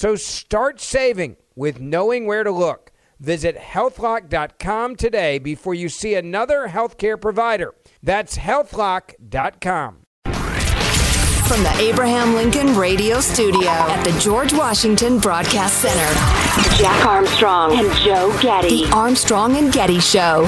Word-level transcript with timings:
So 0.00 0.16
start 0.16 0.80
saving 0.80 1.36
with 1.54 1.78
knowing 1.78 2.24
where 2.24 2.42
to 2.42 2.50
look. 2.50 2.90
Visit 3.18 3.58
healthlock.com 3.58 4.96
today 4.96 5.38
before 5.38 5.74
you 5.74 5.90
see 5.90 6.14
another 6.14 6.68
healthcare 6.68 7.20
provider. 7.20 7.74
That's 8.02 8.38
healthlock.com. 8.38 10.06
From 10.24 11.62
the 11.62 11.74
Abraham 11.80 12.32
Lincoln 12.34 12.74
Radio 12.78 13.20
Studio 13.20 13.68
at 13.68 14.02
the 14.02 14.18
George 14.18 14.54
Washington 14.54 15.18
Broadcast 15.18 15.82
Center, 15.82 16.78
Jack 16.78 17.04
Armstrong 17.04 17.78
and 17.78 17.94
Joe 17.98 18.34
Getty. 18.40 18.86
The 18.86 18.92
Armstrong 18.94 19.56
and 19.58 19.70
Getty 19.70 20.00
Show. 20.00 20.46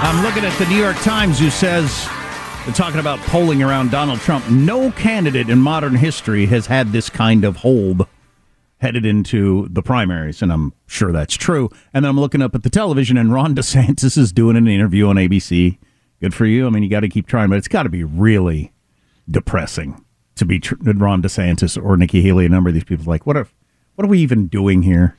I'm 0.00 0.24
looking 0.24 0.46
at 0.46 0.58
the 0.58 0.64
New 0.70 0.78
York 0.80 0.96
Times 1.00 1.38
who 1.38 1.50
says 1.50 2.08
talking 2.72 3.00
about 3.00 3.18
polling 3.20 3.62
around 3.62 3.90
Donald 3.90 4.20
Trump. 4.20 4.48
No 4.50 4.90
candidate 4.92 5.48
in 5.48 5.58
modern 5.58 5.94
history 5.94 6.46
has 6.46 6.66
had 6.66 6.92
this 6.92 7.08
kind 7.08 7.44
of 7.44 7.56
hold 7.56 8.06
headed 8.78 9.04
into 9.04 9.68
the 9.70 9.82
primaries, 9.82 10.42
and 10.42 10.52
I'm 10.52 10.72
sure 10.86 11.12
that's 11.12 11.36
true. 11.36 11.68
And 11.92 12.04
then 12.04 12.10
I'm 12.10 12.20
looking 12.20 12.42
up 12.42 12.54
at 12.54 12.62
the 12.62 12.70
television, 12.70 13.16
and 13.16 13.32
Ron 13.32 13.54
DeSantis 13.56 14.16
is 14.16 14.32
doing 14.32 14.56
an 14.56 14.68
interview 14.68 15.08
on 15.08 15.16
ABC. 15.16 15.78
Good 16.20 16.34
for 16.34 16.46
you. 16.46 16.66
I 16.66 16.70
mean, 16.70 16.82
you 16.82 16.90
got 16.90 17.00
to 17.00 17.08
keep 17.08 17.26
trying, 17.26 17.48
but 17.48 17.58
it's 17.58 17.68
got 17.68 17.84
to 17.84 17.88
be 17.88 18.04
really 18.04 18.72
depressing 19.30 20.04
to 20.36 20.44
be 20.44 20.60
tr- 20.60 20.74
Ron 20.80 21.22
DeSantis 21.22 21.82
or 21.82 21.96
Nikki 21.96 22.22
Haley. 22.22 22.46
A 22.46 22.48
number 22.48 22.68
of 22.68 22.74
these 22.74 22.84
people 22.84 23.04
like, 23.06 23.26
what 23.26 23.36
are, 23.36 23.48
what 23.94 24.04
are 24.04 24.08
we 24.08 24.20
even 24.20 24.46
doing 24.46 24.82
here? 24.82 25.16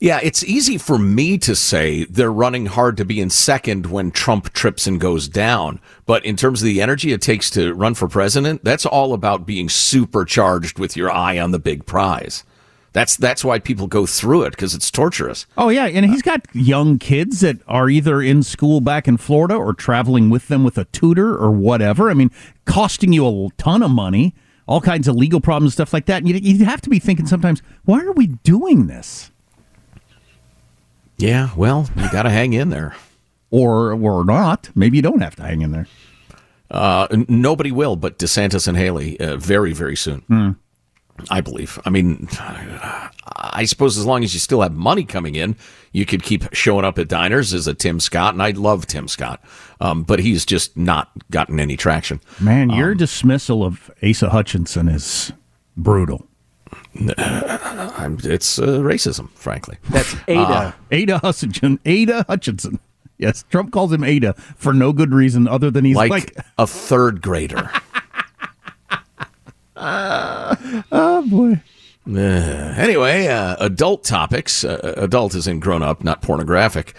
Yeah, 0.00 0.20
it's 0.22 0.44
easy 0.44 0.76
for 0.76 0.98
me 0.98 1.38
to 1.38 1.54
say 1.54 2.04
they're 2.04 2.32
running 2.32 2.66
hard 2.66 2.96
to 2.96 3.04
be 3.04 3.20
in 3.20 3.30
second 3.30 3.86
when 3.86 4.10
Trump 4.10 4.52
trips 4.52 4.86
and 4.86 5.00
goes 5.00 5.28
down. 5.28 5.80
But 6.04 6.24
in 6.24 6.36
terms 6.36 6.62
of 6.62 6.66
the 6.66 6.82
energy 6.82 7.12
it 7.12 7.22
takes 7.22 7.48
to 7.50 7.74
run 7.74 7.94
for 7.94 8.08
president, 8.08 8.64
that's 8.64 8.84
all 8.84 9.14
about 9.14 9.46
being 9.46 9.68
supercharged 9.68 10.78
with 10.78 10.96
your 10.96 11.10
eye 11.10 11.38
on 11.38 11.52
the 11.52 11.58
big 11.58 11.86
prize. 11.86 12.44
That's 12.94 13.16
that's 13.16 13.44
why 13.44 13.58
people 13.58 13.88
go 13.88 14.06
through 14.06 14.44
it 14.44 14.50
because 14.50 14.72
it's 14.72 14.88
torturous. 14.88 15.46
Oh 15.58 15.68
yeah, 15.68 15.86
and 15.86 16.06
he's 16.06 16.22
got 16.22 16.46
young 16.52 16.98
kids 16.98 17.40
that 17.40 17.58
are 17.66 17.88
either 17.88 18.22
in 18.22 18.44
school 18.44 18.80
back 18.80 19.08
in 19.08 19.16
Florida 19.16 19.56
or 19.56 19.74
traveling 19.74 20.30
with 20.30 20.46
them 20.46 20.62
with 20.62 20.78
a 20.78 20.84
tutor 20.86 21.36
or 21.36 21.50
whatever. 21.50 22.08
I 22.08 22.14
mean, 22.14 22.30
costing 22.66 23.12
you 23.12 23.26
a 23.26 23.48
ton 23.58 23.82
of 23.82 23.90
money, 23.90 24.32
all 24.68 24.80
kinds 24.80 25.08
of 25.08 25.16
legal 25.16 25.40
problems, 25.40 25.72
stuff 25.72 25.92
like 25.92 26.06
that. 26.06 26.18
And 26.18 26.28
you, 26.28 26.36
you 26.36 26.64
have 26.64 26.80
to 26.82 26.90
be 26.90 27.00
thinking 27.00 27.26
sometimes, 27.26 27.62
why 27.84 28.00
are 28.00 28.12
we 28.12 28.28
doing 28.28 28.86
this? 28.86 29.32
Yeah, 31.16 31.50
well, 31.56 31.88
you 31.96 32.10
got 32.10 32.22
to 32.22 32.30
hang 32.30 32.52
in 32.52 32.70
there. 32.70 32.94
Or 33.50 33.92
or 33.92 34.24
not. 34.24 34.70
Maybe 34.74 34.96
you 34.96 35.02
don't 35.02 35.20
have 35.20 35.36
to 35.36 35.42
hang 35.42 35.62
in 35.62 35.70
there. 35.70 35.86
Uh, 36.70 37.06
nobody 37.28 37.70
will, 37.70 37.94
but 37.94 38.18
DeSantis 38.18 38.66
and 38.66 38.76
Haley 38.76 39.18
uh, 39.20 39.36
very, 39.36 39.72
very 39.72 39.96
soon. 39.96 40.22
Mm. 40.28 40.56
I 41.30 41.40
believe. 41.40 41.78
I 41.84 41.90
mean, 41.90 42.26
I 42.40 43.64
suppose 43.66 43.96
as 43.96 44.04
long 44.04 44.24
as 44.24 44.34
you 44.34 44.40
still 44.40 44.62
have 44.62 44.74
money 44.74 45.04
coming 45.04 45.36
in, 45.36 45.56
you 45.92 46.04
could 46.04 46.24
keep 46.24 46.52
showing 46.52 46.84
up 46.84 46.98
at 46.98 47.06
diners 47.06 47.54
as 47.54 47.68
a 47.68 47.74
Tim 47.74 48.00
Scott, 48.00 48.34
and 48.34 48.42
I 48.42 48.50
love 48.50 48.86
Tim 48.86 49.06
Scott, 49.06 49.40
um, 49.80 50.02
but 50.02 50.18
he's 50.18 50.44
just 50.44 50.76
not 50.76 51.12
gotten 51.30 51.60
any 51.60 51.76
traction. 51.76 52.20
Man, 52.40 52.70
your 52.70 52.90
um, 52.92 52.96
dismissal 52.96 53.64
of 53.64 53.90
Asa 54.02 54.30
Hutchinson 54.30 54.88
is 54.88 55.32
brutal. 55.76 56.26
It's 56.94 58.58
uh, 58.58 58.78
racism, 58.80 59.30
frankly. 59.32 59.78
That's 59.90 60.14
Ada. 60.28 60.40
Uh, 60.40 60.72
Ada 60.90 61.18
Hutchinson. 61.18 61.78
Ada 61.84 62.24
Hutchinson. 62.28 62.78
Yes, 63.18 63.44
Trump 63.50 63.72
calls 63.72 63.92
him 63.92 64.02
Ada 64.04 64.34
for 64.56 64.72
no 64.72 64.92
good 64.92 65.12
reason 65.12 65.46
other 65.46 65.70
than 65.70 65.84
he's 65.84 65.96
like, 65.96 66.10
like 66.10 66.36
a 66.58 66.66
third 66.66 67.22
grader. 67.22 67.70
uh, 69.76 70.56
oh 70.92 71.28
boy. 71.28 71.60
Uh, 72.06 72.74
anyway, 72.76 73.28
uh, 73.28 73.56
adult 73.60 74.04
topics. 74.04 74.64
Uh, 74.64 74.94
adult 74.96 75.34
is 75.34 75.46
in 75.46 75.58
grown 75.60 75.82
up, 75.82 76.04
not 76.04 76.22
pornographic. 76.22 76.94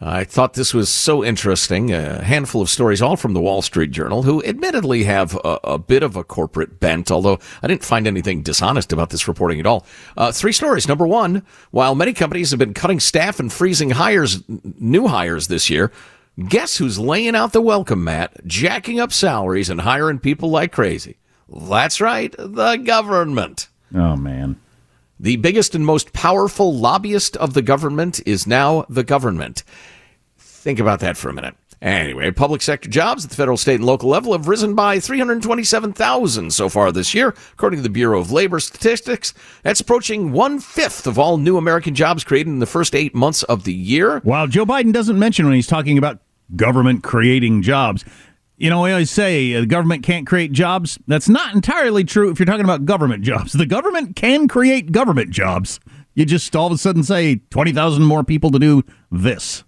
I 0.00 0.22
thought 0.22 0.54
this 0.54 0.72
was 0.72 0.88
so 0.88 1.24
interesting. 1.24 1.92
A 1.92 2.22
handful 2.22 2.62
of 2.62 2.70
stories, 2.70 3.02
all 3.02 3.16
from 3.16 3.32
the 3.32 3.40
Wall 3.40 3.62
Street 3.62 3.90
Journal, 3.90 4.22
who 4.22 4.42
admittedly 4.44 5.04
have 5.04 5.34
a, 5.44 5.58
a 5.64 5.78
bit 5.78 6.04
of 6.04 6.14
a 6.14 6.22
corporate 6.22 6.78
bent, 6.78 7.10
although 7.10 7.40
I 7.62 7.66
didn't 7.66 7.84
find 7.84 8.06
anything 8.06 8.42
dishonest 8.42 8.92
about 8.92 9.10
this 9.10 9.26
reporting 9.26 9.58
at 9.58 9.66
all. 9.66 9.84
Uh, 10.16 10.30
three 10.30 10.52
stories. 10.52 10.86
Number 10.86 11.06
one, 11.06 11.42
while 11.72 11.96
many 11.96 12.12
companies 12.12 12.50
have 12.50 12.60
been 12.60 12.74
cutting 12.74 13.00
staff 13.00 13.40
and 13.40 13.52
freezing 13.52 13.90
hires, 13.90 14.42
new 14.78 15.08
hires 15.08 15.48
this 15.48 15.68
year, 15.68 15.90
guess 16.48 16.76
who's 16.76 17.00
laying 17.00 17.34
out 17.34 17.52
the 17.52 17.60
welcome 17.60 18.04
mat, 18.04 18.46
jacking 18.46 19.00
up 19.00 19.12
salaries, 19.12 19.68
and 19.68 19.80
hiring 19.80 20.20
people 20.20 20.48
like 20.48 20.70
crazy? 20.70 21.16
That's 21.48 22.00
right, 22.00 22.32
the 22.38 22.76
government. 22.76 23.68
Oh, 23.92 24.14
man. 24.14 24.60
The 25.20 25.36
biggest 25.36 25.74
and 25.74 25.84
most 25.84 26.12
powerful 26.12 26.74
lobbyist 26.74 27.36
of 27.38 27.54
the 27.54 27.62
government 27.62 28.20
is 28.24 28.46
now 28.46 28.86
the 28.88 29.02
government. 29.02 29.64
Think 30.36 30.78
about 30.78 31.00
that 31.00 31.16
for 31.16 31.28
a 31.28 31.34
minute. 31.34 31.56
Anyway, 31.80 32.30
public 32.32 32.60
sector 32.60 32.88
jobs 32.88 33.24
at 33.24 33.30
the 33.30 33.36
federal, 33.36 33.56
state, 33.56 33.76
and 33.76 33.84
local 33.84 34.08
level 34.08 34.32
have 34.32 34.48
risen 34.48 34.74
by 34.74 34.98
327,000 34.98 36.52
so 36.52 36.68
far 36.68 36.90
this 36.90 37.14
year, 37.14 37.34
according 37.52 37.78
to 37.78 37.82
the 37.82 37.88
Bureau 37.88 38.20
of 38.20 38.32
Labor 38.32 38.58
Statistics. 38.58 39.32
That's 39.62 39.80
approaching 39.80 40.32
one 40.32 40.58
fifth 40.58 41.06
of 41.06 41.18
all 41.18 41.36
new 41.36 41.56
American 41.56 41.94
jobs 41.94 42.24
created 42.24 42.50
in 42.50 42.58
the 42.58 42.66
first 42.66 42.96
eight 42.96 43.14
months 43.14 43.44
of 43.44 43.62
the 43.62 43.72
year. 43.72 44.18
While 44.24 44.48
Joe 44.48 44.66
Biden 44.66 44.92
doesn't 44.92 45.18
mention 45.18 45.46
when 45.46 45.54
he's 45.54 45.68
talking 45.68 45.98
about 45.98 46.20
government 46.56 47.04
creating 47.04 47.62
jobs, 47.62 48.04
You 48.58 48.70
know, 48.70 48.82
we 48.82 48.90
always 48.90 49.10
say 49.10 49.54
uh, 49.54 49.60
the 49.60 49.66
government 49.66 50.02
can't 50.02 50.26
create 50.26 50.50
jobs. 50.50 50.98
That's 51.06 51.28
not 51.28 51.54
entirely 51.54 52.02
true 52.02 52.30
if 52.30 52.40
you're 52.40 52.46
talking 52.46 52.64
about 52.64 52.84
government 52.84 53.22
jobs. 53.22 53.52
The 53.52 53.66
government 53.66 54.16
can 54.16 54.48
create 54.48 54.90
government 54.90 55.30
jobs. 55.30 55.78
You 56.14 56.24
just 56.24 56.54
all 56.56 56.66
of 56.66 56.72
a 56.72 56.78
sudden 56.78 57.04
say 57.04 57.36
20,000 57.50 58.02
more 58.02 58.24
people 58.24 58.50
to 58.50 58.58
do 58.58 58.82
this. 59.12 59.62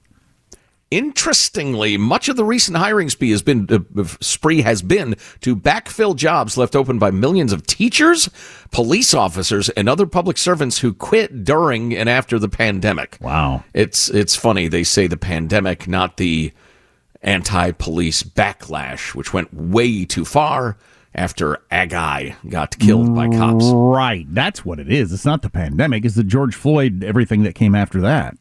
Interestingly, 0.90 1.96
much 1.96 2.28
of 2.28 2.34
the 2.34 2.42
recent 2.44 2.76
hiring 2.76 3.08
spree 3.10 3.30
has 3.30 3.42
been 3.42 3.68
uh, 3.70 4.02
spree 4.20 4.62
has 4.62 4.82
been 4.82 5.14
to 5.40 5.54
backfill 5.54 6.16
jobs 6.16 6.56
left 6.56 6.74
open 6.74 6.98
by 6.98 7.12
millions 7.12 7.52
of 7.52 7.64
teachers, 7.64 8.28
police 8.72 9.14
officers, 9.14 9.68
and 9.68 9.88
other 9.88 10.04
public 10.04 10.36
servants 10.36 10.78
who 10.78 10.92
quit 10.92 11.44
during 11.44 11.94
and 11.94 12.08
after 12.08 12.40
the 12.40 12.48
pandemic. 12.48 13.18
Wow, 13.20 13.62
it's 13.72 14.10
it's 14.10 14.34
funny 14.34 14.66
they 14.66 14.82
say 14.82 15.06
the 15.06 15.16
pandemic, 15.16 15.86
not 15.86 16.16
the 16.16 16.50
anti-police 17.22 18.22
backlash, 18.22 19.14
which 19.14 19.32
went 19.32 19.52
way 19.52 20.04
too 20.04 20.24
far 20.24 20.76
after 21.14 21.58
a 21.70 21.86
guy 21.86 22.36
got 22.48 22.78
killed 22.78 23.14
by 23.14 23.28
cops. 23.28 23.66
Right, 23.72 24.26
that's 24.32 24.64
what 24.64 24.78
it 24.78 24.90
is. 24.90 25.12
It's 25.12 25.24
not 25.24 25.42
the 25.42 25.50
pandemic; 25.50 26.04
it's 26.04 26.14
the 26.14 26.24
George 26.24 26.54
Floyd 26.54 27.02
everything 27.04 27.42
that 27.42 27.54
came 27.54 27.74
after 27.74 28.00
that. 28.02 28.36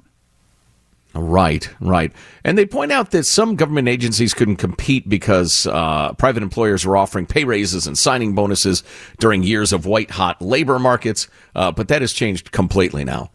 Right, 1.16 1.68
right. 1.82 2.12
And 2.44 2.56
they 2.56 2.68
point 2.68 2.92
out 2.92 3.10
that 3.12 3.26
some 3.26 3.56
government 3.56 3.88
agencies 3.88 4.36
couldn't 4.36 4.58
compete 4.58 5.10
because 5.10 5.66
uh, 5.66 6.14
private 6.14 6.44
employers 6.44 6.86
were 6.86 6.98
offering 6.98 7.26
pay 7.26 7.46
raises 7.46 7.88
and 7.88 7.98
signing 7.98 8.36
bonuses 8.36 8.84
during 9.18 9.42
years 9.42 9.74
of 9.74 9.88
white 9.88 10.12
hot 10.12 10.40
labor 10.40 10.78
markets, 10.78 11.28
uh, 11.56 11.72
but 11.72 11.88
that 11.88 12.02
has 12.02 12.14
changed 12.14 12.52
completely 12.52 13.04
now. 13.04 13.32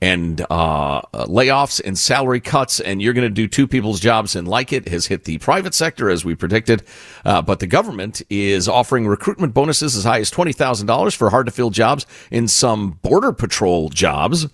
And 0.00 0.44
uh, 0.50 1.00
layoffs 1.26 1.80
and 1.82 1.98
salary 1.98 2.40
cuts, 2.40 2.80
and 2.80 3.00
you're 3.00 3.14
going 3.14 3.26
to 3.26 3.30
do 3.30 3.48
two 3.48 3.66
people's 3.66 3.98
jobs 3.98 4.36
and 4.36 4.46
like 4.46 4.70
it 4.70 4.88
has 4.88 5.06
hit 5.06 5.24
the 5.24 5.38
private 5.38 5.72
sector 5.72 6.10
as 6.10 6.22
we 6.22 6.34
predicted. 6.34 6.82
Uh, 7.24 7.40
but 7.40 7.60
the 7.60 7.66
government 7.66 8.20
is 8.28 8.68
offering 8.68 9.06
recruitment 9.06 9.54
bonuses 9.54 9.96
as 9.96 10.04
high 10.04 10.20
as 10.20 10.30
$20,000 10.30 11.16
for 11.16 11.30
hard 11.30 11.46
to 11.46 11.52
fill 11.52 11.70
jobs 11.70 12.04
in 12.30 12.46
some 12.46 12.98
Border 13.02 13.32
Patrol 13.32 13.88
jobs. 13.88 14.48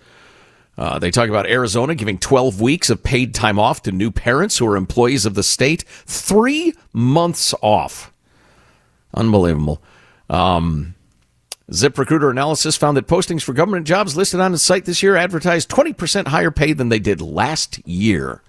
Uh, 0.79 0.99
they 0.99 1.11
talk 1.11 1.29
about 1.29 1.47
Arizona 1.47 1.95
giving 1.95 2.19
12 2.19 2.61
weeks 2.61 2.89
of 2.89 3.03
paid 3.03 3.35
time 3.35 3.59
off 3.59 3.83
to 3.83 3.93
new 3.93 4.11
parents 4.11 4.59
who 4.59 4.67
are 4.67 4.77
employees 4.77 5.27
of 5.27 5.35
the 5.35 5.43
state. 5.43 5.83
Three 6.07 6.73
months 6.93 7.55
off. 7.61 8.13
Unbelievable. 9.15 9.83
Um, 10.31 10.95
ZipRecruiter 11.71 12.31
analysis 12.31 12.77
found 12.77 12.97
that 12.97 13.07
postings 13.07 13.43
for 13.43 13.53
government 13.53 13.87
jobs 13.87 14.17
listed 14.17 14.41
on 14.41 14.53
the 14.53 14.59
site 14.59 14.85
this 14.85 15.03
year 15.03 15.17
advertised 15.17 15.71
20% 15.71 16.29
higher 16.29 16.51
pay 16.51 16.73
than 16.73 16.89
they 16.89 16.99
did 16.99 17.21
last 17.21 17.87
year. 17.87 18.43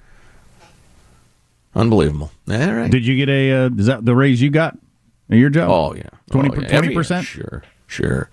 Unbelievable. 1.75 2.31
All 2.49 2.73
right. 2.73 2.91
Did 2.91 3.05
you 3.05 3.15
get 3.15 3.29
a, 3.29 3.51
uh, 3.51 3.69
is 3.77 3.85
that 3.87 4.05
the 4.05 4.15
raise 4.15 4.41
you 4.41 4.49
got 4.49 4.77
at 5.29 5.37
your 5.37 5.49
job? 5.49 5.69
Oh, 5.69 5.95
yeah. 5.95 6.09
20, 6.31 6.49
oh, 6.49 6.61
yeah. 6.61 6.81
20%? 6.81 7.23
Sure. 7.23 7.63
Sure. 7.87 8.29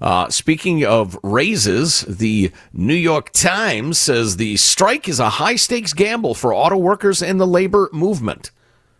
Uh, 0.00 0.28
speaking 0.28 0.84
of 0.84 1.16
raises, 1.22 2.00
the 2.02 2.50
New 2.72 2.94
York 2.94 3.30
Times 3.32 3.96
says 3.96 4.36
the 4.36 4.56
strike 4.56 5.08
is 5.08 5.20
a 5.20 5.30
high 5.30 5.54
stakes 5.54 5.92
gamble 5.92 6.34
for 6.34 6.52
auto 6.52 6.76
workers 6.76 7.22
and 7.22 7.40
the 7.40 7.46
labor 7.46 7.88
movement. 7.92 8.50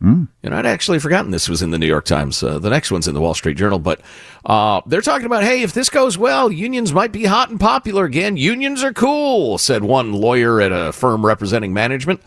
Mm. 0.02 0.29
I'd 0.44 0.67
actually 0.67 0.99
forgotten 0.99 1.31
this 1.31 1.49
was 1.49 1.62
in 1.62 1.70
the 1.70 1.79
New 1.79 1.87
York 1.87 2.05
Times. 2.05 2.43
Uh, 2.43 2.58
the 2.58 2.69
next 2.69 2.91
one's 2.91 3.08
in 3.08 3.14
the 3.14 3.20
Wall 3.20 3.35
Street 3.35 3.56
Journal, 3.56 3.79
but 3.79 4.00
uh, 4.44 4.82
they're 4.87 5.00
talking 5.00 5.26
about, 5.26 5.44
hey, 5.44 5.62
if 5.62 5.73
this 5.73 5.88
goes 5.88 6.19
well, 6.19 6.52
unions 6.52 6.93
might 6.93 7.12
be 7.12 7.25
hot 7.25 7.50
and 7.50 7.58
popular 7.58 8.05
again. 8.05 8.37
Unions 8.37 8.82
are 8.82 8.93
cool, 8.93 9.56
said 9.56 9.82
one 9.82 10.12
lawyer 10.12 10.61
at 10.61 10.73
a 10.73 10.93
firm 10.93 11.25
representing 11.25 11.73
management. 11.73 12.20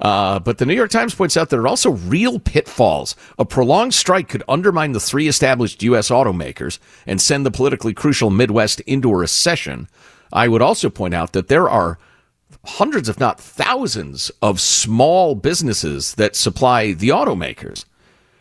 Uh, 0.00 0.38
but 0.38 0.58
the 0.58 0.66
New 0.66 0.74
York 0.74 0.90
Times 0.90 1.14
points 1.14 1.36
out 1.36 1.50
there 1.50 1.60
are 1.60 1.68
also 1.68 1.90
real 1.90 2.38
pitfalls. 2.38 3.16
A 3.38 3.44
prolonged 3.44 3.94
strike 3.94 4.28
could 4.28 4.42
undermine 4.48 4.92
the 4.92 5.00
three 5.00 5.28
established 5.28 5.82
U.S. 5.82 6.10
automakers 6.10 6.78
and 7.06 7.20
send 7.20 7.46
the 7.46 7.50
politically 7.50 7.94
crucial 7.94 8.30
Midwest 8.30 8.80
into 8.80 9.10
a 9.10 9.16
recession. 9.16 9.88
I 10.32 10.48
would 10.48 10.62
also 10.62 10.90
point 10.90 11.14
out 11.14 11.32
that 11.32 11.48
there 11.48 11.70
are 11.70 11.98
hundreds, 12.66 13.08
if 13.08 13.18
not 13.18 13.40
thousands, 13.40 14.30
of 14.42 14.60
small 14.60 15.34
businesses 15.34 16.14
that 16.14 16.36
supply 16.36 16.92
the 16.92 17.08
automakers. 17.08 17.84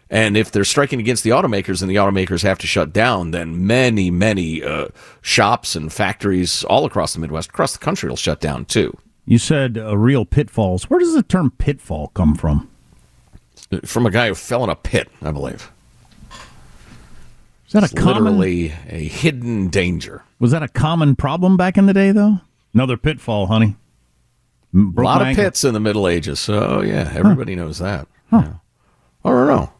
And 0.09 0.37
if 0.37 0.51
they're 0.51 0.63
striking 0.63 0.99
against 0.99 1.23
the 1.23 1.31
automakers 1.31 1.81
and 1.81 1.89
the 1.89 1.95
automakers 1.95 2.43
have 2.43 2.59
to 2.59 2.67
shut 2.67 2.93
down, 2.93 3.31
then 3.31 3.65
many, 3.65 4.11
many 4.11 4.63
uh, 4.63 4.89
shops 5.21 5.75
and 5.75 5.91
factories 5.91 6.63
all 6.65 6.85
across 6.85 7.13
the 7.13 7.19
Midwest, 7.19 7.49
across 7.49 7.73
the 7.73 7.79
country, 7.79 8.09
will 8.09 8.15
shut 8.15 8.39
down 8.39 8.65
too. 8.65 8.95
You 9.25 9.39
said 9.39 9.77
uh, 9.77 9.97
real 9.97 10.25
pitfalls. 10.25 10.89
Where 10.89 10.99
does 10.99 11.13
the 11.13 11.23
term 11.23 11.51
pitfall 11.57 12.09
come 12.13 12.35
from? 12.35 12.69
From 13.85 14.05
a 14.05 14.11
guy 14.11 14.27
who 14.27 14.35
fell 14.35 14.63
in 14.63 14.69
a 14.69 14.75
pit, 14.75 15.09
I 15.21 15.31
believe. 15.31 15.71
Is 17.65 17.73
that 17.73 17.91
a 17.91 17.95
common... 17.95 18.37
literally 18.37 18.73
a 18.87 19.07
hidden 19.07 19.69
danger? 19.69 20.23
Was 20.37 20.51
that 20.51 20.61
a 20.61 20.67
common 20.67 21.15
problem 21.15 21.57
back 21.57 21.75
in 21.75 21.87
the 21.87 21.93
day, 21.93 22.11
though? 22.11 22.41
Another 22.73 22.97
pitfall, 22.97 23.47
honey. 23.47 23.77
A 24.73 25.01
lot 25.01 25.21
of 25.21 25.27
ankle. 25.27 25.43
pits 25.43 25.63
in 25.63 25.73
the 25.73 25.79
Middle 25.79 26.07
Ages. 26.07 26.39
So 26.39 26.81
yeah, 26.81 27.11
everybody 27.13 27.55
huh. 27.55 27.63
knows 27.63 27.79
that. 27.79 28.07
Huh. 28.29 28.43
Yeah. 28.45 28.53
I 29.25 29.29
don't 29.29 29.47
know. 29.47 29.73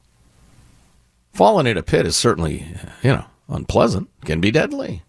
Falling 1.34 1.66
in 1.66 1.78
a 1.78 1.84
pit 1.84 2.06
is 2.06 2.16
certainly, 2.16 2.68
you 3.02 3.12
know, 3.12 3.26
unpleasant. 3.50 4.10
Can 4.24 4.40
be 4.40 4.52
deadly. 4.52 5.02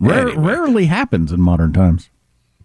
Rare, 0.00 0.28
anyway. 0.28 0.42
Rarely 0.42 0.86
happens 0.86 1.30
in 1.30 1.40
modern 1.40 1.72
times. 1.72 2.08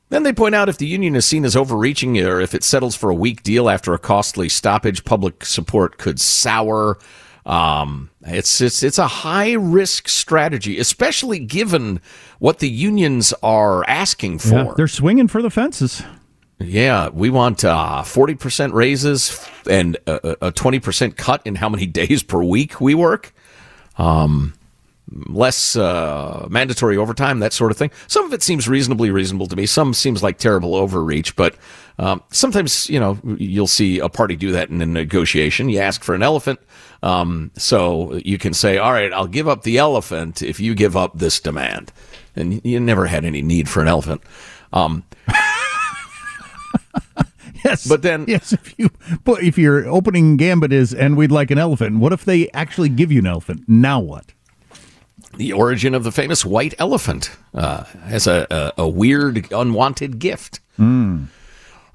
Then 0.09 0.23
they 0.23 0.31
point 0.31 0.55
out 0.55 0.69
if 0.69 0.77
the 0.77 0.87
union 0.87 1.15
is 1.15 1.25
seen 1.25 1.43
as 1.43 1.55
overreaching 1.55 2.17
or 2.19 2.39
if 2.39 2.55
it 2.55 2.63
settles 2.63 2.95
for 2.95 3.09
a 3.09 3.15
weak 3.15 3.43
deal 3.43 3.69
after 3.69 3.93
a 3.93 3.99
costly 3.99 4.47
stoppage, 4.47 5.03
public 5.03 5.43
support 5.45 5.97
could 5.97 6.19
sour. 6.19 6.97
Um, 7.45 8.09
it's 8.21 8.59
it's 8.61 8.83
it's 8.83 8.97
a 8.97 9.07
high 9.07 9.53
risk 9.53 10.07
strategy, 10.07 10.79
especially 10.79 11.39
given 11.39 12.01
what 12.39 12.59
the 12.59 12.69
unions 12.69 13.33
are 13.43 13.87
asking 13.89 14.39
for. 14.39 14.49
Yeah, 14.49 14.73
they're 14.75 14.87
swinging 14.87 15.27
for 15.27 15.41
the 15.41 15.49
fences. 15.49 16.03
Yeah, 16.59 17.09
we 17.09 17.29
want 17.29 17.63
uh, 17.63 18.03
forty 18.03 18.33
percent 18.35 18.73
raises 18.73 19.47
and 19.69 19.97
a 20.07 20.51
twenty 20.51 20.79
percent 20.79 21.15
cut 21.15 21.41
in 21.45 21.55
how 21.55 21.69
many 21.69 21.85
days 22.01 22.23
per 22.23 22.41
week 22.41 22.81
we 22.81 22.95
work. 22.95 23.33
Um, 23.97 24.53
less 25.27 25.75
uh, 25.75 26.47
mandatory 26.49 26.97
overtime, 26.97 27.39
that 27.39 27.53
sort 27.53 27.71
of 27.71 27.77
thing. 27.77 27.91
Some 28.07 28.25
of 28.25 28.33
it 28.33 28.43
seems 28.43 28.67
reasonably 28.67 29.09
reasonable 29.09 29.47
to 29.47 29.55
me. 29.55 29.65
Some 29.65 29.93
seems 29.93 30.21
like 30.21 30.37
terrible 30.37 30.75
overreach, 30.75 31.35
but 31.35 31.55
um, 31.99 32.23
sometimes 32.31 32.89
you 32.89 32.99
know 32.99 33.19
you'll 33.37 33.67
see 33.67 33.99
a 33.99 34.09
party 34.09 34.35
do 34.35 34.51
that 34.51 34.69
in 34.69 34.81
a 34.81 34.85
negotiation. 34.85 35.69
You 35.69 35.79
ask 35.79 36.03
for 36.03 36.15
an 36.15 36.23
elephant, 36.23 36.59
um, 37.03 37.51
so 37.55 38.15
you 38.25 38.37
can 38.37 38.53
say, 38.53 38.77
"All 38.77 38.91
right, 38.91 39.13
I'll 39.13 39.27
give 39.27 39.47
up 39.47 39.63
the 39.63 39.77
elephant 39.77 40.41
if 40.41 40.59
you 40.59 40.75
give 40.75 40.97
up 40.97 41.17
this 41.17 41.39
demand." 41.39 41.91
And 42.35 42.63
you 42.63 42.79
never 42.79 43.07
had 43.07 43.25
any 43.25 43.41
need 43.41 43.67
for 43.67 43.81
an 43.81 43.87
elephant. 43.87 44.21
Um, 44.71 45.03
yes, 47.63 47.87
but 47.87 48.01
then 48.01 48.25
yes, 48.27 48.53
if 48.53 48.77
you 48.77 48.89
but 49.23 49.43
if 49.43 49.57
your 49.57 49.87
opening 49.87 50.37
gambit 50.37 50.71
is 50.73 50.93
and 50.93 51.17
we'd 51.17 51.31
like 51.31 51.51
an 51.51 51.57
elephant, 51.57 51.99
what 51.99 52.13
if 52.13 52.25
they 52.25 52.49
actually 52.51 52.89
give 52.89 53.11
you 53.11 53.19
an 53.19 53.27
elephant? 53.27 53.63
Now 53.67 53.99
what? 53.99 54.33
the 55.37 55.53
origin 55.53 55.95
of 55.95 56.03
the 56.03 56.11
famous 56.11 56.43
white 56.43 56.73
elephant 56.79 57.31
uh, 57.53 57.85
as 58.05 58.27
a, 58.27 58.47
a, 58.49 58.81
a, 58.83 58.87
weird, 58.87 59.51
unwanted 59.51 60.19
gift. 60.19 60.59
Mm. 60.77 61.27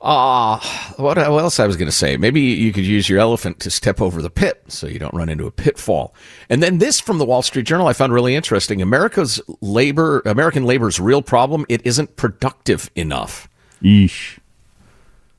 Uh, 0.01 0.59
what, 0.97 1.17
what 1.17 1.43
else 1.43 1.61
I 1.61 1.67
was 1.67 1.77
going 1.77 1.87
to 1.87 1.97
say? 1.97 2.17
Maybe 2.17 2.41
you 2.41 2.73
could 2.73 2.85
use 2.85 3.09
your 3.09 3.21
elephant 3.21 3.61
to 3.61 3.71
step 3.71 4.01
over 4.01 4.21
the 4.21 4.31
pit 4.31 4.63
so 4.69 4.87
you 4.87 4.99
don't 4.99 5.15
run 5.15 5.29
into 5.29 5.47
a 5.47 5.53
pitfall. 5.53 6.15
And 6.49 6.63
then 6.63 6.79
this 6.79 6.99
from 6.99 7.19
the 7.19 7.25
Wall 7.25 7.43
Street 7.43 7.67
Journal 7.67 7.87
I 7.87 7.93
found 7.93 8.13
really 8.13 8.35
interesting. 8.35 8.83
America's 8.83 9.41
labor, 9.61 10.23
American 10.25 10.65
labor's 10.65 10.99
real 10.99 11.23
problem, 11.23 11.65
it 11.69 11.85
isn't 11.85 12.17
productive 12.17 12.91
enough. 12.97 13.49
Yeesh. 13.81 14.39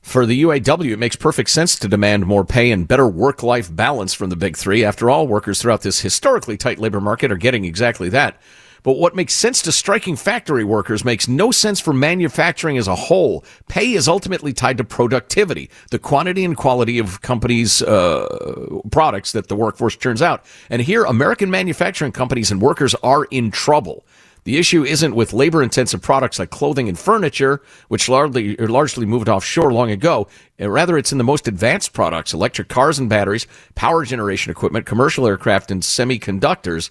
For 0.04 0.26
the 0.26 0.42
UAW, 0.42 0.92
it 0.92 0.98
makes 0.98 1.16
perfect 1.16 1.48
sense 1.48 1.78
to 1.78 1.88
demand 1.88 2.26
more 2.26 2.44
pay 2.44 2.70
and 2.70 2.86
better 2.86 3.08
work 3.08 3.42
life 3.42 3.74
balance 3.74 4.12
from 4.12 4.28
the 4.28 4.36
big 4.36 4.54
three. 4.54 4.84
After 4.84 5.08
all, 5.08 5.26
workers 5.26 5.60
throughout 5.62 5.80
this 5.80 6.00
historically 6.00 6.58
tight 6.58 6.78
labor 6.78 7.00
market 7.00 7.32
are 7.32 7.38
getting 7.38 7.64
exactly 7.64 8.10
that. 8.10 8.40
But 8.82 8.98
what 8.98 9.16
makes 9.16 9.32
sense 9.32 9.62
to 9.62 9.72
striking 9.72 10.14
factory 10.14 10.62
workers 10.62 11.06
makes 11.06 11.26
no 11.26 11.50
sense 11.50 11.80
for 11.80 11.94
manufacturing 11.94 12.76
as 12.76 12.86
a 12.86 12.94
whole. 12.94 13.46
Pay 13.66 13.94
is 13.94 14.06
ultimately 14.06 14.52
tied 14.52 14.76
to 14.76 14.84
productivity, 14.84 15.70
the 15.90 15.98
quantity 15.98 16.44
and 16.44 16.54
quality 16.54 16.98
of 16.98 17.22
companies' 17.22 17.80
uh, 17.80 18.80
products 18.92 19.32
that 19.32 19.48
the 19.48 19.56
workforce 19.56 19.96
churns 19.96 20.20
out. 20.20 20.44
And 20.68 20.82
here, 20.82 21.04
American 21.04 21.50
manufacturing 21.50 22.12
companies 22.12 22.50
and 22.50 22.60
workers 22.60 22.94
are 22.96 23.24
in 23.24 23.50
trouble. 23.50 24.04
The 24.44 24.58
issue 24.58 24.84
isn't 24.84 25.14
with 25.14 25.32
labor 25.32 25.62
intensive 25.62 26.02
products 26.02 26.38
like 26.38 26.50
clothing 26.50 26.88
and 26.88 26.98
furniture, 26.98 27.62
which 27.88 28.08
largely, 28.10 28.56
largely 28.56 29.06
moved 29.06 29.28
offshore 29.28 29.72
long 29.72 29.90
ago. 29.90 30.28
Uh, 30.60 30.70
rather, 30.70 30.98
it's 30.98 31.12
in 31.12 31.18
the 31.18 31.24
most 31.24 31.48
advanced 31.48 31.94
products, 31.94 32.34
electric 32.34 32.68
cars 32.68 32.98
and 32.98 33.08
batteries, 33.08 33.46
power 33.74 34.04
generation 34.04 34.50
equipment, 34.50 34.84
commercial 34.84 35.26
aircraft, 35.26 35.70
and 35.70 35.82
semiconductors. 35.82 36.90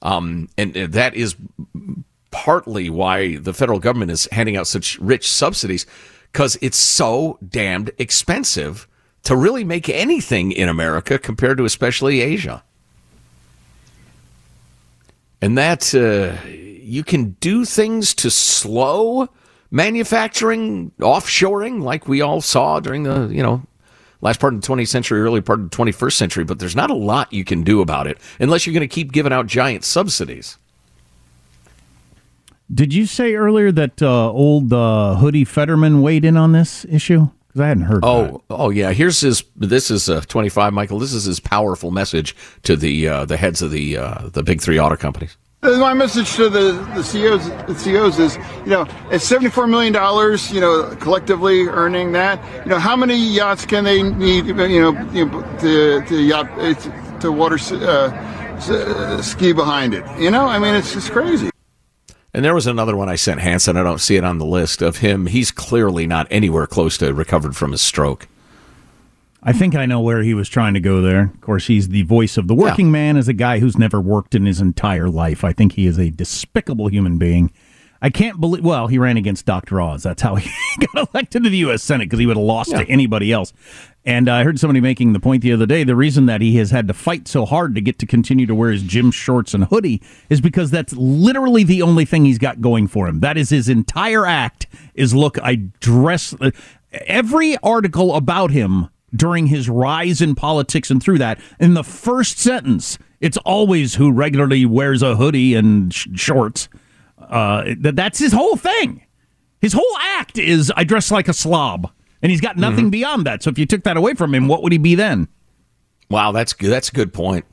Um, 0.00 0.48
and 0.56 0.76
uh, 0.76 0.86
that 0.90 1.14
is 1.14 1.36
partly 2.30 2.88
why 2.88 3.36
the 3.36 3.52
federal 3.52 3.78
government 3.78 4.10
is 4.10 4.26
handing 4.32 4.56
out 4.56 4.66
such 4.66 4.98
rich 4.98 5.30
subsidies 5.30 5.86
because 6.32 6.56
it's 6.62 6.76
so 6.76 7.38
damned 7.46 7.92
expensive 7.98 8.88
to 9.22 9.36
really 9.36 9.62
make 9.62 9.88
anything 9.88 10.52
in 10.52 10.68
America 10.68 11.18
compared 11.18 11.58
to 11.58 11.64
especially 11.64 12.20
Asia. 12.22 12.64
And 15.40 15.56
that 15.58 15.94
uh, 15.94 16.36
you 16.84 17.02
can 17.02 17.30
do 17.40 17.64
things 17.64 18.14
to 18.14 18.30
slow 18.30 19.28
manufacturing, 19.70 20.92
offshoring, 21.00 21.82
like 21.82 22.06
we 22.06 22.20
all 22.20 22.40
saw 22.40 22.80
during 22.80 23.02
the, 23.02 23.28
you 23.28 23.42
know, 23.42 23.62
last 24.20 24.40
part 24.40 24.54
of 24.54 24.60
the 24.60 24.66
20th 24.66 24.88
century, 24.88 25.20
early 25.20 25.40
part 25.40 25.60
of 25.60 25.70
the 25.70 25.76
21st 25.76 26.12
century, 26.12 26.44
but 26.44 26.58
there's 26.58 26.76
not 26.76 26.90
a 26.90 26.94
lot 26.94 27.32
you 27.32 27.44
can 27.44 27.62
do 27.62 27.80
about 27.80 28.06
it 28.06 28.18
unless 28.38 28.66
you're 28.66 28.74
going 28.74 28.88
to 28.88 28.94
keep 28.94 29.12
giving 29.12 29.32
out 29.32 29.46
giant 29.46 29.84
subsidies. 29.84 30.58
Did 32.72 32.94
you 32.94 33.06
say 33.06 33.34
earlier 33.34 33.70
that 33.72 34.00
uh, 34.00 34.30
old 34.30 34.72
uh, 34.72 35.16
Hoodie 35.16 35.44
Fetterman 35.44 36.02
weighed 36.02 36.24
in 36.24 36.36
on 36.36 36.52
this 36.52 36.84
issue? 36.86 37.28
Because 37.48 37.60
I 37.60 37.68
hadn't 37.68 37.84
heard. 37.84 38.04
Oh, 38.04 38.42
oh 38.48 38.70
yeah. 38.70 38.92
Here's 38.92 39.20
his. 39.20 39.44
This 39.54 39.90
is 39.90 40.08
uh, 40.08 40.22
25, 40.22 40.72
Michael. 40.72 40.98
This 40.98 41.12
is 41.12 41.24
his 41.24 41.40
powerful 41.40 41.90
message 41.90 42.34
to 42.62 42.74
the 42.74 43.06
uh, 43.06 43.24
the 43.26 43.36
heads 43.36 43.60
of 43.60 43.70
the 43.70 43.98
uh, 43.98 44.28
the 44.30 44.42
big 44.42 44.62
three 44.62 44.80
auto 44.80 44.96
companies. 44.96 45.36
My 45.64 45.94
message 45.94 46.34
to 46.34 46.50
the, 46.50 46.72
the 46.94 47.02
CEOs, 47.02 47.48
the 47.48 47.74
CEOs 47.74 48.18
is, 48.18 48.36
you 48.64 48.70
know, 48.70 48.82
at 48.82 49.22
$74 49.22 49.66
million, 49.66 49.94
you 50.54 50.60
know, 50.60 50.94
collectively 51.00 51.66
earning 51.68 52.12
that, 52.12 52.38
you 52.64 52.70
know, 52.70 52.78
how 52.78 52.94
many 52.94 53.16
yachts 53.16 53.64
can 53.64 53.84
they 53.84 54.02
need, 54.02 54.44
you 54.44 54.52
know, 54.52 54.66
you 55.12 55.24
know 55.24 55.58
to, 55.60 56.02
to 56.02 56.20
yacht, 56.20 56.50
to 57.22 57.32
water 57.32 57.56
uh, 57.76 59.22
ski 59.22 59.54
behind 59.54 59.94
it? 59.94 60.04
You 60.20 60.30
know, 60.30 60.44
I 60.44 60.58
mean, 60.58 60.74
it's 60.74 60.92
just 60.92 61.10
crazy. 61.10 61.48
And 62.34 62.44
there 62.44 62.54
was 62.54 62.66
another 62.66 62.94
one 62.94 63.08
I 63.08 63.14
sent 63.14 63.40
Hanson. 63.40 63.78
I 63.78 63.82
don't 63.82 64.02
see 64.02 64.16
it 64.16 64.24
on 64.24 64.36
the 64.36 64.44
list 64.44 64.82
of 64.82 64.98
him. 64.98 65.24
He's 65.26 65.50
clearly 65.50 66.06
not 66.06 66.26
anywhere 66.30 66.66
close 66.66 66.98
to 66.98 67.14
recovered 67.14 67.56
from 67.56 67.72
his 67.72 67.80
stroke. 67.80 68.28
I 69.46 69.52
think 69.52 69.74
I 69.74 69.84
know 69.84 70.00
where 70.00 70.22
he 70.22 70.32
was 70.32 70.48
trying 70.48 70.72
to 70.72 70.80
go 70.80 71.02
there. 71.02 71.24
Of 71.34 71.40
course, 71.42 71.66
he's 71.66 71.88
the 71.88 72.02
voice 72.02 72.38
of 72.38 72.48
the 72.48 72.54
working 72.54 72.86
yeah. 72.86 72.92
man 72.92 73.16
as 73.18 73.28
a 73.28 73.34
guy 73.34 73.58
who's 73.58 73.76
never 73.76 74.00
worked 74.00 74.34
in 74.34 74.46
his 74.46 74.58
entire 74.58 75.10
life. 75.10 75.44
I 75.44 75.52
think 75.52 75.72
he 75.72 75.86
is 75.86 75.98
a 75.98 76.08
despicable 76.08 76.88
human 76.88 77.18
being. 77.18 77.52
I 78.00 78.08
can't 78.08 78.40
believe. 78.40 78.64
Well, 78.64 78.86
he 78.86 78.98
ran 78.98 79.18
against 79.18 79.44
Dr. 79.44 79.82
Oz. 79.82 80.02
That's 80.02 80.22
how 80.22 80.34
he 80.36 80.50
got 80.78 81.08
elected 81.12 81.44
to 81.44 81.50
the 81.50 81.58
U.S. 81.58 81.82
Senate 81.82 82.06
because 82.06 82.20
he 82.20 82.26
would 82.26 82.38
have 82.38 82.44
lost 82.44 82.70
yeah. 82.70 82.84
to 82.84 82.90
anybody 82.90 83.32
else. 83.32 83.52
And 84.06 84.30
I 84.30 84.44
heard 84.44 84.58
somebody 84.58 84.80
making 84.80 85.12
the 85.12 85.20
point 85.20 85.42
the 85.42 85.52
other 85.52 85.66
day 85.66 85.84
the 85.84 85.96
reason 85.96 86.24
that 86.26 86.40
he 86.40 86.56
has 86.56 86.70
had 86.70 86.88
to 86.88 86.94
fight 86.94 87.28
so 87.28 87.44
hard 87.44 87.74
to 87.74 87.80
get 87.82 87.98
to 87.98 88.06
continue 88.06 88.46
to 88.46 88.54
wear 88.54 88.70
his 88.70 88.82
gym 88.82 89.10
shorts 89.10 89.54
and 89.54 89.64
hoodie 89.64 90.02
is 90.28 90.40
because 90.40 90.70
that's 90.70 90.92
literally 90.94 91.64
the 91.64 91.80
only 91.82 92.04
thing 92.04 92.24
he's 92.24 92.38
got 92.38 92.60
going 92.60 92.88
for 92.88 93.08
him. 93.08 93.20
That 93.20 93.38
is 93.38 93.50
his 93.50 93.68
entire 93.68 94.26
act 94.26 94.66
is 94.94 95.14
look, 95.14 95.38
I 95.42 95.56
dress. 95.80 96.34
Uh, 96.40 96.50
every 96.92 97.56
article 97.58 98.14
about 98.14 98.50
him 98.50 98.88
during 99.14 99.46
his 99.46 99.68
rise 99.68 100.20
in 100.20 100.34
politics 100.34 100.90
and 100.90 101.02
through 101.02 101.18
that, 101.18 101.40
in 101.60 101.74
the 101.74 101.84
first 101.84 102.38
sentence, 102.38 102.98
it's 103.20 103.36
always 103.38 103.94
who 103.94 104.12
regularly 104.12 104.66
wears 104.66 105.02
a 105.02 105.16
hoodie 105.16 105.54
and 105.54 105.92
sh- 105.92 106.08
shorts. 106.14 106.68
Uh, 107.18 107.74
that's 107.78 108.18
his 108.18 108.32
whole 108.32 108.56
thing. 108.56 109.02
His 109.60 109.72
whole 109.72 109.96
act 110.00 110.38
is 110.38 110.72
I 110.76 110.84
dress 110.84 111.10
like 111.10 111.28
a 111.28 111.32
slob, 111.32 111.90
and 112.20 112.30
he's 112.30 112.40
got 112.40 112.56
nothing 112.56 112.86
mm-hmm. 112.86 112.90
beyond 112.90 113.26
that. 113.26 113.42
So 113.42 113.50
if 113.50 113.58
you 113.58 113.66
took 113.66 113.84
that 113.84 113.96
away 113.96 114.14
from 114.14 114.34
him, 114.34 114.46
what 114.46 114.62
would 114.62 114.72
he 114.72 114.78
be 114.78 114.94
then? 114.94 115.28
Wow, 116.10 116.32
that's 116.32 116.52
good. 116.52 116.70
That's 116.70 116.90
a 116.90 116.92
good 116.92 117.12
point. 117.12 117.46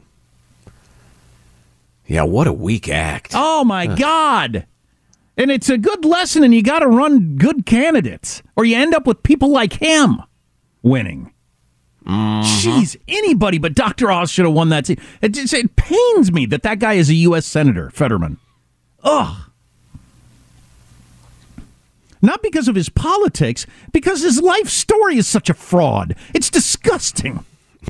Yeah, 2.06 2.24
what 2.24 2.48
a 2.48 2.54
weak 2.54 2.90
act. 2.90 3.32
Oh 3.34 3.64
my 3.64 3.88
God. 3.88 4.66
And 5.38 5.50
it's 5.50 5.70
a 5.70 5.78
good 5.78 6.04
lesson, 6.04 6.44
and 6.44 6.54
you 6.54 6.62
got 6.62 6.80
to 6.80 6.88
run 6.88 7.38
good 7.38 7.66
candidates, 7.66 8.44
or 8.58 8.66
you 8.66 8.76
end 8.76 8.94
up 8.94 9.08
with 9.08 9.24
people 9.24 9.50
like 9.50 9.74
him 9.74 10.22
winning. 10.82 11.32
Mm-hmm. 12.06 12.70
Jeez, 12.70 12.98
anybody 13.08 13.58
but 13.58 13.76
Dr. 13.76 14.12
Oz 14.12 14.32
should 14.32 14.46
have 14.46 14.54
won 14.54 14.70
that. 14.70 14.90
It, 14.90 15.00
just, 15.30 15.54
it 15.54 15.76
pains 15.76 16.32
me 16.32 16.46
that 16.48 16.64
that 16.64 16.80
guy 16.80 16.94
is 16.94 17.10
a 17.10 17.14
U.S. 17.16 17.46
Senator, 17.46 17.90
Fetterman. 17.92 18.38
Ugh. 19.04 19.38
Not 22.22 22.44
because 22.44 22.68
of 22.68 22.76
his 22.76 22.90
politics, 22.90 23.66
because 23.92 24.22
his 24.22 24.42
life 24.42 24.70
story 24.70 25.18
is 25.18 25.28
such 25.28 25.50
a 25.50 25.56
fraud. 25.56 26.16
It's 26.34 26.50
disgusting. 26.50 27.46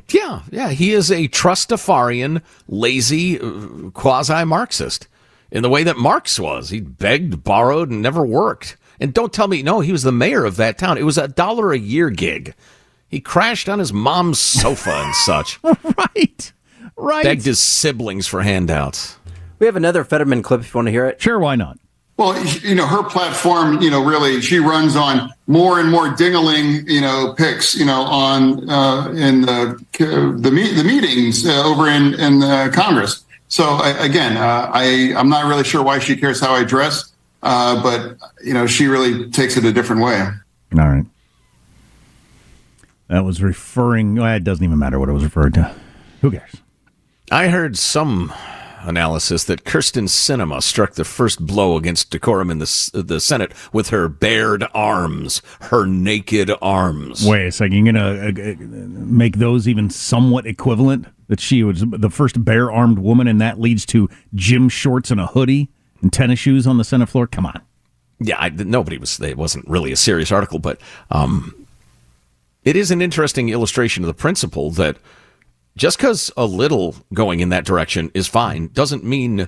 Yeah, 0.10 0.44
yeah. 0.52 0.70
He 0.70 0.94
is 0.94 1.12
a 1.12 1.28
trustafarian, 1.28 2.42
lazy, 2.68 3.40
uh, 3.40 3.90
quasi 3.94 4.46
Marxist 4.46 5.08
in 5.52 5.64
the 5.64 5.70
way 5.70 5.84
that 5.84 5.98
Marx 5.98 6.40
was. 6.40 6.70
He 6.70 6.80
begged, 6.80 7.44
borrowed, 7.44 7.90
and 7.90 8.02
never 8.02 8.26
worked. 8.26 8.78
And 9.02 9.14
don't 9.14 9.34
tell 9.34 9.48
me, 9.48 9.64
no, 9.64 9.82
he 9.82 9.92
was 9.92 10.04
the 10.04 10.12
mayor 10.12 10.46
of 10.46 10.56
that 10.58 10.78
town. 10.78 10.98
It 10.98 11.04
was 11.04 11.18
a 11.18 11.28
dollar 11.28 11.74
a 11.74 11.78
year 11.78 12.10
gig. 12.10 12.54
He 13.12 13.20
crashed 13.20 13.68
on 13.70 13.78
his 13.78 13.92
mom's 13.94 14.40
sofa 14.40 14.90
and 14.92 15.14
such. 15.26 15.60
right. 15.64 16.54
Right. 16.96 17.24
Begged 17.24 17.46
his 17.46 17.60
siblings 17.60 18.26
for 18.26 18.42
handouts. 18.42 19.18
We 19.60 19.66
have 19.66 19.76
another 19.76 20.04
Fetterman 20.04 20.42
clip 20.42 20.62
if 20.62 20.74
you 20.74 20.78
want 20.78 20.88
to 20.88 20.92
hear 20.92 21.06
it. 21.06 21.22
Sure, 21.22 21.38
why 21.38 21.56
not? 21.56 21.78
Well, 22.18 22.38
you 22.60 22.76
know, 22.76 22.86
her 22.86 23.04
platform, 23.04 23.82
you 23.82 23.90
know, 23.90 24.04
really, 24.04 24.42
she 24.42 24.60
runs 24.60 24.96
on 24.96 25.34
more 25.48 25.80
and 25.80 25.90
more 25.90 26.08
dingaling, 26.10 26.88
you 26.88 27.02
know, 27.02 27.34
picks, 27.36 27.76
you 27.76 27.86
know, 27.86 28.02
on 28.04 28.70
uh, 28.70 29.10
in 29.16 29.42
the 29.42 29.84
the, 29.98 30.52
me- 30.52 30.74
the 30.74 30.84
meetings 30.84 31.46
uh, 31.48 31.64
over 31.66 31.88
in 31.88 32.14
in 32.20 32.44
uh, 32.44 32.70
Congress. 32.72 33.24
So 33.48 33.80
again, 34.00 34.38
uh, 34.38 34.70
I 34.72 35.14
I'm 35.18 35.30
not 35.30 35.46
really 35.48 35.64
sure 35.64 35.84
why 35.84 36.00
she 36.00 36.16
cares 36.16 36.40
how 36.40 36.54
I 36.54 36.64
dress, 36.64 37.12
uh, 37.42 37.82
but 37.82 38.18
you 38.44 38.54
know, 38.54 38.68
she 38.68 38.86
really 38.88 39.30
takes 39.32 39.58
it 39.58 39.66
a 39.66 39.74
different 39.74 40.04
way. 40.04 40.22
All 40.78 40.88
right. 40.88 41.06
That 43.12 43.26
was 43.26 43.44
referring. 43.44 44.16
Well, 44.16 44.34
it 44.34 44.46
doesn't 44.46 44.64
even 44.64 44.80
matter 44.80 44.98
what 44.98 45.10
it 45.10 45.12
was 45.12 45.26
referred 45.26 45.54
to. 45.56 45.76
Who 46.22 46.32
cares? 46.32 46.56
I 47.30 47.50
heard 47.50 47.78
some 47.78 48.32
analysis 48.84 49.44
that 49.44 49.66
Kyrsten 49.66 50.08
Sinema 50.08 50.64
struck 50.64 50.94
the 50.94 51.04
first 51.04 51.46
blow 51.46 51.76
against 51.76 52.10
decorum 52.10 52.50
in 52.50 52.60
the 52.60 52.90
the 52.94 53.20
Senate 53.20 53.52
with 53.74 53.90
her 53.90 54.08
bared 54.08 54.64
arms, 54.74 55.42
her 55.64 55.86
naked 55.86 56.54
arms. 56.62 57.28
Wait 57.28 57.48
a 57.48 57.52
second, 57.52 57.74
you're 57.74 57.94
gonna 57.94 58.28
uh, 58.28 58.52
uh, 58.52 58.56
make 58.88 59.40
those 59.40 59.68
even 59.68 59.90
somewhat 59.90 60.48
equivalent? 60.48 61.06
That 61.28 61.42
she 61.42 61.64
was 61.64 61.84
the 61.86 62.10
first 62.10 62.46
bare 62.46 62.72
armed 62.72 63.00
woman, 63.00 63.28
and 63.28 63.42
that 63.42 63.60
leads 63.60 63.86
to 63.88 64.10
gym 64.36 64.70
shorts 64.70 65.12
and 65.12 65.20
a 65.20 65.28
hoodie 65.28 65.70
and 66.02 66.14
tennis 66.14 66.40
shoes 66.40 66.66
on 66.66 66.78
the 66.78 66.86
Senate 66.86 67.10
floor. 67.10 67.28
Come 67.28 67.46
on. 67.46 67.62
Yeah, 68.20 68.38
I, 68.40 68.50
nobody 68.50 68.98
was. 68.98 69.20
It 69.20 69.38
wasn't 69.38 69.68
really 69.68 69.92
a 69.92 69.98
serious 69.98 70.32
article, 70.32 70.60
but 70.60 70.80
um, 71.10 71.62
it 72.64 72.76
is 72.76 72.92
an 72.92 73.02
interesting 73.02 73.50
illustration 73.50 74.04
of 74.04 74.08
the 74.08 74.14
principle 74.14 74.72
that 74.72 74.98
just 75.76 75.98
because 75.98 76.32
a 76.36 76.46
little 76.46 76.96
going 77.14 77.40
in 77.40 77.50
that 77.50 77.66
direction 77.66 78.12
is 78.14 78.28
fine 78.28 78.68
doesn't 78.74 79.04
mean 79.04 79.48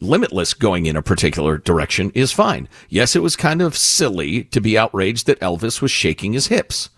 limitless 0.00 0.54
going 0.54 0.86
in 0.86 0.96
a 0.96 1.02
particular 1.02 1.58
direction 1.58 2.10
is 2.14 2.32
fine. 2.32 2.68
Yes, 2.88 3.16
it 3.16 3.22
was 3.22 3.36
kind 3.36 3.60
of 3.60 3.76
silly 3.76 4.44
to 4.44 4.60
be 4.60 4.78
outraged 4.78 5.26
that 5.26 5.40
Elvis 5.40 5.80
was 5.80 5.90
shaking 5.90 6.34
his 6.34 6.48
hips. 6.48 6.90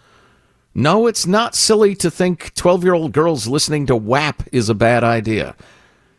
No, 0.74 1.06
it's 1.06 1.26
not 1.26 1.54
silly 1.54 1.94
to 1.96 2.10
think 2.10 2.52
12 2.54 2.84
year 2.84 2.94
old 2.94 3.12
girls 3.12 3.46
listening 3.46 3.86
to 3.86 3.96
WAP 3.96 4.42
is 4.52 4.68
a 4.68 4.74
bad 4.74 5.04
idea. 5.04 5.54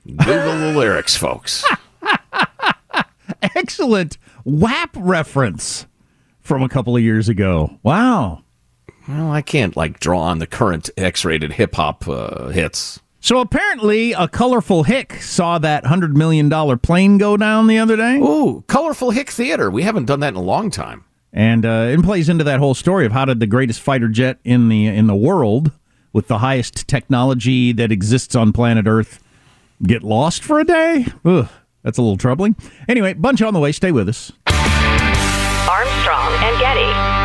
Google 0.08 0.58
the 0.60 0.74
lyrics, 0.76 1.16
folks. 1.16 1.64
Excellent 3.42 4.18
WAP 4.46 4.92
reference 4.96 5.88
from 6.40 6.64
a 6.64 6.70
couple 6.70 6.96
of 6.96 7.02
years 7.04 7.28
ago. 7.28 7.80
Wow. 7.84 8.45
Well, 9.08 9.32
I 9.32 9.42
can't 9.42 9.76
like 9.76 10.00
draw 10.00 10.22
on 10.22 10.40
the 10.40 10.48
current 10.48 10.90
X-rated 10.98 11.54
hip 11.54 11.76
hop 11.76 12.08
uh, 12.08 12.48
hits. 12.48 13.00
So 13.20 13.40
apparently, 13.40 14.12
a 14.14 14.28
colorful 14.28 14.84
hick 14.84 15.14
saw 15.22 15.58
that 15.58 15.88
hundred 15.88 16.16
million 16.16 16.48
dollar 16.48 16.78
plane 16.78 17.18
go 17.18 17.38
down 17.38 17.68
the 17.68 17.80
other 17.80 17.96
day. 17.98 18.18
Ooh, 18.18 18.64
colorful 18.68 19.12
hick 19.12 19.32
theater. 19.32 19.72
We 19.72 19.82
haven't 19.82 20.06
done 20.06 20.20
that 20.20 20.30
in 20.30 20.36
a 20.36 20.42
long 20.42 20.70
time. 20.70 21.06
And 21.34 21.66
uh, 21.66 21.88
it 21.90 22.04
plays 22.04 22.30
into 22.30 22.44
that 22.44 22.60
whole 22.60 22.76
story 22.76 23.06
of 23.06 23.12
how 23.12 23.26
did 23.26 23.40
the 23.40 23.48
greatest 23.48 23.82
fighter 23.82 24.08
jet 24.08 24.40
in 24.44 24.70
the 24.70 24.86
in 24.88 25.08
the 25.08 25.16
world, 25.16 25.72
with 26.14 26.28
the 26.28 26.38
highest 26.38 26.88
technology 26.88 27.72
that 27.74 27.92
exists 27.92 28.36
on 28.36 28.54
planet 28.54 28.86
Earth, 28.88 29.24
get 29.84 30.04
lost 30.04 30.44
for 30.44 30.60
a 30.60 30.64
day? 30.64 31.08
Ugh, 31.26 31.50
that's 31.84 31.98
a 31.98 32.02
little 32.02 32.18
troubling. 32.18 32.56
Anyway, 32.88 33.14
bunch 33.14 33.42
on 33.42 33.54
the 33.54 33.60
way. 33.60 33.72
Stay 33.72 33.92
with 33.92 34.08
us. 34.08 34.32
Armstrong 35.68 36.32
and 36.44 36.60
Getty. 36.60 37.25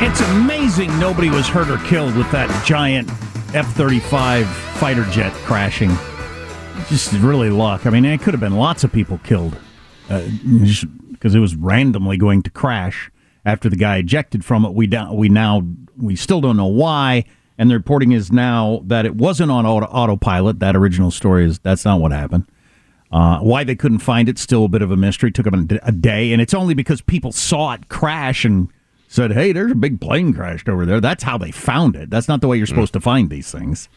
It's 0.00 0.20
amazing 0.20 0.96
nobody 1.00 1.28
was 1.28 1.48
hurt 1.48 1.68
or 1.68 1.84
killed 1.88 2.14
with 2.14 2.30
that 2.30 2.64
giant 2.64 3.10
F 3.52 3.66
35 3.74 4.46
fighter 4.46 5.02
jet 5.06 5.32
crashing. 5.44 5.90
Just 6.86 7.12
really 7.14 7.50
luck. 7.50 7.84
I 7.84 7.90
mean, 7.90 8.04
it 8.04 8.20
could 8.20 8.32
have 8.32 8.40
been 8.40 8.54
lots 8.54 8.84
of 8.84 8.92
people 8.92 9.18
killed 9.24 9.56
because 10.06 11.34
uh, 11.34 11.38
it 11.38 11.40
was 11.40 11.56
randomly 11.56 12.16
going 12.16 12.44
to 12.44 12.50
crash 12.50 13.10
after 13.44 13.68
the 13.68 13.74
guy 13.74 13.96
ejected 13.96 14.44
from 14.44 14.64
it. 14.64 14.72
We, 14.72 14.86
do, 14.86 15.12
we 15.12 15.28
now, 15.28 15.66
we 15.96 16.14
still 16.14 16.40
don't 16.40 16.56
know 16.56 16.66
why. 16.66 17.24
And 17.58 17.68
the 17.68 17.74
reporting 17.74 18.12
is 18.12 18.30
now 18.30 18.82
that 18.84 19.04
it 19.04 19.16
wasn't 19.16 19.50
on 19.50 19.66
auto, 19.66 19.86
autopilot. 19.86 20.60
That 20.60 20.76
original 20.76 21.10
story 21.10 21.44
is 21.44 21.58
that's 21.58 21.84
not 21.84 22.00
what 22.00 22.12
happened. 22.12 22.46
Uh, 23.10 23.40
why 23.40 23.64
they 23.64 23.74
couldn't 23.74 23.98
find 23.98 24.28
it, 24.28 24.38
still 24.38 24.66
a 24.66 24.68
bit 24.68 24.80
of 24.80 24.92
a 24.92 24.96
mystery. 24.96 25.32
Took 25.32 25.46
them 25.46 25.66
a 25.82 25.90
day, 25.90 26.32
and 26.32 26.40
it's 26.40 26.54
only 26.54 26.74
because 26.74 27.00
people 27.00 27.32
saw 27.32 27.72
it 27.72 27.88
crash 27.88 28.44
and 28.44 28.68
said, 29.08 29.32
"Hey, 29.32 29.52
there's 29.52 29.72
a 29.72 29.76
big 29.76 30.00
plane 30.00 30.32
crashed 30.32 30.68
over 30.68 30.86
there." 30.86 31.00
That's 31.00 31.24
how 31.24 31.36
they 31.36 31.50
found 31.50 31.96
it. 31.96 32.10
That's 32.10 32.28
not 32.28 32.40
the 32.40 32.48
way 32.48 32.56
you're 32.56 32.66
supposed 32.66 32.92
mm. 32.92 32.98
to 32.98 33.00
find 33.00 33.30
these 33.30 33.50
things. 33.50 33.88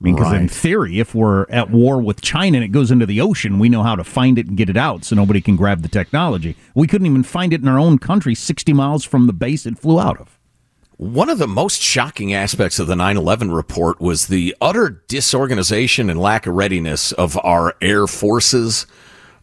I 0.00 0.04
mean, 0.04 0.14
because 0.14 0.32
right. 0.32 0.42
in 0.42 0.48
theory, 0.48 1.00
if 1.00 1.14
we're 1.14 1.46
at 1.48 1.70
war 1.70 2.02
with 2.02 2.20
China 2.20 2.58
and 2.58 2.64
it 2.64 2.68
goes 2.68 2.90
into 2.90 3.06
the 3.06 3.20
ocean, 3.22 3.58
we 3.58 3.70
know 3.70 3.82
how 3.82 3.96
to 3.96 4.04
find 4.04 4.38
it 4.38 4.46
and 4.46 4.56
get 4.56 4.68
it 4.68 4.76
out, 4.76 5.04
so 5.04 5.16
nobody 5.16 5.40
can 5.40 5.56
grab 5.56 5.80
the 5.80 5.88
technology. 5.88 6.54
We 6.74 6.86
couldn't 6.86 7.06
even 7.06 7.22
find 7.22 7.54
it 7.54 7.62
in 7.62 7.68
our 7.68 7.78
own 7.78 7.98
country, 7.98 8.34
60 8.34 8.74
miles 8.74 9.04
from 9.04 9.26
the 9.26 9.32
base 9.32 9.64
it 9.64 9.78
flew 9.78 9.98
out 9.98 10.20
of. 10.20 10.38
One 10.98 11.30
of 11.30 11.38
the 11.38 11.46
most 11.46 11.80
shocking 11.80 12.34
aspects 12.34 12.78
of 12.78 12.86
the 12.86 12.96
9 12.96 13.16
11 13.16 13.52
report 13.52 14.00
was 14.00 14.26
the 14.26 14.54
utter 14.60 15.02
disorganization 15.08 16.10
and 16.10 16.20
lack 16.20 16.46
of 16.46 16.54
readiness 16.54 17.12
of 17.12 17.38
our 17.42 17.74
air 17.80 18.06
forces. 18.06 18.86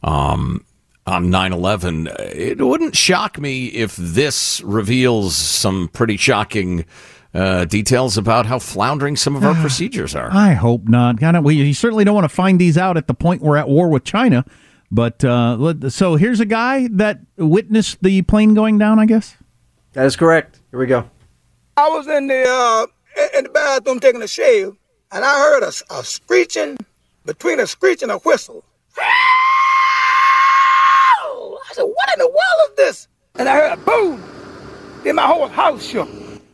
Um, 0.04 0.66
on 1.06 1.26
9-11 1.26 2.08
it 2.34 2.62
wouldn't 2.62 2.96
shock 2.96 3.40
me 3.40 3.68
if 3.68 3.96
this 3.98 4.62
reveals 4.62 5.36
some 5.36 5.90
pretty 5.90 6.16
shocking 6.16 6.86
uh, 7.34 7.66
details 7.66 8.18
about 8.18 8.46
how 8.46 8.60
floundering 8.60 9.16
some 9.16 9.36
of 9.36 9.44
our 9.44 9.56
procedures 9.62 10.16
are. 10.16 10.30
I 10.32 10.54
hope 10.54 10.88
not. 10.88 11.20
God, 11.20 11.44
we 11.44 11.74
certainly 11.74 12.04
don't 12.04 12.16
want 12.16 12.26
to 12.26 12.36
find 12.36 12.62
these 12.62 12.78
out 12.78 12.96
at 12.96 13.08
the 13.08 13.14
point 13.14 13.42
we're 13.42 13.58
at 13.58 13.68
war 13.68 13.90
with 13.90 14.04
china 14.04 14.46
but 14.92 15.24
uh, 15.26 15.90
so 15.90 16.16
here's 16.16 16.40
a 16.40 16.46
guy 16.46 16.88
that 16.92 17.20
witnessed 17.36 17.98
the 18.04 18.22
plane 18.22 18.54
going 18.54 18.78
down 18.78 19.00
i 19.00 19.06
guess? 19.06 19.36
That 19.94 20.06
is 20.06 20.16
correct. 20.16 20.60
Here 20.72 20.80
we 20.80 20.88
go. 20.88 21.10
I 21.78 21.90
was 21.90 22.08
in 22.08 22.28
the 22.28 22.46
uh, 22.48 22.88
in 23.38 23.44
the 23.44 23.50
bathroom 23.50 24.00
taking 24.00 24.22
a 24.22 24.28
shave 24.28 24.76
and 25.12 25.26
i 25.26 25.40
heard 25.40 25.64
a, 25.64 25.72
a 25.94 26.04
screeching 26.04 26.78
between 27.26 27.60
a 27.60 27.68
screech 27.68 28.04
and 28.04 28.12
a 28.12 28.18
whistle 28.20 28.64
I 31.74 31.76
said, 31.78 31.84
what 31.84 32.14
in 32.14 32.20
the 32.20 32.28
world 32.28 32.70
is 32.70 32.76
this? 32.76 33.08
And 33.36 33.50
I 33.50 33.56
heard 33.56 33.74
a 33.74 33.78
boom. 33.78 34.24
Then 35.04 35.16
my 35.16 35.26
whole 35.26 35.48
house 35.48 35.84
shook. 35.84 36.08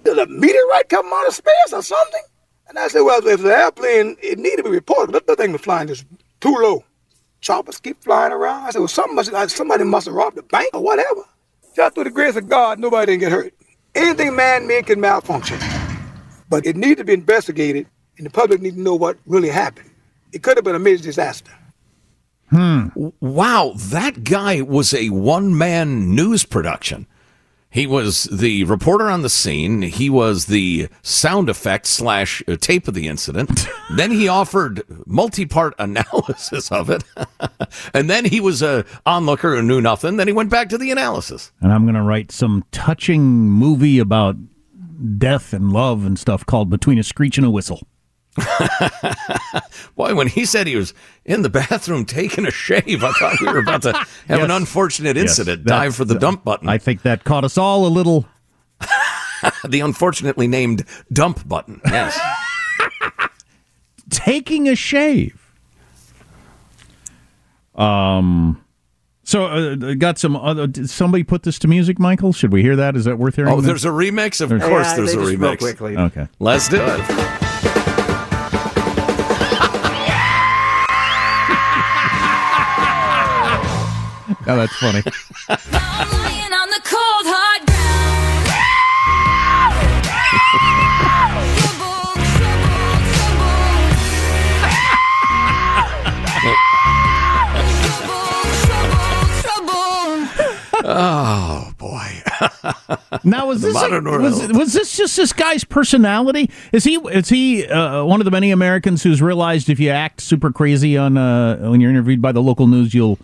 Did 0.05 0.17
a 0.17 0.25
meteorite 0.27 0.87
come 0.87 1.05
out 1.11 1.27
of 1.27 1.35
space 1.35 1.73
or 1.73 1.83
something? 1.83 2.21
And 2.69 2.79
I 2.79 2.87
said, 2.87 3.01
well, 3.01 3.25
if 3.27 3.41
the 3.41 3.53
airplane, 3.53 4.15
it 4.21 4.39
needed 4.39 4.57
to 4.57 4.63
be 4.63 4.69
reported. 4.69 5.11
But 5.11 5.27
the 5.27 5.35
thing 5.35 5.51
was 5.51 5.59
flying 5.59 5.89
just 5.89 6.05
too 6.39 6.55
low. 6.55 6.85
Choppers 7.41 7.79
keep 7.79 8.01
flying 8.01 8.31
around. 8.31 8.63
I 8.63 8.69
said, 8.69 8.79
well, 8.79 8.87
somebody 8.87 9.31
must, 9.31 9.57
somebody 9.57 9.83
must 9.83 10.05
have 10.05 10.15
robbed 10.15 10.37
the 10.37 10.43
bank 10.43 10.69
or 10.73 10.81
whatever. 10.81 11.21
Just 11.75 11.95
through 11.95 12.05
the 12.05 12.11
grace 12.11 12.37
of 12.37 12.47
God, 12.47 12.79
nobody 12.79 13.11
didn't 13.11 13.21
get 13.21 13.31
hurt. 13.33 13.53
Anything 13.95 14.35
man-made 14.37 14.85
can 14.85 15.01
malfunction. 15.01 15.59
But 16.49 16.65
it 16.65 16.77
needs 16.77 16.99
to 16.99 17.03
be 17.03 17.13
investigated, 17.13 17.87
and 18.17 18.25
the 18.25 18.29
public 18.29 18.61
need 18.61 18.75
to 18.75 18.81
know 18.81 18.95
what 18.95 19.17
really 19.25 19.49
happened. 19.49 19.89
It 20.31 20.43
could 20.43 20.57
have 20.57 20.63
been 20.63 20.75
a 20.75 20.79
major 20.79 21.03
disaster. 21.03 21.51
Hmm. 22.49 22.87
Wow, 23.19 23.73
that 23.75 24.23
guy 24.23 24.61
was 24.61 24.93
a 24.93 25.09
one 25.09 25.57
man 25.57 26.15
news 26.15 26.45
production. 26.45 27.07
He 27.71 27.85
was 27.85 28.23
the 28.23 28.63
reporter 28.63 29.09
on 29.09 29.21
the 29.21 29.29
scene. 29.29 29.83
He 29.83 30.09
was 30.09 30.47
the 30.47 30.89
sound 31.03 31.49
effect 31.49 31.85
slash 31.85 32.41
uh, 32.47 32.55
tape 32.59 32.87
of 32.87 32.95
the 32.95 33.07
incident. 33.07 33.67
then 33.95 34.09
he 34.09 34.27
offered 34.27 34.81
multi 35.05 35.45
part 35.45 35.75
analysis 35.77 36.71
of 36.71 36.89
it. 36.89 37.03
and 37.93 38.09
then 38.09 38.25
he 38.25 38.41
was 38.41 38.63
a 38.63 38.85
onlooker 39.05 39.55
who 39.55 39.61
knew 39.61 39.81
nothing. 39.81 40.17
Then 40.17 40.27
he 40.27 40.33
went 40.33 40.49
back 40.49 40.69
to 40.69 40.79
the 40.79 40.89
analysis. 40.89 41.51
And 41.61 41.71
I'm 41.71 41.83
going 41.83 41.93
to 41.93 42.01
write 42.01 42.31
some 42.31 42.65
touching 42.71 43.21
movie 43.21 43.99
about 43.99 44.35
death 45.19 45.53
and 45.53 45.71
love 45.71 46.05
and 46.05 46.17
stuff 46.17 46.43
called 46.45 46.71
Between 46.71 46.97
a 46.97 47.03
Screech 47.03 47.37
and 47.37 47.45
a 47.45 47.51
Whistle. 47.51 47.87
Boy, 49.95 50.15
when 50.15 50.27
he 50.27 50.45
said 50.45 50.67
he 50.67 50.75
was 50.75 50.93
in 51.25 51.41
the 51.41 51.49
bathroom 51.49 52.05
taking 52.05 52.45
a 52.45 52.51
shave, 52.51 53.03
I 53.03 53.11
thought 53.11 53.39
we 53.41 53.47
were 53.47 53.59
about 53.59 53.81
to 53.83 53.93
have 53.93 54.07
yes. 54.29 54.43
an 54.43 54.51
unfortunate 54.51 55.17
incident. 55.17 55.59
Yes, 55.65 55.67
dive 55.67 55.95
for 55.95 56.05
the 56.05 56.17
dump 56.17 56.43
button. 56.43 56.69
I 56.69 56.77
think 56.77 57.01
that 57.03 57.23
caught 57.23 57.43
us 57.43 57.57
all 57.57 57.85
a 57.85 57.89
little. 57.89 58.25
the 59.67 59.79
unfortunately 59.81 60.47
named 60.47 60.85
dump 61.11 61.47
button. 61.47 61.81
Yes. 61.85 62.19
taking 64.09 64.67
a 64.69 64.75
shave. 64.75 65.35
Um. 67.75 68.63
So, 69.23 69.45
uh, 69.45 69.75
got 69.93 70.17
some 70.17 70.35
other. 70.35 70.65
Did 70.65 70.89
somebody 70.89 71.23
put 71.23 71.43
this 71.43 71.59
to 71.59 71.67
music, 71.67 71.99
Michael? 71.99 72.33
Should 72.33 72.51
we 72.51 72.63
hear 72.63 72.75
that? 72.75 72.95
Is 72.95 73.05
that 73.05 73.19
worth 73.19 73.35
hearing? 73.35 73.53
Oh, 73.53 73.61
there's 73.61 73.85
a 73.85 73.89
remix. 73.89 74.41
Of 74.41 74.49
There's- 74.49 74.63
course, 74.67 74.87
Yeah, 74.87 74.95
there's 74.95 75.13
they 75.13 75.21
a 75.21 75.25
just 75.25 75.37
remix. 75.39 75.57
quickly. 75.59 75.95
Okay. 75.97 76.27
Let's 76.39 76.67
do 76.67 76.77
it. 76.81 77.48
Oh, 84.51 84.55
that's 84.57 84.75
funny. 84.77 84.99
On 86.59 86.67
the 86.69 86.81
cold 86.83 87.25
hard 87.27 87.69
Oh 100.81 101.71
boy. 101.77 102.07
Now 103.23 103.47
was 103.47 103.61
this 103.61 103.75
a- 103.75 104.01
was, 104.01 104.47
was 104.53 104.73
this 104.73 104.95
just 104.95 105.17
this 105.17 105.33
guy's 105.33 105.63
personality? 105.63 106.49
Is 106.71 106.83
he 106.85 106.95
is 106.95 107.27
he 107.27 107.65
uh, 107.67 108.03
one 108.05 108.21
of 108.21 108.25
the 108.25 108.31
many 108.31 108.51
Americans 108.51 109.03
who's 109.03 109.21
realized 109.21 109.69
if 109.69 109.79
you 109.79 109.89
act 109.89 110.21
super 110.21 110.51
crazy 110.51 110.95
on 110.95 111.17
uh, 111.17 111.57
when 111.69 111.81
you're 111.81 111.89
interviewed 111.89 112.21
by 112.21 112.31
the 112.31 112.41
local 112.41 112.67
news, 112.67 112.93
you'll 112.93 113.19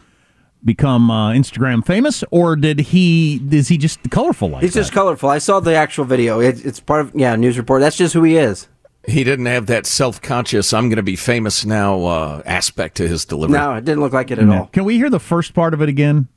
become 0.65 1.09
uh, 1.11 1.31
Instagram 1.31 1.85
famous, 1.85 2.23
or 2.31 2.55
did 2.55 2.79
he 2.79 3.39
is 3.51 3.67
he 3.67 3.77
just 3.77 3.99
colorful 4.09 4.49
like 4.49 4.63
He's 4.63 4.73
that? 4.73 4.79
just 4.81 4.91
colorful. 4.93 5.29
I 5.29 5.37
saw 5.37 5.59
the 5.59 5.75
actual 5.75 6.05
video. 6.05 6.39
It, 6.39 6.65
it's 6.65 6.79
part 6.79 7.01
of 7.01 7.11
yeah 7.15 7.35
news 7.35 7.57
report. 7.57 7.81
That's 7.81 7.95
just 7.97 8.13
who 8.13 8.23
he 8.23 8.35
is. 8.37 8.67
He 9.07 9.23
didn't 9.23 9.45
have 9.45 9.67
that 9.67 9.85
self-conscious 9.85 10.73
"I'm 10.73 10.89
going 10.89 10.95
to 10.97 11.03
be 11.03 11.15
famous 11.15 11.63
now" 11.65 12.03
uh, 12.05 12.41
aspect 12.45 12.97
to 12.97 13.07
his 13.07 13.23
delivery. 13.25 13.57
No, 13.59 13.75
it 13.75 13.85
didn't 13.85 14.01
look 14.01 14.13
like 14.13 14.31
it 14.31 14.39
at 14.39 14.45
No. 14.45 14.57
all. 14.61 14.65
Can 14.73 14.83
we 14.83 14.97
hear 14.97 15.11
the 15.11 15.19
first 15.19 15.53
part 15.53 15.73
of 15.75 15.81
it 15.83 15.89
again? 15.89 16.27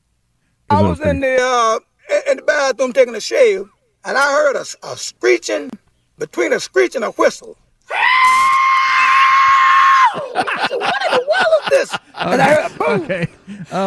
I 0.68 0.82
was 0.82 1.00
in 1.00 1.20
the 1.20 1.38
uh, 1.40 1.78
in 2.30 2.36
the 2.36 2.42
bathroom 2.42 2.92
taking 2.92 3.14
a 3.14 3.20
shave, 3.22 3.70
and 4.04 4.18
I 4.18 4.22
heard 4.32 4.56
a, 4.56 4.66
a 4.86 4.96
screeching 4.98 5.70
between 6.18 6.52
a 6.52 6.60
screech 6.60 6.94
and 6.94 7.04
a 7.04 7.10
whistle. 7.12 7.56
I 10.34 10.66
said, 10.68 10.76
"What 10.76 10.94
in 11.06 11.12
the 11.12 11.26
world 11.26 11.72
is 11.72 11.88
this?" 11.88 11.98
And 12.16 12.42
I 12.42 12.52
heard 12.54 12.77
Okay. 12.94 13.26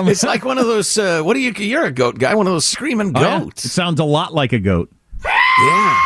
it's 0.10 0.24
like 0.24 0.46
one 0.46 0.58
of 0.58 0.66
those. 0.66 0.98
Uh, 0.98 1.22
what 1.22 1.34
do 1.34 1.40
you? 1.40 1.52
You're 1.52 1.86
a 1.86 1.92
goat 1.92 2.20
guy. 2.20 2.36
One 2.36 2.48
of 2.48 2.54
those 2.54 2.66
screaming 2.66 3.12
Oh, 3.16 3.22
yeah. 3.22 3.40
goats. 3.40 3.66
It 3.66 3.70
sounds 3.70 4.00
a 4.00 4.04
lot 4.04 4.34
like 4.34 4.54
a 4.54 4.60
goat. 4.60 4.92
Yeah. 5.24 5.98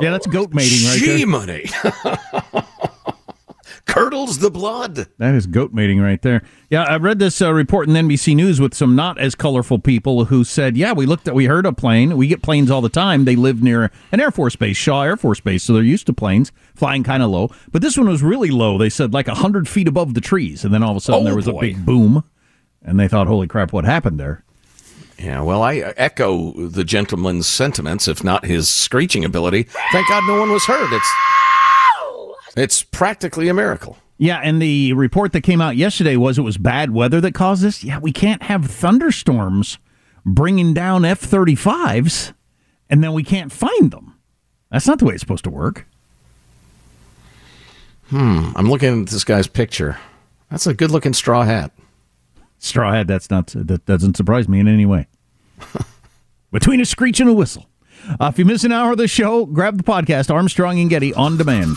Yeah, 0.00 0.10
that's 0.10 0.26
goat 0.26 0.52
mating 0.52 0.88
right 0.88 0.98
Gee, 0.98 1.18
there. 1.18 1.26
money. 1.26 1.64
Curdles 3.84 4.38
the 4.38 4.50
blood. 4.50 5.08
That 5.18 5.34
is 5.34 5.46
goat 5.46 5.72
mating 5.72 6.00
right 6.00 6.22
there. 6.22 6.42
Yeah, 6.70 6.84
I 6.84 6.96
read 6.96 7.18
this 7.18 7.42
uh, 7.42 7.52
report 7.52 7.88
in 7.88 7.94
NBC 7.94 8.34
News 8.34 8.60
with 8.60 8.74
some 8.74 8.94
not 8.96 9.18
as 9.18 9.34
colorful 9.34 9.78
people 9.78 10.26
who 10.26 10.44
said, 10.44 10.76
"Yeah, 10.76 10.92
we 10.92 11.04
looked 11.04 11.26
at, 11.28 11.34
we 11.34 11.46
heard 11.46 11.66
a 11.66 11.72
plane. 11.72 12.16
We 12.16 12.28
get 12.28 12.42
planes 12.42 12.70
all 12.70 12.80
the 12.80 12.88
time. 12.88 13.24
They 13.24 13.36
live 13.36 13.62
near 13.62 13.90
an 14.12 14.20
Air 14.20 14.30
Force 14.30 14.56
base, 14.56 14.76
Shaw 14.76 15.02
Air 15.02 15.16
Force 15.16 15.40
Base, 15.40 15.62
so 15.64 15.72
they're 15.74 15.82
used 15.82 16.06
to 16.06 16.12
planes 16.12 16.52
flying 16.74 17.02
kind 17.02 17.22
of 17.22 17.30
low. 17.30 17.50
But 17.72 17.82
this 17.82 17.96
one 17.98 18.08
was 18.08 18.22
really 18.22 18.50
low. 18.50 18.78
They 18.78 18.88
said 18.88 19.12
like 19.12 19.26
hundred 19.26 19.68
feet 19.68 19.88
above 19.88 20.14
the 20.14 20.20
trees, 20.20 20.64
and 20.64 20.72
then 20.72 20.82
all 20.82 20.92
of 20.92 20.96
a 20.96 21.00
sudden 21.00 21.22
Oh, 21.22 21.24
there 21.24 21.36
was 21.36 21.46
boy. 21.46 21.58
a 21.58 21.60
big 21.60 21.84
boom, 21.84 22.24
and 22.82 22.98
they 23.00 23.08
thought, 23.08 23.26
"Holy 23.26 23.48
crap, 23.48 23.72
what 23.72 23.84
happened 23.84 24.18
there?" 24.20 24.44
Yeah, 25.18 25.42
well, 25.42 25.62
I 25.62 25.76
echo 25.96 26.52
the 26.68 26.84
gentleman's 26.84 27.46
sentiments, 27.46 28.08
if 28.08 28.24
not 28.24 28.44
his 28.46 28.70
screeching 28.70 29.24
ability. 29.24 29.64
Thank 29.92 30.08
God 30.08 30.22
no 30.26 30.40
one 30.40 30.50
was 30.50 30.64
hurt. 30.64 30.90
It's 30.92 31.12
it's 32.56 32.82
practically 32.82 33.48
a 33.48 33.54
miracle. 33.54 33.98
Yeah, 34.18 34.38
and 34.38 34.62
the 34.62 34.92
report 34.92 35.32
that 35.32 35.40
came 35.40 35.60
out 35.60 35.76
yesterday 35.76 36.16
was 36.16 36.38
it 36.38 36.42
was 36.42 36.56
bad 36.56 36.92
weather 36.92 37.20
that 37.20 37.34
caused 37.34 37.62
this. 37.62 37.82
Yeah, 37.82 37.98
we 37.98 38.12
can't 38.12 38.44
have 38.44 38.66
thunderstorms 38.66 39.78
bringing 40.24 40.74
down 40.74 41.04
F 41.04 41.20
35s 41.20 42.32
and 42.88 43.02
then 43.02 43.14
we 43.14 43.24
can't 43.24 43.50
find 43.50 43.90
them. 43.90 44.18
That's 44.70 44.86
not 44.86 44.98
the 44.98 45.06
way 45.06 45.14
it's 45.14 45.22
supposed 45.22 45.44
to 45.44 45.50
work. 45.50 45.86
Hmm. 48.10 48.50
I'm 48.54 48.70
looking 48.70 49.02
at 49.02 49.08
this 49.08 49.24
guy's 49.24 49.46
picture. 49.46 49.98
That's 50.50 50.66
a 50.66 50.74
good-looking 50.74 51.14
straw 51.14 51.44
hat. 51.44 51.72
Straw 52.58 52.92
hat, 52.92 53.06
that's 53.06 53.30
not, 53.30 53.46
that 53.48 53.86
doesn't 53.86 54.16
surprise 54.16 54.48
me 54.48 54.60
in 54.60 54.68
any 54.68 54.84
way. 54.84 55.08
Between 56.52 56.80
a 56.80 56.84
screech 56.84 57.18
and 57.18 57.30
a 57.30 57.32
whistle. 57.32 57.66
Uh, 58.20 58.26
if 58.26 58.38
you 58.38 58.44
miss 58.44 58.62
an 58.64 58.72
hour 58.72 58.92
of 58.92 58.98
the 58.98 59.08
show, 59.08 59.46
grab 59.46 59.78
the 59.78 59.82
podcast 59.82 60.30
Armstrong 60.30 60.78
and 60.78 60.90
Getty 60.90 61.14
on 61.14 61.38
demand. 61.38 61.76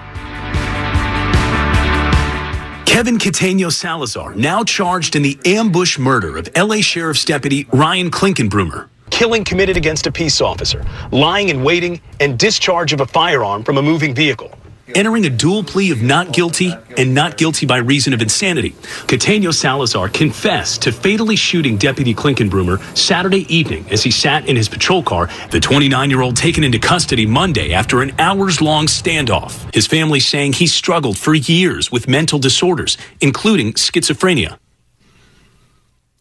Kevin 2.91 3.17
Cataneo 3.17 3.71
Salazar, 3.71 4.35
now 4.35 4.65
charged 4.65 5.15
in 5.15 5.21
the 5.21 5.39
ambush 5.45 5.97
murder 5.97 6.35
of 6.35 6.49
LA 6.57 6.81
Sheriff's 6.81 7.23
Deputy 7.23 7.65
Ryan 7.71 8.11
Clinkunbroomer. 8.11 8.89
Killing 9.09 9.45
committed 9.45 9.77
against 9.77 10.07
a 10.07 10.11
peace 10.11 10.41
officer, 10.41 10.85
lying 11.09 11.47
in 11.47 11.63
waiting, 11.63 12.01
and 12.19 12.37
discharge 12.37 12.91
of 12.91 12.99
a 12.99 13.05
firearm 13.05 13.63
from 13.63 13.77
a 13.77 13.81
moving 13.81 14.13
vehicle. 14.13 14.53
Entering 14.95 15.25
a 15.25 15.29
dual 15.29 15.63
plea 15.63 15.91
of 15.91 16.01
not 16.01 16.33
guilty 16.33 16.73
and 16.97 17.13
not 17.13 17.37
guilty 17.37 17.65
by 17.65 17.77
reason 17.77 18.13
of 18.13 18.21
insanity. 18.21 18.71
Cataneo 19.07 19.53
Salazar 19.53 20.09
confessed 20.09 20.81
to 20.83 20.91
fatally 20.91 21.35
shooting 21.35 21.77
Deputy 21.77 22.13
Clinkunbroomer 22.13 22.79
Saturday 22.97 23.45
evening 23.53 23.85
as 23.89 24.03
he 24.03 24.11
sat 24.11 24.47
in 24.47 24.55
his 24.55 24.67
patrol 24.67 25.03
car. 25.03 25.29
The 25.51 25.59
29 25.59 26.09
year 26.09 26.21
old 26.21 26.35
taken 26.35 26.63
into 26.63 26.79
custody 26.79 27.25
Monday 27.25 27.73
after 27.73 28.01
an 28.01 28.13
hours 28.19 28.61
long 28.61 28.87
standoff. 28.87 29.73
His 29.73 29.87
family 29.87 30.19
saying 30.19 30.53
he 30.53 30.67
struggled 30.67 31.17
for 31.17 31.33
years 31.33 31.91
with 31.91 32.07
mental 32.07 32.39
disorders, 32.39 32.97
including 33.21 33.73
schizophrenia. 33.73 34.57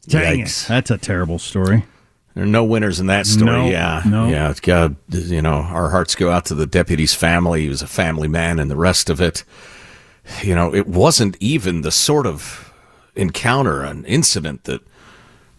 Dang 0.07 0.41
it. 0.41 0.65
That's 0.69 0.91
a 0.91 0.99
terrible 0.99 1.39
story. 1.39 1.85
There 2.35 2.45
are 2.45 2.47
no 2.47 2.64
winners 2.64 3.01
in 3.01 3.07
that 3.07 3.27
story. 3.27 3.51
No, 3.51 3.69
yeah, 3.69 4.03
no. 4.07 4.29
yeah. 4.29 4.51
It's 4.51 5.31
you 5.31 5.43
know 5.43 5.55
our 5.55 5.90
hearts 5.90 6.14
go 6.14 6.31
out 6.31 6.45
to 6.47 6.55
the 6.55 6.66
deputy's 6.66 7.14
family. 7.14 7.62
He 7.62 7.69
was 7.69 7.83
a 7.83 7.88
family 7.88 8.29
man, 8.29 8.59
and 8.59 8.71
the 8.71 8.77
rest 8.77 9.11
of 9.11 9.21
it. 9.21 9.45
You 10.43 10.55
know, 10.55 10.73
it 10.73 10.87
wasn't 10.87 11.37
even 11.40 11.81
the 11.81 11.90
sort 11.90 12.27
of 12.27 12.73
encounter, 13.16 13.83
an 13.83 14.05
incident 14.05 14.64
that 14.64 14.81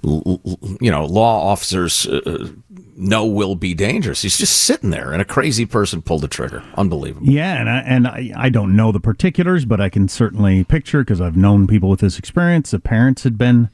you 0.04 0.92
know 0.92 1.06
law 1.06 1.52
officers 1.52 2.08
uh, 2.08 2.50
know 2.96 3.26
will 3.26 3.56
be 3.56 3.74
dangerous. 3.74 4.22
He's 4.22 4.38
just 4.38 4.62
sitting 4.62 4.90
there, 4.90 5.12
and 5.12 5.22
a 5.22 5.26
crazy 5.26 5.66
person 5.66 6.02
pulled 6.02 6.22
the 6.22 6.28
trigger. 6.28 6.64
Unbelievable. 6.76 7.28
Yeah, 7.28 7.60
and 7.60 7.70
I, 7.70 7.80
and 7.80 8.08
I, 8.08 8.32
I 8.36 8.50
don't 8.50 8.76
know 8.76 8.92
the 8.92 9.00
particulars, 9.00 9.66
but 9.66 9.82
I 9.82 9.90
can 9.90 10.08
certainly 10.08 10.64
picture 10.64 11.00
because 11.00 11.22
I've 11.22 11.38
known 11.38 11.68
people 11.68 11.90
with 11.90 12.00
this 12.00 12.18
experience. 12.18 12.72
The 12.72 12.80
parents 12.80 13.24
had 13.24 13.38
been 13.38 13.70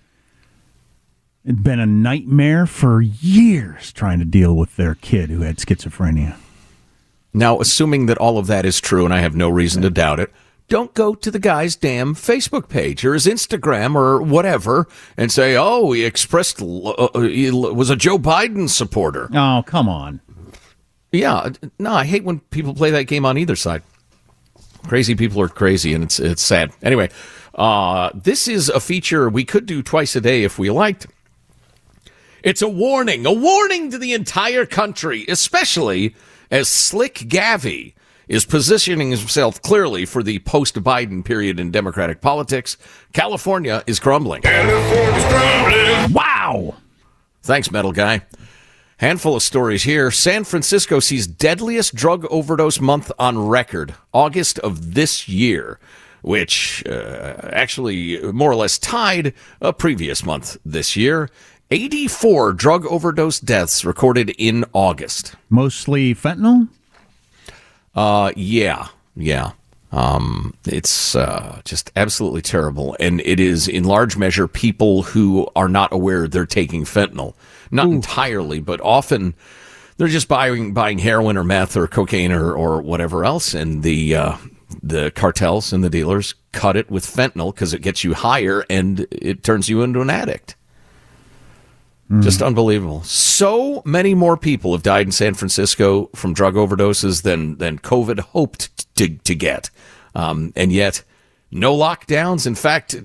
it'd 1.48 1.64
been 1.64 1.80
a 1.80 1.86
nightmare 1.86 2.66
for 2.66 3.02
years 3.02 3.94
trying 3.94 4.20
to 4.20 4.26
deal 4.26 4.54
with 4.54 4.76
their 4.76 4.96
kid 4.96 5.30
who 5.30 5.42
had 5.42 5.56
schizophrenia. 5.58 6.36
Now, 7.34 7.62
assuming 7.62 8.08
that 8.08 8.18
all 8.18 8.38
of 8.38 8.48
that 8.48 8.66
is 8.66 8.82
true, 8.82 9.06
and 9.06 9.14
I 9.14 9.22
have 9.22 9.36
no 9.36 9.50
reason 9.50 9.82
to 9.84 9.90
doubt 9.90 10.20
it, 10.20 10.32
don't 10.68 10.94
go 10.94 11.16
to 11.16 11.32
the 11.32 11.40
guy's 11.40 11.78
damn 11.78 12.16
Facebook 12.16 12.68
page 12.68 13.06
or 13.06 13.14
his 13.14 13.26
Instagram 13.26 13.96
or 13.96 14.22
whatever 14.22 14.88
and 15.16 15.32
say, 15.32 15.56
"Oh, 15.56 15.94
he 15.94 16.04
expressed 16.04 16.62
uh, 16.62 17.20
he 17.22 17.50
was 17.50 17.90
a 17.90 17.96
Joe 17.96 18.18
Biden 18.18 18.68
supporter." 18.68 19.30
Oh, 19.34 19.64
come 19.66 19.88
on. 19.88 20.20
Yeah, 21.14 21.52
no, 21.80 21.94
I 21.94 22.04
hate 22.04 22.26
when 22.26 22.42
people 22.42 22.76
play 22.76 22.92
that 22.92 23.06
game 23.06 23.26
on 23.26 23.38
either 23.38 23.56
side. 23.56 23.84
Crazy 24.88 25.16
people 25.16 25.42
are 25.42 25.48
crazy, 25.48 25.94
and 25.94 26.04
it's 26.04 26.20
it's 26.20 26.42
sad. 26.42 26.74
Anyway, 26.84 27.10
uh, 27.56 28.10
this 28.14 28.50
is 28.50 28.68
a 28.68 28.82
feature 28.82 29.30
we 29.30 29.46
could 29.46 29.66
do 29.66 29.82
twice 29.82 30.18
a 30.18 30.22
day 30.22 30.44
if 30.44 30.60
we 30.60 30.70
liked. 30.70 31.08
It's 32.48 32.62
a 32.62 32.70
warning, 32.70 33.26
a 33.26 33.34
warning 33.34 33.92
to 33.92 33.98
the 33.98 34.14
entire 34.14 34.66
country, 34.66 35.26
especially 35.28 36.16
as 36.50 36.70
Slick 36.70 37.16
Gavi 37.16 37.94
is 38.30 38.46
positioning 38.46 39.12
himself 39.12 39.62
clearly 39.62 40.06
for 40.06 40.24
the 40.24 40.40
post 40.40 40.76
Biden 40.76 41.26
period 41.26 41.60
in 41.60 41.72
Democratic 41.72 42.22
politics. 42.22 42.78
California 43.12 43.84
is 43.86 44.00
crumbling. 44.00 44.44
Wow. 46.14 46.76
Thanks, 47.44 47.70
metal 47.70 47.92
guy. 47.92 48.22
Handful 48.96 49.36
of 49.36 49.44
stories 49.44 49.84
here. 49.84 50.10
San 50.10 50.46
Francisco 50.46 51.02
sees 51.02 51.28
deadliest 51.28 51.96
drug 51.96 52.26
overdose 52.30 52.80
month 52.80 53.12
on 53.20 53.46
record, 53.46 53.94
August 54.14 54.58
of 54.60 54.94
this 54.94 55.28
year, 55.28 55.82
which 56.22 56.82
uh, 56.88 57.50
actually 57.52 58.22
more 58.32 58.50
or 58.50 58.56
less 58.56 58.80
tied 58.80 59.34
a 59.60 59.74
previous 59.74 60.24
month 60.24 60.56
this 60.64 60.96
year. 60.96 61.30
84 61.70 62.54
drug 62.54 62.86
overdose 62.86 63.40
deaths 63.40 63.84
recorded 63.84 64.30
in 64.38 64.64
August. 64.72 65.36
Mostly 65.50 66.16
fentanyl? 66.16 66.70
Uh, 67.94 68.32
yeah, 68.36 68.88
yeah. 69.16 69.52
Um, 69.92 70.54
it's 70.66 71.16
uh, 71.16 71.62
just 71.66 71.92
absolutely 71.96 72.42
terrible, 72.42 72.96
and 73.00 73.22
it 73.22 73.40
is 73.40 73.68
in 73.68 73.86
large 73.86 74.18
measure 74.18 74.48
people 74.48 75.04
who 75.04 75.48
are 75.56 75.70
not 75.70 75.94
aware 75.94 76.28
they're 76.28 76.46
taking 76.46 76.84
fentanyl. 76.84 77.34
Not 77.72 77.88
entirely, 77.88 78.60
but 78.60 78.82
often 78.82 79.34
they're 79.98 80.08
just 80.08 80.28
buying 80.28 80.74
buying 80.74 81.00
heroin 81.00 81.38
or 81.38 81.44
meth 81.44 81.78
or 81.78 81.88
cocaine 81.88 82.32
or, 82.32 82.54
or 82.54 82.82
whatever 82.82 83.24
else, 83.24 83.54
and 83.54 83.82
the 83.82 84.16
uh, 84.16 84.38
the 84.84 85.12
cartels 85.12 85.72
and 85.72 85.84
the 85.84 85.90
dealers 85.90 86.36
cut 86.52 86.76
it 86.76 86.92
with 86.92 87.06
fentanyl 87.06 87.54
because 87.54 87.74
it 87.74 87.82
gets 87.82 88.04
you 88.04 88.14
higher 88.14 88.66
and 88.70 89.08
it 89.12 89.44
turns 89.44 89.70
you 89.70 89.82
into 89.82 90.02
an 90.02 90.10
addict. 90.10 90.57
Just 92.22 92.42
unbelievable. 92.42 93.04
So 93.04 93.82
many 93.84 94.16
more 94.16 94.38
people 94.38 94.72
have 94.72 94.82
died 94.82 95.06
in 95.06 95.12
San 95.12 95.34
Francisco 95.34 96.10
from 96.16 96.34
drug 96.34 96.56
overdoses 96.56 97.24
than 97.24 97.58
than 97.58 97.80
COVID 97.80 98.20
hoped 98.20 98.96
to 98.96 99.10
to 99.10 99.36
get, 99.36 99.70
um, 100.16 100.54
and 100.56 100.72
yet 100.72 101.04
no 101.52 101.76
lockdowns. 101.76 102.48
In 102.48 102.56
fact, 102.56 102.96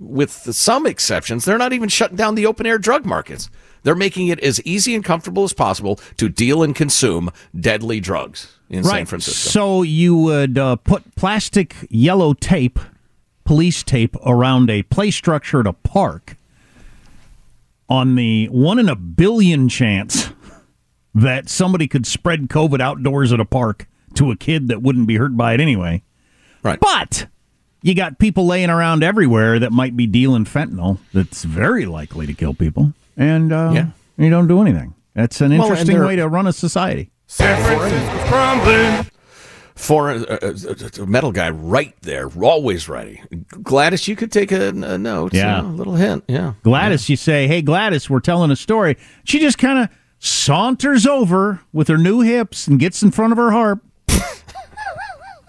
with 0.00 0.30
some 0.30 0.86
exceptions, 0.86 1.44
they're 1.44 1.58
not 1.58 1.74
even 1.74 1.90
shutting 1.90 2.16
down 2.16 2.34
the 2.34 2.46
open 2.46 2.64
air 2.64 2.78
drug 2.78 3.04
markets. 3.04 3.50
They're 3.82 3.94
making 3.94 4.28
it 4.28 4.40
as 4.40 4.60
easy 4.62 4.94
and 4.94 5.04
comfortable 5.04 5.44
as 5.44 5.52
possible 5.52 6.00
to 6.16 6.28
deal 6.28 6.62
and 6.62 6.74
consume 6.74 7.30
deadly 7.58 8.00
drugs 8.00 8.56
in 8.70 8.84
San 8.84 9.06
Francisco. 9.06 9.50
So 9.50 9.82
you 9.82 10.16
would 10.16 10.56
uh, 10.56 10.76
put 10.76 11.14
plastic 11.14 11.76
yellow 11.90 12.32
tape, 12.32 12.80
police 13.44 13.82
tape, 13.82 14.16
around 14.24 14.70
a 14.70 14.82
play 14.84 15.10
structure 15.10 15.60
at 15.60 15.66
a 15.66 15.72
park 15.74 16.36
on 17.88 18.14
the 18.16 18.46
one 18.46 18.78
in 18.78 18.88
a 18.88 18.96
billion 18.96 19.68
chance 19.68 20.30
that 21.14 21.48
somebody 21.48 21.88
could 21.88 22.06
spread 22.06 22.48
COVID 22.48 22.80
outdoors 22.80 23.32
at 23.32 23.40
a 23.40 23.44
park 23.44 23.86
to 24.14 24.30
a 24.30 24.36
kid 24.36 24.68
that 24.68 24.82
wouldn't 24.82 25.06
be 25.06 25.16
hurt 25.16 25.36
by 25.36 25.54
it 25.54 25.60
anyway. 25.60 26.02
Right. 26.62 26.78
But 26.80 27.26
you 27.82 27.94
got 27.94 28.18
people 28.18 28.46
laying 28.46 28.70
around 28.70 29.02
everywhere 29.02 29.58
that 29.58 29.72
might 29.72 29.96
be 29.96 30.06
dealing 30.06 30.44
fentanyl 30.44 30.98
that's 31.14 31.44
very 31.44 31.86
likely 31.86 32.26
to 32.26 32.34
kill 32.34 32.54
people. 32.54 32.92
And 33.16 33.52
uh, 33.52 33.70
Yeah. 33.74 33.86
you 34.18 34.28
don't 34.30 34.48
do 34.48 34.60
anything. 34.60 34.94
That's 35.14 35.40
an 35.40 35.52
interesting 35.52 35.96
they're- 35.96 36.06
way 36.06 36.16
to 36.16 36.28
run 36.28 36.46
a 36.46 36.52
society. 36.52 37.10
For 37.28 37.44
a, 37.44 37.48
a, 37.48 39.06
a- 39.76 39.92
a 39.92 40.10
uh, 40.12 40.50
uh, 40.70 41.02
uh, 41.02 41.06
metal 41.06 41.32
guy 41.32 41.50
right 41.50 41.94
there, 42.02 42.28
always 42.42 42.88
ready. 42.88 43.22
Gladys, 43.62 44.08
you 44.08 44.16
could 44.16 44.32
take 44.32 44.50
a, 44.52 44.68
a 44.68 44.98
note. 44.98 45.34
Yeah. 45.34 45.60
a 45.60 45.62
little 45.62 45.94
hint. 45.96 46.24
Yeah. 46.28 46.54
Gladys, 46.62 47.08
you 47.08 47.16
say, 47.16 47.46
"Hey, 47.46 47.62
Gladys, 47.62 48.08
we're 48.10 48.20
telling 48.20 48.50
a 48.50 48.56
story." 48.56 48.96
She 49.24 49.38
just 49.38 49.58
kind 49.58 49.78
of 49.78 49.88
saunters 50.18 51.06
over 51.06 51.60
with 51.72 51.88
her 51.88 51.98
new 51.98 52.20
hips 52.22 52.66
and 52.66 52.78
gets 52.80 53.02
in 53.02 53.10
front 53.10 53.32
of 53.32 53.36
her 53.38 53.50
harp. 53.50 53.82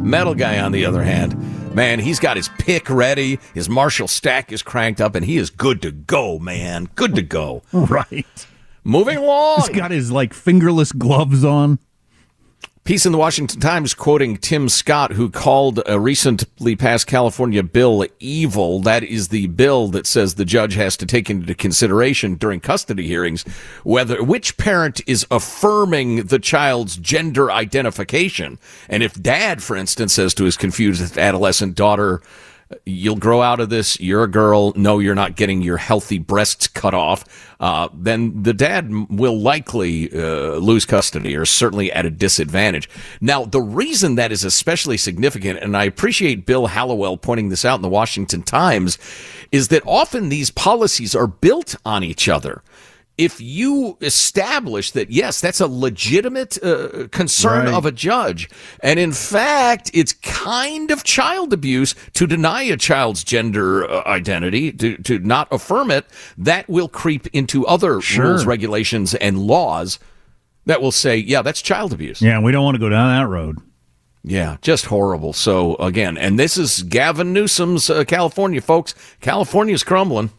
Metal 0.00 0.34
guy, 0.34 0.58
on 0.60 0.72
the 0.72 0.84
other 0.86 1.02
hand, 1.02 1.74
man, 1.74 1.98
he's 1.98 2.18
got 2.18 2.36
his 2.36 2.48
pick 2.58 2.88
ready. 2.88 3.38
His 3.54 3.68
Marshall 3.68 4.08
stack 4.08 4.52
is 4.52 4.62
cranked 4.62 5.00
up, 5.00 5.14
and 5.14 5.24
he 5.24 5.36
is 5.36 5.50
good 5.50 5.82
to 5.82 5.90
go, 5.90 6.38
man. 6.38 6.88
Good 6.94 7.14
to 7.16 7.22
go. 7.22 7.62
Right. 7.72 8.46
Moving 8.84 9.18
along. 9.18 9.56
He's 9.58 9.68
got 9.76 9.90
his 9.90 10.10
like 10.10 10.32
fingerless 10.32 10.92
gloves 10.92 11.44
on. 11.44 11.78
Piece 12.88 13.04
in 13.04 13.12
the 13.12 13.18
Washington 13.18 13.60
Times 13.60 13.92
quoting 13.92 14.38
Tim 14.38 14.66
Scott, 14.66 15.12
who 15.12 15.28
called 15.28 15.82
a 15.84 16.00
recently 16.00 16.74
passed 16.74 17.06
California 17.06 17.62
bill 17.62 18.06
evil. 18.18 18.80
That 18.80 19.04
is 19.04 19.28
the 19.28 19.48
bill 19.48 19.88
that 19.88 20.06
says 20.06 20.36
the 20.36 20.46
judge 20.46 20.74
has 20.76 20.96
to 20.96 21.04
take 21.04 21.28
into 21.28 21.54
consideration 21.54 22.36
during 22.36 22.60
custody 22.60 23.06
hearings 23.06 23.42
whether 23.84 24.24
which 24.24 24.56
parent 24.56 25.02
is 25.06 25.26
affirming 25.30 26.28
the 26.28 26.38
child's 26.38 26.96
gender 26.96 27.52
identification. 27.52 28.58
And 28.88 29.02
if 29.02 29.20
dad, 29.20 29.62
for 29.62 29.76
instance, 29.76 30.14
says 30.14 30.32
to 30.32 30.44
his 30.44 30.56
confused 30.56 31.18
adolescent 31.18 31.74
daughter, 31.74 32.22
You'll 32.84 33.16
grow 33.16 33.40
out 33.40 33.60
of 33.60 33.70
this. 33.70 33.98
You're 33.98 34.24
a 34.24 34.30
girl. 34.30 34.72
No, 34.76 34.98
you're 34.98 35.14
not 35.14 35.36
getting 35.36 35.62
your 35.62 35.78
healthy 35.78 36.18
breasts 36.18 36.66
cut 36.66 36.92
off. 36.92 37.24
Uh, 37.60 37.88
then 37.94 38.42
the 38.42 38.52
dad 38.52 38.90
will 39.10 39.38
likely 39.40 40.12
uh, 40.12 40.56
lose 40.56 40.84
custody 40.84 41.34
or 41.34 41.46
certainly 41.46 41.90
at 41.90 42.04
a 42.04 42.10
disadvantage. 42.10 42.88
Now, 43.22 43.44
the 43.44 43.62
reason 43.62 44.16
that 44.16 44.32
is 44.32 44.44
especially 44.44 44.98
significant, 44.98 45.60
and 45.60 45.76
I 45.76 45.84
appreciate 45.84 46.44
Bill 46.44 46.66
Hallowell 46.66 47.16
pointing 47.16 47.48
this 47.48 47.64
out 47.64 47.76
in 47.76 47.82
the 47.82 47.88
Washington 47.88 48.42
Times, 48.42 48.98
is 49.50 49.68
that 49.68 49.82
often 49.86 50.28
these 50.28 50.50
policies 50.50 51.14
are 51.14 51.26
built 51.26 51.74
on 51.86 52.04
each 52.04 52.28
other 52.28 52.62
if 53.18 53.40
you 53.40 53.98
establish 54.00 54.92
that 54.92 55.10
yes 55.10 55.40
that's 55.40 55.60
a 55.60 55.66
legitimate 55.66 56.56
uh, 56.62 57.08
concern 57.10 57.66
Right. 57.66 57.74
of 57.74 57.84
a 57.84 57.92
judge 57.92 58.48
and 58.82 58.98
in 58.98 59.12
fact 59.12 59.90
it's 59.92 60.12
kind 60.12 60.90
of 60.90 61.02
child 61.04 61.52
abuse 61.52 61.94
to 62.14 62.26
deny 62.26 62.62
a 62.62 62.76
child's 62.76 63.24
gender 63.24 63.84
uh, 63.90 64.02
identity 64.06 64.72
to, 64.72 64.96
to 64.98 65.18
not 65.18 65.48
affirm 65.50 65.90
it 65.90 66.06
that 66.38 66.68
will 66.68 66.88
creep 66.88 67.26
into 67.34 67.66
other 67.66 68.00
Sure. 68.00 68.26
rules 68.28 68.46
regulations 68.46 69.14
and 69.16 69.38
laws 69.38 69.98
that 70.66 70.80
will 70.80 70.92
say 70.92 71.16
yeah 71.16 71.42
that's 71.42 71.60
child 71.60 71.92
abuse 71.92 72.22
Yeah, 72.22 72.40
we 72.40 72.52
don't 72.52 72.64
want 72.64 72.76
to 72.76 72.80
go 72.80 72.88
down 72.88 73.18
that 73.18 73.26
road. 73.28 73.58
yeah, 74.22 74.56
just 74.62 74.86
horrible. 74.86 75.32
So 75.32 75.74
again, 75.76 76.18
and 76.18 76.38
this 76.38 76.56
is 76.58 76.82
Gavin 76.82 77.32
Newsom's 77.32 77.88
uh, 77.88 78.04
California, 78.04 78.60
folks. 78.60 78.94
California's 79.20 79.82
crumbling. 79.82 80.30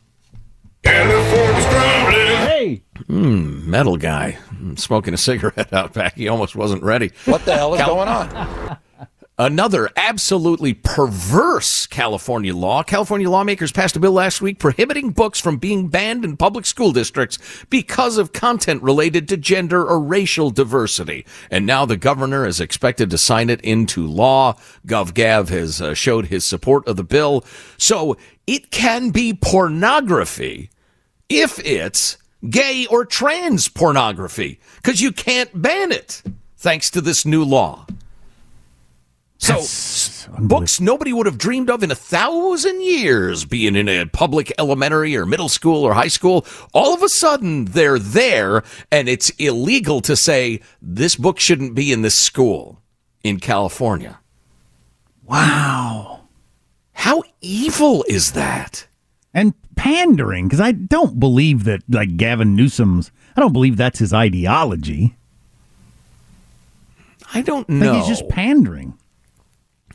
Mm, 3.08 3.66
metal 3.66 3.98
guy 3.98 4.38
Mm, 4.56 4.78
smoking 4.78 5.14
a 5.14 5.18
cigarette 5.18 5.72
out 5.74 5.94
back. 5.94 6.16
He 6.16 6.28
almost 6.28 6.56
wasn't 6.56 6.84
ready. 6.84 7.12
What 7.26 7.46
the 7.46 7.56
hell 7.56 7.74
is 7.74 7.80
Cal- 7.82 7.96
going 7.96 8.08
on? 8.10 8.78
Another 9.42 9.90
absolutely 9.96 10.74
perverse 10.74 11.88
California 11.88 12.54
law. 12.54 12.84
California 12.84 13.30
lawmakers 13.30 13.72
passed 13.72 13.96
a 13.96 14.00
bill 14.02 14.12
last 14.12 14.42
week 14.42 14.60
prohibiting 14.60 15.12
books 15.12 15.40
from 15.40 15.56
being 15.56 15.88
banned 15.88 16.26
in 16.26 16.36
public 16.36 16.66
school 16.66 16.92
districts 16.92 17.38
because 17.70 18.18
of 18.18 18.34
content 18.34 18.84
related 18.84 19.30
to 19.30 19.38
gender 19.38 19.82
or 19.88 19.98
racial 19.98 20.50
diversity. 20.52 21.26
And 21.50 21.66
now 21.66 21.86
the 21.86 21.96
governor 21.96 22.46
is 22.46 22.60
expected 22.60 23.10
to 23.12 23.18
sign 23.18 23.50
it 23.50 23.62
into 23.62 24.06
law. 24.06 24.58
GovGav 24.86 25.48
has 25.48 25.82
uh, 25.82 25.94
showed 25.94 26.26
his 26.26 26.44
support 26.44 26.86
of 26.86 26.98
the 26.98 27.06
bill. 27.06 27.46
So 27.78 28.18
it 28.46 28.72
can 28.72 29.12
be 29.12 29.34
pornography 29.34 30.70
if 31.30 31.60
it's 31.66 32.18
gay 32.48 32.86
or 32.90 33.06
trans 33.06 33.68
pornography 33.68 34.60
because 34.78 35.02
you 35.02 35.12
can't 35.12 35.62
ban 35.62 35.92
it 35.92 36.22
thanks 36.58 36.90
to 36.92 37.02
this 37.02 37.26
new 37.26 37.44
law. 37.44 37.86
So, 39.42 40.28
books 40.38 40.82
nobody 40.82 41.14
would 41.14 41.26
have 41.26 41.38
dreamed 41.38 41.70
of 41.70 41.82
in 41.82 41.92
a 41.92 41.96
thousand 41.96 42.82
years 42.82 43.46
being 43.46 43.78
in 43.78 43.88
a 43.88 44.06
public 44.06 44.52
elementary 44.60 45.16
or 45.16 45.26
middle 45.26 45.48
school 45.48 45.86
or 45.86 45.94
high 45.94 46.10
school, 46.10 46.46
all 46.74 46.94
of 46.94 47.02
a 47.02 47.10
sudden 47.10 47.66
they're 47.66 48.00
there 48.00 48.64
and 48.92 49.08
it's 49.08 49.30
illegal 49.32 50.02
to 50.02 50.18
say 50.18 50.60
this 50.82 51.16
book 51.16 51.40
shouldn't 51.40 51.74
be 51.74 51.94
in 51.94 52.02
this 52.02 52.16
school 52.16 52.82
in 53.24 53.40
California. 53.40 54.20
Wow. 55.24 56.28
How 56.92 57.24
evil 57.40 58.04
is 58.10 58.34
that? 58.34 58.88
And 59.34 59.54
pandering, 59.80 60.46
because 60.46 60.60
I 60.60 60.74
don't 60.74 61.22
believe 61.22 61.64
that, 61.64 61.82
like 61.88 62.18
Gavin 62.18 62.54
Newsom's, 62.54 63.12
I 63.38 63.40
don't 63.40 63.54
believe 63.54 63.78
that's 63.78 64.00
his 64.00 64.12
ideology. 64.12 65.16
I 67.34 67.42
don't 67.42 67.70
know. 67.70 67.94
think 67.94 68.06
he's 68.06 68.20
just 68.20 68.30
pandering. 68.30 68.98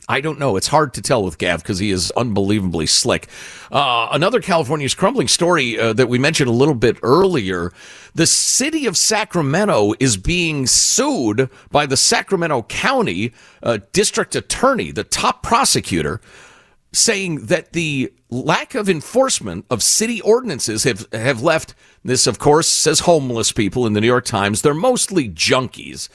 I 0.09 0.21
don't 0.21 0.39
know. 0.39 0.55
It's 0.55 0.67
hard 0.67 0.93
to 0.95 1.01
tell 1.01 1.23
with 1.23 1.37
Gav 1.37 1.61
because 1.61 1.77
he 1.77 1.91
is 1.91 2.11
unbelievably 2.11 2.87
slick. 2.87 3.27
Uh, 3.71 4.07
another 4.11 4.39
California's 4.39 4.95
crumbling 4.95 5.27
story 5.27 5.79
uh, 5.79 5.93
that 5.93 6.07
we 6.07 6.17
mentioned 6.17 6.49
a 6.49 6.53
little 6.53 6.75
bit 6.75 6.97
earlier. 7.03 7.71
The 8.15 8.27
city 8.27 8.87
of 8.87 8.97
Sacramento 8.97 9.93
is 9.99 10.17
being 10.17 10.65
sued 10.65 11.49
by 11.71 11.85
the 11.85 11.97
Sacramento 11.97 12.63
County 12.63 13.33
uh, 13.61 13.79
District 13.93 14.35
Attorney, 14.35 14.91
the 14.91 15.03
top 15.03 15.43
prosecutor, 15.43 16.21
saying 16.95 17.47
that 17.47 17.73
the 17.73 18.11
lack 18.29 18.75
of 18.75 18.89
enforcement 18.89 19.65
of 19.69 19.83
city 19.83 20.21
ordinances 20.21 20.83
have, 20.83 21.07
have 21.11 21.41
left 21.41 21.75
this, 22.03 22.27
of 22.27 22.39
course, 22.39 22.67
says 22.67 23.01
homeless 23.01 23.51
people 23.51 23.85
in 23.85 23.93
the 23.93 24.01
New 24.01 24.07
York 24.07 24.25
Times. 24.25 24.61
They're 24.61 24.73
mostly 24.73 25.29
junkies. 25.29 26.09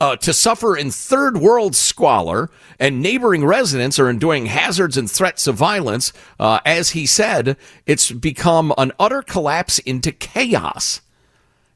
Uh, 0.00 0.16
to 0.16 0.32
suffer 0.32 0.78
in 0.78 0.90
third 0.90 1.36
world 1.36 1.76
squalor, 1.76 2.48
and 2.78 3.02
neighboring 3.02 3.44
residents 3.44 3.98
are 3.98 4.08
enduring 4.08 4.46
hazards 4.46 4.96
and 4.96 5.10
threats 5.10 5.46
of 5.46 5.56
violence. 5.56 6.14
Uh, 6.38 6.58
as 6.64 6.90
he 6.90 7.04
said, 7.04 7.54
it's 7.84 8.10
become 8.10 8.72
an 8.78 8.92
utter 8.98 9.20
collapse 9.20 9.78
into 9.80 10.10
chaos. 10.10 11.02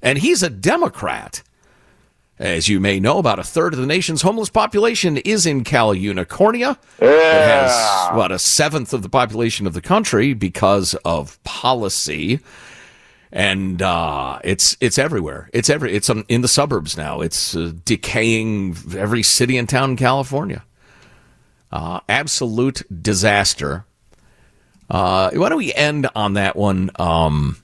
And 0.00 0.18
he's 0.18 0.42
a 0.42 0.48
Democrat. 0.48 1.42
As 2.38 2.68
you 2.68 2.80
may 2.80 2.98
know, 2.98 3.18
about 3.18 3.38
a 3.38 3.44
third 3.44 3.74
of 3.74 3.78
the 3.78 3.86
nation's 3.86 4.22
homeless 4.22 4.50
population 4.50 5.18
is 5.18 5.46
in 5.46 5.62
Cal 5.62 5.94
Unicornia. 5.94 6.76
It 6.98 7.22
has 7.46 7.70
about 8.10 8.32
a 8.32 8.40
seventh 8.40 8.92
of 8.92 9.02
the 9.02 9.08
population 9.08 9.68
of 9.68 9.72
the 9.72 9.80
country 9.80 10.34
because 10.34 10.94
of 11.04 11.42
policy. 11.44 12.40
And 13.30 13.80
uh, 13.80 14.40
it's 14.42 14.76
it's 14.80 14.98
everywhere. 14.98 15.48
It's 15.52 15.70
every 15.70 15.92
it's 15.94 16.10
um, 16.10 16.24
in 16.28 16.40
the 16.40 16.48
suburbs 16.48 16.96
now. 16.96 17.20
It's 17.20 17.54
uh, 17.54 17.72
decaying 17.84 18.76
every 18.96 19.22
city 19.22 19.56
and 19.56 19.68
town 19.68 19.90
in 19.90 19.96
California. 19.96 20.64
Uh, 21.70 22.00
absolute 22.08 22.82
disaster. 23.02 23.84
Uh, 24.90 25.30
why 25.32 25.48
don't 25.48 25.58
we 25.58 25.72
end 25.74 26.08
on 26.14 26.34
that 26.34 26.56
one? 26.56 26.90
Um, 26.96 27.56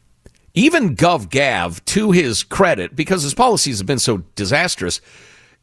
even 0.60 0.94
GovGav, 0.94 1.82
to 1.86 2.10
his 2.10 2.42
credit, 2.42 2.94
because 2.94 3.22
his 3.22 3.32
policies 3.32 3.78
have 3.78 3.86
been 3.86 3.98
so 3.98 4.18
disastrous, 4.34 5.00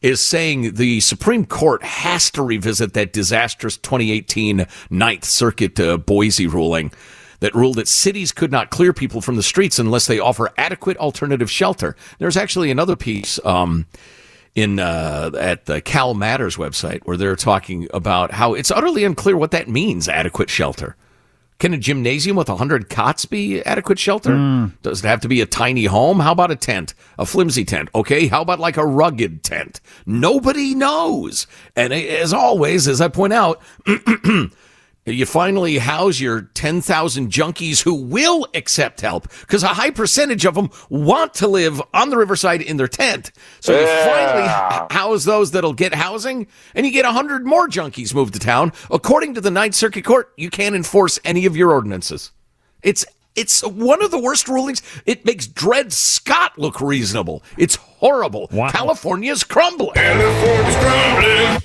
is 0.01 0.25
saying 0.25 0.73
the 0.73 0.99
Supreme 1.01 1.45
Court 1.45 1.83
has 1.83 2.31
to 2.31 2.41
revisit 2.41 2.93
that 2.93 3.13
disastrous 3.13 3.77
2018 3.77 4.65
Ninth 4.89 5.23
Circuit 5.23 5.79
uh, 5.79 5.97
Boise 5.97 6.47
ruling 6.47 6.91
that 7.41 7.53
ruled 7.53 7.75
that 7.75 7.87
cities 7.87 8.31
could 8.31 8.51
not 8.51 8.71
clear 8.71 8.91
people 8.91 9.21
from 9.21 9.35
the 9.35 9.43
streets 9.43 9.77
unless 9.77 10.07
they 10.07 10.17
offer 10.17 10.51
adequate 10.57 10.97
alternative 10.97 11.51
shelter. 11.51 11.95
There's 12.17 12.37
actually 12.37 12.71
another 12.71 12.95
piece. 12.95 13.39
Um, 13.45 13.85
in 14.55 14.79
uh, 14.79 15.29
at 15.39 15.65
the 15.65 15.79
Cal 15.81 16.15
Matters 16.15 16.57
website 16.57 17.01
where 17.03 17.15
they're 17.15 17.35
talking 17.35 17.87
about 17.93 18.31
how 18.31 18.55
it's 18.55 18.71
utterly 18.71 19.03
unclear 19.03 19.37
what 19.37 19.51
that 19.51 19.69
means 19.69 20.09
adequate 20.09 20.49
shelter. 20.49 20.95
Can 21.59 21.73
a 21.73 21.77
gymnasium 21.77 22.37
with 22.37 22.49
100 22.49 22.87
cots 22.87 23.25
be 23.25 23.63
adequate 23.63 23.97
shelter? 23.97 24.31
Does 24.83 25.03
it 25.03 25.07
have 25.07 25.21
to 25.21 25.27
be 25.27 25.41
a 25.41 25.47
tiny 25.47 25.85
home? 25.85 26.19
How 26.19 26.31
about 26.31 26.51
a 26.51 26.55
tent? 26.55 26.93
A 27.17 27.25
flimsy 27.25 27.65
tent? 27.65 27.89
Okay, 27.95 28.27
how 28.27 28.43
about 28.43 28.59
like 28.59 28.77
a 28.77 28.85
rugged 28.85 29.43
tent? 29.43 29.81
Nobody 30.05 30.75
knows. 30.75 31.47
And 31.75 31.93
as 31.93 32.31
always, 32.31 32.87
as 32.87 33.01
I 33.01 33.07
point 33.07 33.33
out, 33.33 33.59
you 35.11 35.25
finally 35.25 35.77
house 35.77 36.19
your 36.19 36.41
10,000 36.41 37.31
junkies 37.31 37.83
who 37.83 37.93
will 37.93 38.47
accept 38.53 39.01
help 39.01 39.29
because 39.41 39.63
a 39.63 39.69
high 39.69 39.91
percentage 39.91 40.45
of 40.45 40.55
them 40.55 40.69
want 40.89 41.33
to 41.35 41.47
live 41.47 41.81
on 41.93 42.09
the 42.09 42.17
riverside 42.17 42.61
in 42.61 42.77
their 42.77 42.87
tent. 42.87 43.31
So 43.59 43.79
you 43.79 43.85
finally 43.85 44.47
house 44.91 45.23
those 45.23 45.51
that'll 45.51 45.73
get 45.73 45.93
housing 45.93 46.47
and 46.75 46.85
you 46.85 46.91
get 46.91 47.05
100 47.05 47.45
more 47.45 47.67
junkies 47.67 48.13
moved 48.13 48.33
to 48.33 48.39
town. 48.39 48.73
According 48.91 49.35
to 49.35 49.41
the 49.41 49.51
Ninth 49.51 49.75
Circuit 49.75 50.03
Court, 50.03 50.31
you 50.37 50.49
can't 50.49 50.75
enforce 50.75 51.19
any 51.23 51.45
of 51.45 51.55
your 51.55 51.71
ordinances. 51.71 52.31
It's 52.83 53.05
it's 53.35 53.63
one 53.63 54.03
of 54.03 54.09
the 54.09 54.17
worst 54.17 54.47
rulings. 54.47 54.81
It 55.05 55.23
makes 55.23 55.45
Dred 55.45 55.93
Scott 55.93 56.57
look 56.57 56.81
reasonable. 56.81 57.43
It's 57.55 57.75
horrible. 57.75 58.47
California's 58.47 59.43
crumbling. 59.43 59.93
California's 59.93 60.75
crumbling. 60.77 61.61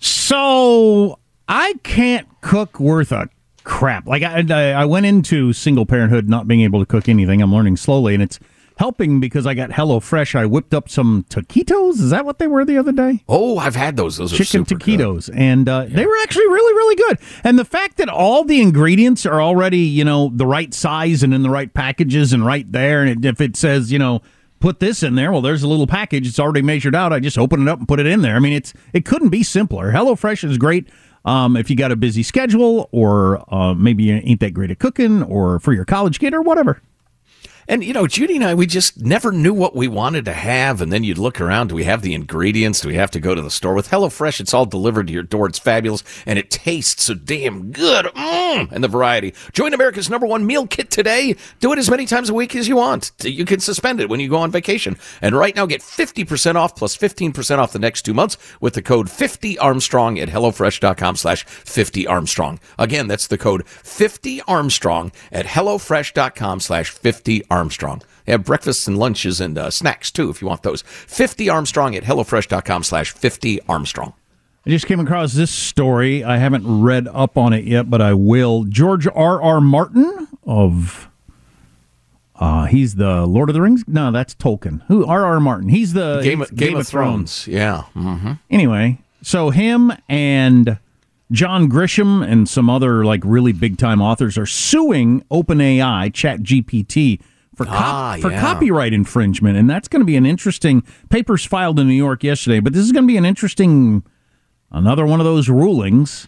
So 0.00 1.18
I 1.54 1.74
can't 1.82 2.26
cook 2.40 2.80
worth 2.80 3.12
a 3.12 3.28
crap. 3.62 4.06
Like 4.06 4.22
I, 4.22 4.72
I 4.72 4.86
went 4.86 5.04
into 5.04 5.52
single 5.52 5.84
parenthood 5.84 6.26
not 6.26 6.48
being 6.48 6.62
able 6.62 6.80
to 6.80 6.86
cook 6.86 7.10
anything. 7.10 7.42
I'm 7.42 7.52
learning 7.52 7.76
slowly, 7.76 8.14
and 8.14 8.22
it's 8.22 8.40
helping 8.78 9.20
because 9.20 9.46
I 9.46 9.52
got 9.52 9.68
HelloFresh. 9.68 10.34
I 10.34 10.46
whipped 10.46 10.72
up 10.72 10.88
some 10.88 11.26
taquitos. 11.28 12.00
Is 12.00 12.08
that 12.08 12.24
what 12.24 12.38
they 12.38 12.46
were 12.46 12.64
the 12.64 12.78
other 12.78 12.90
day? 12.90 13.22
Oh, 13.28 13.58
I've 13.58 13.76
had 13.76 13.98
those. 13.98 14.16
Those 14.16 14.32
are 14.32 14.38
chicken 14.38 14.64
super 14.64 14.82
taquitos, 14.82 15.28
and 15.36 15.68
uh, 15.68 15.84
they 15.90 16.06
were 16.06 16.16
actually 16.22 16.46
really, 16.46 16.72
really 16.72 16.96
good. 16.96 17.18
And 17.44 17.58
the 17.58 17.66
fact 17.66 17.98
that 17.98 18.08
all 18.08 18.44
the 18.44 18.62
ingredients 18.62 19.26
are 19.26 19.42
already, 19.42 19.80
you 19.80 20.06
know, 20.06 20.30
the 20.32 20.46
right 20.46 20.72
size 20.72 21.22
and 21.22 21.34
in 21.34 21.42
the 21.42 21.50
right 21.50 21.74
packages 21.74 22.32
and 22.32 22.46
right 22.46 22.72
there, 22.72 23.02
and 23.02 23.26
if 23.26 23.42
it 23.42 23.56
says, 23.56 23.92
you 23.92 23.98
know, 23.98 24.22
put 24.58 24.80
this 24.80 25.02
in 25.02 25.16
there, 25.16 25.30
well, 25.30 25.42
there's 25.42 25.62
a 25.62 25.68
little 25.68 25.86
package. 25.86 26.26
It's 26.26 26.40
already 26.40 26.62
measured 26.62 26.94
out. 26.94 27.12
I 27.12 27.20
just 27.20 27.36
open 27.36 27.60
it 27.60 27.68
up 27.68 27.78
and 27.78 27.86
put 27.86 28.00
it 28.00 28.06
in 28.06 28.22
there. 28.22 28.36
I 28.36 28.38
mean, 28.38 28.54
it's 28.54 28.72
it 28.94 29.04
couldn't 29.04 29.28
be 29.28 29.42
simpler. 29.42 29.92
HelloFresh 29.92 30.48
is 30.48 30.56
great. 30.56 30.88
Um, 31.24 31.56
if 31.56 31.70
you 31.70 31.76
got 31.76 31.92
a 31.92 31.96
busy 31.96 32.22
schedule, 32.22 32.88
or 32.92 33.44
uh, 33.52 33.74
maybe 33.74 34.04
you 34.04 34.20
ain't 34.24 34.40
that 34.40 34.54
great 34.54 34.70
at 34.70 34.78
cooking, 34.78 35.22
or 35.22 35.60
for 35.60 35.72
your 35.72 35.84
college 35.84 36.18
kid, 36.18 36.34
or 36.34 36.42
whatever. 36.42 36.80
And 37.68 37.84
you 37.84 37.92
know, 37.92 38.06
Judy 38.06 38.36
and 38.36 38.44
I, 38.44 38.54
we 38.54 38.66
just 38.66 39.00
never 39.00 39.32
knew 39.32 39.54
what 39.54 39.76
we 39.76 39.88
wanted 39.88 40.24
to 40.24 40.32
have. 40.32 40.80
And 40.80 40.92
then 40.92 41.04
you'd 41.04 41.18
look 41.18 41.40
around: 41.40 41.68
do 41.68 41.74
we 41.74 41.84
have 41.84 42.02
the 42.02 42.14
ingredients? 42.14 42.80
Do 42.80 42.88
we 42.88 42.96
have 42.96 43.10
to 43.12 43.20
go 43.20 43.34
to 43.34 43.42
the 43.42 43.50
store? 43.50 43.74
With 43.74 43.90
HelloFresh, 43.90 44.40
it's 44.40 44.52
all 44.52 44.66
delivered 44.66 45.06
to 45.06 45.12
your 45.12 45.22
door. 45.22 45.46
It's 45.46 45.58
fabulous, 45.58 46.02
and 46.26 46.38
it 46.38 46.50
tastes 46.50 47.04
so 47.04 47.14
damn 47.14 47.70
good. 47.72 48.06
Mm, 48.06 48.72
and 48.72 48.82
the 48.82 48.88
variety. 48.88 49.34
Join 49.52 49.74
America's 49.74 50.10
number 50.10 50.26
one 50.26 50.46
meal 50.46 50.66
kit 50.66 50.90
today. 50.90 51.36
Do 51.60 51.72
it 51.72 51.78
as 51.78 51.90
many 51.90 52.06
times 52.06 52.28
a 52.28 52.34
week 52.34 52.56
as 52.56 52.68
you 52.68 52.76
want. 52.76 53.12
You 53.22 53.44
can 53.44 53.60
suspend 53.60 54.00
it 54.00 54.08
when 54.08 54.20
you 54.20 54.28
go 54.28 54.38
on 54.38 54.50
vacation. 54.50 54.96
And 55.20 55.34
right 55.34 55.54
now, 55.54 55.66
get 55.66 55.82
fifty 55.82 56.24
percent 56.24 56.58
off 56.58 56.76
plus 56.76 56.94
fifteen 56.96 57.32
percent 57.32 57.60
off 57.60 57.72
the 57.72 57.78
next 57.78 58.02
two 58.02 58.14
months 58.14 58.36
with 58.60 58.74
the 58.74 58.82
code 58.82 59.08
fifty 59.08 59.58
Armstrong 59.58 60.18
at 60.18 60.28
hellofresh.com/slash 60.28 61.44
fifty 61.44 62.06
Armstrong. 62.06 62.60
Again, 62.78 63.06
that's 63.06 63.26
the 63.26 63.38
code 63.38 63.66
fifty 63.66 64.40
Armstrong 64.42 65.12
at 65.30 65.46
hellofresh.com/slash 65.46 66.90
fifty 66.90 67.42
Armstrong. 67.52 68.02
They 68.24 68.32
have 68.32 68.44
breakfasts 68.44 68.86
and 68.86 68.98
lunches 68.98 69.40
and 69.40 69.58
uh, 69.58 69.70
snacks 69.70 70.10
too 70.10 70.30
if 70.30 70.40
you 70.40 70.48
want 70.48 70.62
those. 70.62 70.82
50 70.82 71.48
Armstrong 71.48 71.94
at 71.94 72.04
HelloFresh.com 72.04 72.82
slash 72.84 73.12
50 73.12 73.60
Armstrong. 73.68 74.14
I 74.64 74.70
just 74.70 74.86
came 74.86 75.00
across 75.00 75.32
this 75.32 75.50
story. 75.50 76.22
I 76.22 76.36
haven't 76.36 76.82
read 76.82 77.08
up 77.08 77.36
on 77.36 77.52
it 77.52 77.64
yet, 77.64 77.90
but 77.90 78.00
I 78.00 78.14
will. 78.14 78.64
George 78.64 79.08
R. 79.08 79.42
R. 79.42 79.60
Martin 79.60 80.28
of 80.44 81.08
uh 82.36 82.64
he's 82.66 82.94
the 82.94 83.26
Lord 83.26 83.48
of 83.50 83.54
the 83.54 83.60
Rings. 83.60 83.84
No, 83.86 84.10
that's 84.10 84.34
Tolkien. 84.34 84.82
Who 84.86 85.04
R. 85.04 85.24
R. 85.24 85.40
Martin? 85.40 85.68
He's 85.68 85.92
the 85.92 86.20
Game, 86.22 86.42
of, 86.42 86.54
Game, 86.54 86.76
of 86.76 86.86
Thrones. 86.86 87.46
Yeah. 87.48 87.84
Mm-hmm. 87.94 88.32
Anyway, 88.50 88.98
so 89.20 89.50
him 89.50 89.92
and 90.08 90.78
John 91.32 91.68
Grisham 91.68 92.24
and 92.24 92.48
some 92.48 92.70
other 92.70 93.04
like 93.04 93.22
really 93.24 93.52
big 93.52 93.78
time 93.78 94.00
authors 94.00 94.38
are 94.38 94.46
suing 94.46 95.22
OpenAI, 95.30 96.12
ChatGPT 96.12 97.20
for 97.64 97.70
cop- 97.70 97.84
Ah, 97.84 98.16
for 98.20 98.30
copyright 98.30 98.92
infringement, 98.92 99.56
and 99.56 99.68
that's 99.68 99.88
going 99.88 100.00
to 100.00 100.06
be 100.06 100.16
an 100.16 100.26
interesting. 100.26 100.82
Papers 101.08 101.44
filed 101.44 101.78
in 101.78 101.88
New 101.88 101.94
York 101.94 102.22
yesterday, 102.24 102.60
but 102.60 102.72
this 102.72 102.84
is 102.84 102.92
going 102.92 103.04
to 103.04 103.08
be 103.08 103.16
an 103.16 103.24
interesting 103.24 104.02
another 104.70 105.04
one 105.04 105.20
of 105.20 105.24
those 105.26 105.48
rulings 105.48 106.26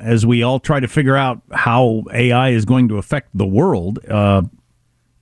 as 0.00 0.24
we 0.26 0.42
all 0.42 0.60
try 0.60 0.78
to 0.80 0.86
figure 0.88 1.16
out 1.16 1.40
how 1.52 2.04
AI 2.12 2.50
is 2.50 2.64
going 2.64 2.88
to 2.88 2.98
affect 2.98 3.28
the 3.34 3.46
world. 3.46 3.98
Uh, 4.08 4.42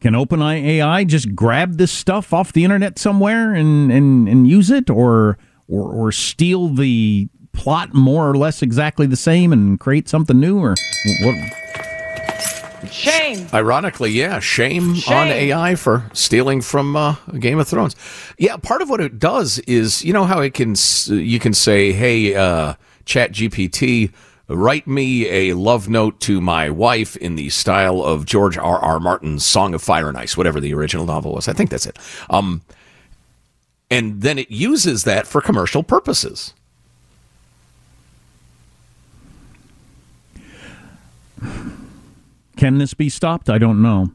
can 0.01 0.13
OpenAI 0.15 0.63
AI 0.65 1.05
just 1.05 1.35
grab 1.35 1.77
this 1.79 1.91
stuff 1.91 2.33
off 2.33 2.53
the 2.53 2.65
internet 2.65 2.99
somewhere 2.99 3.55
and, 3.55 3.91
and, 3.91 4.29
and 4.29 4.47
use 4.49 4.71
it, 4.71 4.91
or, 4.91 5.39
or 5.69 5.93
or 5.93 6.13
steal 6.13 6.69
the 6.69 7.29
plot 7.53 7.93
more 7.95 8.29
or 8.31 8.37
less 8.37 8.63
exactly 8.63 9.07
the 9.07 9.17
same 9.17 9.53
and 9.53 9.81
create 9.81 10.09
something 10.09 10.39
new, 10.39 10.59
or 10.59 10.75
what? 11.23 11.35
Shame. 12.91 13.49
Ironically, 13.53 14.11
yeah, 14.11 14.39
shame, 14.41 14.95
Shame. 14.95 15.17
on 15.17 15.27
AI 15.29 15.75
for 15.75 16.09
stealing 16.13 16.61
from 16.61 16.97
uh, 16.97 17.17
Game 17.39 17.59
of 17.59 17.67
Thrones. 17.69 17.97
Yeah, 18.39 18.57
part 18.57 18.83
of 18.83 18.89
what 18.89 19.01
it 19.01 19.19
does 19.19 19.59
is, 19.61 20.05
you 20.05 20.13
know 20.13 20.25
how 20.25 20.41
it 20.41 20.55
can 20.55 20.75
you 21.09 21.39
can 21.39 21.55
say, 21.55 21.93
"Hey, 21.93 22.35
uh, 22.35 22.75
ChatGPT, 23.05 24.13
write 24.49 24.87
me 24.87 25.29
a 25.29 25.55
love 25.55 25.89
note 25.89 26.21
to 26.21 26.41
my 26.41 26.71
wife 26.71 27.17
in 27.17 27.35
the 27.35 27.49
style 27.51 28.03
of 28.03 28.25
George 28.27 28.57
R. 28.57 28.79
R. 28.79 29.01
Martin's 29.01 29.45
Song 29.45 29.75
of 29.75 29.83
Fire 29.83 30.09
and 30.09 30.17
Ice, 30.17 30.37
whatever 30.37 30.61
the 30.61 30.73
original 30.75 31.05
novel 31.07 31.33
was. 31.33 31.49
I 31.49 31.53
think 31.53 31.71
that's 31.71 31.87
it." 31.87 31.99
Um, 32.31 32.63
and 33.91 34.21
then 34.23 34.39
it 34.39 34.51
uses 34.51 35.05
that 35.05 35.27
for 35.27 35.41
commercial 35.41 35.83
purposes. 35.83 36.53
Can 42.59 42.79
this 42.79 42.93
be 42.93 43.09
stopped? 43.09 43.49
I 43.49 43.57
don't 43.57 43.81
know. 43.81 44.13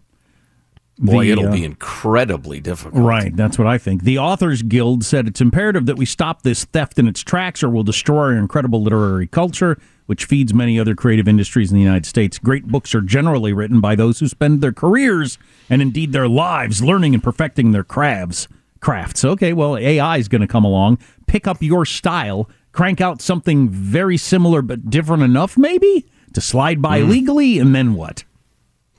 Boy, 1.00 1.24
The, 1.26 1.32
it'll 1.32 1.48
uh, 1.48 1.52
be 1.52 1.64
incredibly 1.64 2.60
difficult. 2.60 3.04
Right, 3.04 3.36
that's 3.36 3.58
what 3.58 3.66
I 3.68 3.78
think. 3.80 4.04
The 4.04 4.20
Authors 4.20 4.62
Guild 4.62 5.04
said 5.04 5.28
it's 5.28 5.42
imperative 5.42 5.88
that 5.88 5.98
we 5.98 6.06
stop 6.06 6.44
this 6.44 6.66
theft 6.66 7.00
in 7.00 7.08
its 7.08 7.22
tracks 7.22 7.64
or 7.64 7.70
we'll 7.70 7.82
destroy 7.84 8.18
our 8.18 8.34
incredible 8.34 8.84
literary 8.84 9.26
culture, 9.26 9.80
which 10.06 10.26
feeds 10.26 10.54
many 10.54 10.80
other 10.80 10.94
creative 10.94 11.28
industries 11.28 11.72
in 11.72 11.78
the 11.78 11.84
United 11.84 12.06
States. 12.06 12.38
Great 12.38 12.68
books 12.68 12.94
are 12.94 13.02
generally 13.02 13.54
written 13.54 13.82
by 13.82 13.96
those 13.96 14.20
who 14.20 14.28
spend 14.28 14.62
their 14.62 14.74
careers 14.74 15.40
and 15.70 15.82
indeed 15.82 16.12
their 16.12 16.28
lives 16.28 16.84
learning 16.84 17.16
and 17.16 17.24
perfecting 17.24 17.72
their 17.72 17.84
crafts. 17.84 18.48
Crafts. 18.80 19.24
Okay, 19.26 19.54
well, 19.54 19.78
AI 19.78 20.18
is 20.18 20.28
going 20.28 20.42
to 20.42 20.48
come 20.48 20.66
along, 20.66 21.00
pick 21.26 21.48
up 21.48 21.64
your 21.64 21.86
style, 21.86 22.50
crank 22.74 23.00
out 23.02 23.22
something 23.22 23.70
very 23.70 24.18
similar 24.18 24.62
but 24.62 24.90
different 24.90 25.24
enough, 25.24 25.58
maybe, 25.58 26.06
to 26.34 26.42
slide 26.42 26.82
by 26.82 27.00
Mm. 27.02 27.10
legally, 27.10 27.58
and 27.60 27.74
then 27.74 27.94
what? 27.96 28.26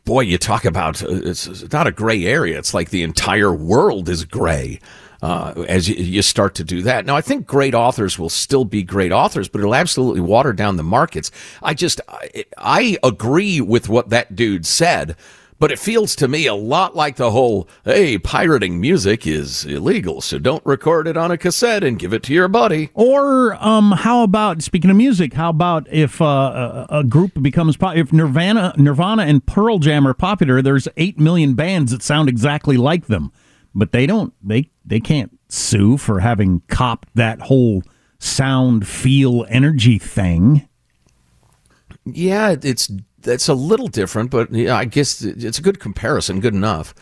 Boy, 0.05 0.21
you 0.21 0.39
talk 0.39 0.65
about 0.65 1.03
uh, 1.03 1.09
it's, 1.11 1.73
not 1.73 1.87
a 1.87 1.93
gray 1.93 2.25
area. 2.25 2.59
It's 2.59 2.75
like 2.75 2.91
the 2.91 3.03
entire 3.03 3.53
world 3.53 4.09
is 4.09 4.25
gray 4.25 4.81
uh, 5.23 5.65
as 5.69 5.89
you, 5.89 5.95
you 5.97 6.23
start 6.23 6.55
to 6.57 6.65
do 6.65 6.83
that. 6.83 7.07
Now, 7.07 7.17
I 7.17 7.23
think 7.23 7.47
great 7.47 7.75
authors 7.75 8.19
will 8.19 8.29
still 8.29 8.67
be 8.67 8.83
great 8.83 9.11
authors, 9.11 9.49
but 9.49 9.61
it'll 9.61 9.75
absolutely 9.75 10.21
water 10.21 10.53
down 10.53 10.77
the 10.77 10.83
markets. 10.83 11.31
I 11.63 11.73
just 11.73 12.01
I, 12.09 12.45
I 12.59 12.99
agree 13.03 13.61
with 13.63 13.89
what 13.89 14.11
that 14.11 14.37
dude 14.37 14.67
said. 14.67 15.17
But 15.59 15.71
it 15.71 15.79
feels 15.79 16.17
to 16.17 16.29
me 16.29 16.47
a 16.47 16.55
lot 16.55 16.97
like 16.97 17.17
the 17.17 17.31
whole, 17.31 17.69
hey, 17.85 18.19
pirating 18.19 18.81
music 18.81 19.27
is 19.27 19.65
illegal, 19.65 20.21
so 20.21 20.39
don't 20.39 20.65
record 20.67 21.07
it 21.07 21.17
on 21.17 21.31
a 21.31 21.39
cassette 21.39 21.85
and 21.85 21.99
give 21.99 22.13
it 22.13 22.23
to 22.25 22.35
your 22.35 22.49
buddy. 22.49 22.91
Or 22.93 23.55
um, 23.65 23.93
how 23.93 24.25
about 24.25 24.63
speaking 24.63 24.91
of 24.91 24.97
music? 24.97 25.33
How 25.35 25.51
about 25.51 25.87
if 25.91 26.21
uh, 26.21 26.87
a, 26.91 26.99
a 26.99 27.05
group 27.05 27.41
becomes 27.41 27.77
po- 27.77 27.91
if 27.91 28.13
Nirvana, 28.13 28.75
Nirvana 28.77 29.23
and 29.23 29.47
Pearl 29.47 29.79
Jam 29.79 30.07
are 30.07 30.15
popular? 30.15 30.61
There's 30.61 30.89
eight 30.97 31.19
million 31.19 31.55
bands 31.55 31.93
that 31.93 32.03
sound 32.03 32.29
exactly 32.29 32.77
like 32.77 33.07
them, 33.07 33.33
but 33.75 33.93
they 33.93 34.07
don't. 34.07 34.35
They 34.43 34.71
they 34.85 35.01
can't 35.01 35.39
sue 35.49 35.97
for 35.97 36.21
having 36.21 36.63
copped 36.69 37.09
that 37.15 37.43
whole 37.43 37.85
sound, 38.19 38.89
feel, 38.89 39.47
energy 39.49 39.99
thing. 39.99 40.69
Yeah, 42.05 42.57
it's 42.61 42.91
that's 43.25 43.49
a 43.49 43.55
little 43.55 43.89
different, 43.89 44.31
but 44.31 44.55
I 44.55 44.85
guess 44.85 45.21
it's 45.23 45.59
a 45.59 45.63
good 45.63 45.81
comparison, 45.81 46.41
good 46.41 46.55
enough. 46.55 46.95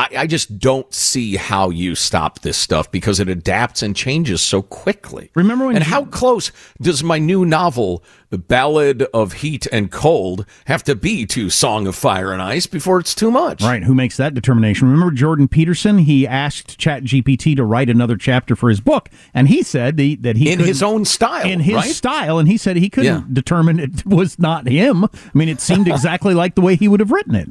I, 0.00 0.08
I 0.20 0.26
just 0.26 0.58
don't 0.58 0.92
see 0.94 1.36
how 1.36 1.68
you 1.70 1.94
stop 1.94 2.40
this 2.40 2.56
stuff 2.56 2.90
because 2.90 3.20
it 3.20 3.28
adapts 3.28 3.82
and 3.82 3.94
changes 3.94 4.40
so 4.40 4.62
quickly. 4.62 5.30
Remember 5.34 5.66
when? 5.66 5.76
And 5.76 5.84
how 5.84 6.04
close 6.06 6.50
does 6.80 7.04
my 7.04 7.18
new 7.18 7.44
novel, 7.44 8.02
The 8.30 8.38
Ballad 8.38 9.02
of 9.12 9.34
Heat 9.34 9.66
and 9.70 9.90
Cold, 9.90 10.46
have 10.64 10.82
to 10.84 10.94
be 10.94 11.26
to 11.26 11.50
Song 11.50 11.86
of 11.86 11.94
Fire 11.94 12.32
and 12.32 12.40
Ice 12.40 12.66
before 12.66 12.98
it's 12.98 13.14
too 13.14 13.30
much? 13.30 13.62
Right, 13.62 13.82
who 13.82 13.94
makes 13.94 14.16
that 14.16 14.32
determination? 14.32 14.90
Remember 14.90 15.12
Jordan 15.12 15.48
Peterson? 15.48 15.98
He 15.98 16.26
asked 16.26 16.78
ChatGPT 16.78 17.54
to 17.56 17.64
write 17.64 17.90
another 17.90 18.16
chapter 18.16 18.56
for 18.56 18.70
his 18.70 18.80
book, 18.80 19.10
and 19.34 19.48
he 19.48 19.62
said 19.62 19.96
the, 19.98 20.14
that 20.16 20.36
he 20.36 20.50
In 20.50 20.60
his 20.60 20.82
own 20.82 21.04
style, 21.04 21.44
in 21.46 21.60
his 21.60 21.74
right? 21.76 21.90
style, 21.90 22.38
and 22.38 22.48
he 22.48 22.56
said 22.56 22.76
he 22.76 22.88
couldn't 22.88 23.12
Yeah. 23.12 23.24
determine 23.30 23.78
it 23.78 24.06
was 24.10 24.38
not 24.38 24.66
him. 24.66 25.04
I 25.04 25.08
mean, 25.34 25.48
it 25.50 25.60
seemed 25.60 25.88
exactly 25.88 26.32
like 26.32 26.54
the 26.54 26.62
way 26.62 26.74
he 26.76 26.88
would 26.88 27.00
have 27.00 27.10
written 27.10 27.34
it. 27.34 27.48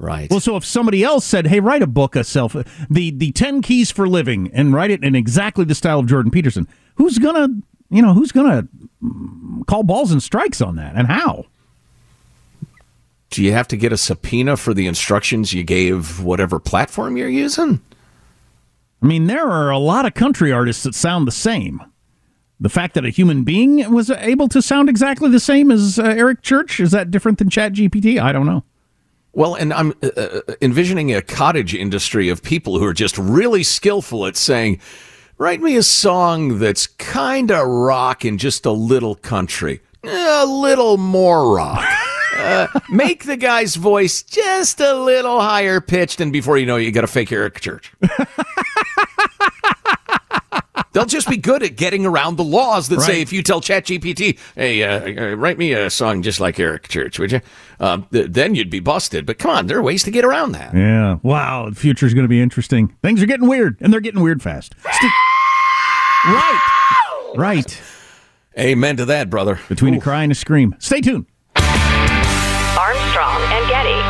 Right. 0.00 0.30
Well, 0.30 0.40
so 0.40 0.56
if 0.56 0.64
somebody 0.64 1.04
else 1.04 1.26
said, 1.26 1.46
"Hey, 1.46 1.60
write 1.60 1.82
a 1.82 1.86
book 1.86 2.16
of 2.16 2.26
self 2.26 2.56
the 2.88 3.10
the 3.10 3.32
ten 3.32 3.60
keys 3.60 3.90
for 3.90 4.08
living," 4.08 4.50
and 4.54 4.72
write 4.72 4.90
it 4.90 5.04
in 5.04 5.14
exactly 5.14 5.66
the 5.66 5.74
style 5.74 5.98
of 5.98 6.06
Jordan 6.06 6.30
Peterson, 6.30 6.66
who's 6.94 7.18
gonna 7.18 7.48
you 7.90 8.00
know 8.00 8.14
who's 8.14 8.32
gonna 8.32 8.66
mm, 9.04 9.66
call 9.66 9.82
balls 9.82 10.10
and 10.10 10.22
strikes 10.22 10.62
on 10.62 10.76
that, 10.76 10.96
and 10.96 11.06
how? 11.06 11.44
Do 13.28 13.44
you 13.44 13.52
have 13.52 13.68
to 13.68 13.76
get 13.76 13.92
a 13.92 13.98
subpoena 13.98 14.56
for 14.56 14.72
the 14.72 14.86
instructions 14.86 15.52
you 15.52 15.64
gave 15.64 16.22
whatever 16.22 16.58
platform 16.58 17.18
you're 17.18 17.28
using? 17.28 17.82
I 19.02 19.06
mean, 19.06 19.26
there 19.26 19.48
are 19.48 19.68
a 19.68 19.78
lot 19.78 20.06
of 20.06 20.14
country 20.14 20.50
artists 20.50 20.82
that 20.84 20.94
sound 20.94 21.28
the 21.28 21.32
same. 21.32 21.82
The 22.58 22.70
fact 22.70 22.94
that 22.94 23.04
a 23.04 23.10
human 23.10 23.44
being 23.44 23.92
was 23.92 24.10
able 24.10 24.48
to 24.48 24.62
sound 24.62 24.88
exactly 24.88 25.30
the 25.30 25.40
same 25.40 25.70
as 25.70 25.98
uh, 25.98 26.04
Eric 26.04 26.40
Church 26.40 26.80
is 26.80 26.90
that 26.90 27.10
different 27.10 27.38
than 27.38 27.50
ChatGPT? 27.50 28.20
I 28.20 28.32
don't 28.32 28.46
know. 28.46 28.64
Well, 29.32 29.54
and 29.54 29.72
I'm 29.72 29.94
uh, 30.02 30.08
uh, 30.08 30.40
envisioning 30.60 31.14
a 31.14 31.22
cottage 31.22 31.74
industry 31.74 32.28
of 32.28 32.42
people 32.42 32.78
who 32.78 32.84
are 32.84 32.92
just 32.92 33.16
really 33.16 33.62
skillful 33.62 34.26
at 34.26 34.36
saying, 34.36 34.80
write 35.38 35.60
me 35.60 35.76
a 35.76 35.82
song 35.82 36.58
that's 36.58 36.86
kind 36.86 37.50
of 37.50 37.66
rock 37.66 38.24
and 38.24 38.38
just 38.38 38.66
a 38.66 38.72
little 38.72 39.14
country, 39.14 39.80
a 40.02 40.44
little 40.46 40.96
more 40.96 41.54
rock. 41.54 41.86
Uh, 42.36 42.66
make 42.88 43.24
the 43.24 43.36
guy's 43.36 43.76
voice 43.76 44.22
just 44.22 44.80
a 44.80 44.94
little 44.94 45.40
higher 45.40 45.80
pitched, 45.80 46.20
and 46.20 46.32
before 46.32 46.56
you 46.58 46.66
know 46.66 46.76
it, 46.76 46.82
you 46.82 46.90
got 46.90 47.04
a 47.04 47.08
fake 47.08 47.30
Eric 47.30 47.60
Church. 47.60 47.92
They'll 50.92 51.06
just 51.06 51.28
be 51.28 51.36
good 51.36 51.62
at 51.62 51.76
getting 51.76 52.04
around 52.04 52.36
the 52.36 52.42
laws 52.44 52.88
that 52.88 53.00
say 53.00 53.20
if 53.20 53.32
you 53.32 53.42
tell 53.42 53.60
ChatGPT, 53.60 54.38
"Hey, 54.56 54.82
uh, 54.82 55.32
uh, 55.32 55.34
write 55.36 55.56
me 55.56 55.72
a 55.72 55.88
song 55.88 56.22
just 56.22 56.40
like 56.40 56.58
Eric 56.58 56.88
Church," 56.88 57.18
would 57.18 57.30
you? 57.30 57.40
Um, 57.78 58.06
th- 58.12 58.26
then 58.30 58.54
you'd 58.56 58.70
be 58.70 58.80
busted. 58.80 59.24
But 59.24 59.38
come 59.38 59.52
on, 59.52 59.66
there 59.68 59.78
are 59.78 59.82
ways 59.82 60.02
to 60.02 60.10
get 60.10 60.24
around 60.24 60.52
that. 60.52 60.74
Yeah. 60.74 61.18
Wow. 61.22 61.68
The 61.70 61.76
future's 61.76 62.12
going 62.12 62.24
to 62.24 62.28
be 62.28 62.42
interesting. 62.42 62.92
Things 63.02 63.22
are 63.22 63.26
getting 63.26 63.48
weird, 63.48 63.76
and 63.80 63.92
they're 63.92 64.00
getting 64.00 64.20
weird 64.22 64.42
fast. 64.42 64.74
St- 64.90 65.12
right. 66.26 67.32
Right. 67.36 67.80
Amen 68.58 68.96
to 68.96 69.04
that, 69.06 69.30
brother. 69.30 69.60
Between 69.68 69.94
a 69.94 70.00
cry 70.00 70.24
and 70.24 70.32
a 70.32 70.34
scream. 70.34 70.74
Stay 70.80 71.00
tuned. 71.00 71.26
Armstrong 72.76 73.40
and 73.52 73.68
Getty. 73.68 74.09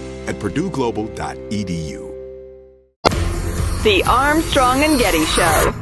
at 0.27 0.35
purdueglobal.edu. 0.35 2.11
The 3.83 4.03
Armstrong 4.05 4.83
and 4.83 4.99
Getty 4.99 5.25
Show. 5.25 5.73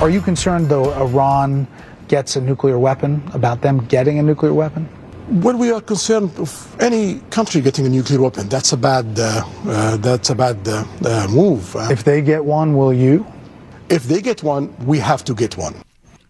Are 0.00 0.10
you 0.10 0.20
concerned, 0.20 0.68
though, 0.68 0.92
Iran 0.92 1.66
gets 2.06 2.36
a 2.36 2.40
nuclear 2.40 2.78
weapon, 2.78 3.22
about 3.32 3.62
them 3.62 3.84
getting 3.86 4.18
a 4.18 4.22
nuclear 4.22 4.52
weapon? 4.54 4.84
When 5.42 5.58
we 5.58 5.72
are 5.72 5.80
concerned 5.80 6.30
of 6.38 6.50
any 6.80 7.20
country 7.30 7.60
getting 7.60 7.84
a 7.84 7.88
nuclear 7.88 8.20
weapon, 8.20 8.48
that's 8.48 8.72
a 8.72 8.76
bad, 8.76 9.18
uh, 9.18 9.42
uh, 9.66 9.96
that's 9.96 10.30
a 10.30 10.34
bad 10.34 10.56
uh, 10.68 10.84
uh 11.04 11.26
move. 11.30 11.74
if 11.90 12.04
they 12.04 12.22
get 12.22 12.44
one, 12.44 12.76
will 12.76 12.92
you? 12.92 13.26
If 13.88 14.04
they 14.04 14.20
get 14.20 14.42
one, 14.42 14.72
we 14.86 14.98
have 14.98 15.24
to 15.24 15.34
get 15.34 15.56
one. 15.56 15.74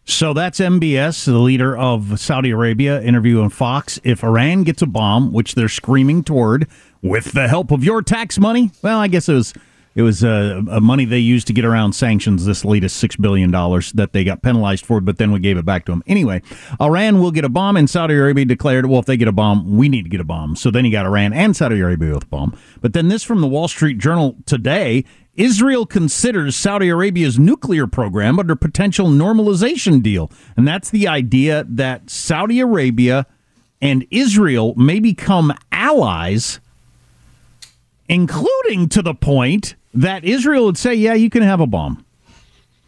So 0.09 0.33
that's 0.33 0.59
MBS, 0.59 1.27
the 1.27 1.39
leader 1.39 1.77
of 1.77 2.19
Saudi 2.19 2.51
Arabia, 2.51 3.01
interviewing 3.03 3.51
Fox. 3.51 4.01
If 4.05 4.25
Iran 4.25 4.63
gets 4.63 4.81
a 4.81 4.87
bomb, 4.87 5.35
which 5.35 5.55
they're 5.55 5.69
screaming 5.69 6.25
toward, 6.25 6.67
with 7.03 7.33
the 7.33 7.47
help 7.47 7.71
of 7.71 7.85
your 7.85 8.01
tax 8.01 8.39
money, 8.39 8.71
well, 8.83 8.99
I 8.99 9.09
guess 9.09 9.29
it 9.29 9.35
was 9.35 9.53
it 9.95 10.03
was 10.03 10.25
uh, 10.25 10.63
money 10.81 11.05
they 11.05 11.19
used 11.19 11.47
to 11.49 11.53
get 11.53 11.67
around 11.67 11.93
sanctions. 11.93 12.47
This 12.47 12.65
latest 12.65 12.97
six 12.97 13.17
billion 13.17 13.51
dollars 13.51 13.93
that 13.93 14.15
they 14.15 14.25
got 14.25 14.43
penalized 14.43 14.87
for, 14.87 15.03
but 15.03 15.19
then 15.19 15.31
we 15.31 15.41
gave 15.41 15.59
it 15.59 15.67
back 15.67 15.85
to 15.85 15.93
them 15.93 16.03
anyway. 16.07 16.41
Iran 16.81 17.21
will 17.21 17.31
get 17.31 17.45
a 17.45 17.51
bomb, 17.51 17.77
and 17.77 17.89
Saudi 17.89 18.15
Arabia 18.15 18.47
declared, 18.47 18.87
"Well, 18.87 19.01
if 19.01 19.07
they 19.07 19.19
get 19.19 19.29
a 19.29 19.33
bomb, 19.33 19.77
we 19.77 19.91
need 19.91 20.05
to 20.05 20.09
get 20.09 20.21
a 20.21 20.25
bomb." 20.25 20.57
So 20.57 20.71
then 20.71 20.87
you 20.87 20.91
got 20.91 21.05
Iran 21.05 21.35
and 21.35 21.55
Saudi 21.55 21.81
Arabia 21.81 22.15
with 22.15 22.25
a 22.25 22.29
bomb. 22.29 22.57
But 22.81 22.95
then 22.95 23.09
this 23.09 23.25
from 23.25 23.43
the 23.43 23.47
Wall 23.47 23.69
Street 23.69 23.99
Journal 23.99 24.37
today: 24.47 25.05
Israel 25.39 25.87
considers 25.87 26.57
Saudi 26.57 26.89
Arabia's 26.89 27.39
nuclear 27.39 27.87
program 27.87 28.39
under 28.39 28.55
potential 28.55 29.09
normalization 29.09 30.03
deal, 30.03 30.31
and 30.57 30.69
that's 30.69 30.91
the 30.91 31.09
idea 31.09 31.65
that 31.69 32.11
Saudi 32.11 32.61
Arabia 32.61 33.27
and 33.81 34.07
Israel 34.11 34.75
may 34.75 35.01
become 35.01 35.55
allies 35.73 36.61
including 38.09 38.89
to 38.89 39.03
the 39.03 39.15
point 39.15 39.77
that 39.95 40.25
Israel 40.25 40.65
would 40.65 40.79
say, 40.79 40.95
"Yeah, 40.95 41.15
you 41.15 41.31
can 41.31 41.43
have 41.43 41.61
a 41.61 41.67
bomb." 41.67 42.05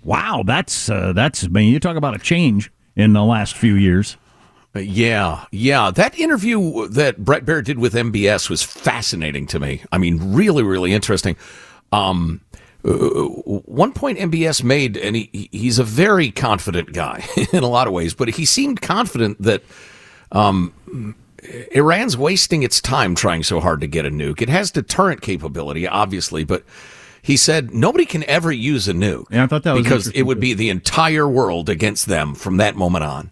Wow, 0.03 0.43
that's 0.45 0.89
uh, 0.89 1.13
that's 1.13 1.45
I 1.45 1.49
mean, 1.49 1.73
you 1.73 1.79
talk 1.79 1.97
about 1.97 2.15
a 2.15 2.19
change 2.19 2.73
in 2.97 3.13
the 3.13 3.25
last 3.25 3.57
few 3.57 3.75
years. 3.75 4.17
Yeah, 4.75 5.45
yeah. 5.51 5.91
That 5.91 6.19
interview 6.19 6.87
that 6.89 7.25
Bret 7.25 7.45
Baier 7.45 7.63
did 7.63 7.79
with 7.79 7.93
MBS 7.93 8.49
was 8.49 8.63
fascinating 8.63 9.47
to 9.49 9.59
me. 9.59 9.83
I 9.91 9.99
mean, 9.99 10.33
really, 10.33 10.63
really 10.63 10.93
interesting. 10.93 11.37
Um, 11.93 12.41
uh, 12.85 12.91
one 12.95 13.93
point 13.93 14.19
MBS 14.19 14.65
made, 14.65 14.97
and 14.97 15.17
he, 15.17 15.49
he's 15.53 15.79
a 15.79 15.85
very 15.85 16.31
confident 16.31 16.93
guy 16.93 17.25
in 17.53 17.63
a 17.63 17.69
lot 17.69 17.87
of 17.87 17.93
ways, 17.93 18.15
but 18.15 18.29
he 18.31 18.45
seemed 18.45 18.81
confident 18.81 19.41
that 19.43 19.63
um, 20.33 21.15
Iran's 21.73 22.17
wasting 22.17 22.63
its 22.63 22.81
time 22.81 23.15
trying 23.15 23.43
so 23.43 23.61
hard 23.61 23.81
to 23.83 23.87
get 23.87 24.07
a 24.07 24.11
nuke. 24.11 24.41
It 24.41 24.49
has 24.49 24.71
deterrent 24.71 25.21
capability, 25.21 25.87
obviously, 25.87 26.45
but 26.45 26.65
he 27.21 27.37
said 27.37 27.75
nobody 27.75 28.07
can 28.07 28.25
ever 28.25 28.51
use 28.51 28.89
a 28.89 28.95
nuke. 28.95 29.27
Yeah, 29.31 29.45
I 29.45 29.47
thought 29.47 29.65
that 29.65 29.75
was 29.75 29.83
because 29.83 30.09
it 30.09 30.23
would 30.23 30.41
be 30.41 30.55
the 30.55 30.71
entire 30.71 31.29
world 31.29 31.69
against 31.69 32.07
them 32.07 32.35
from 32.35 32.57
that 32.59 32.77
moment 32.77 33.05
on. 33.05 33.31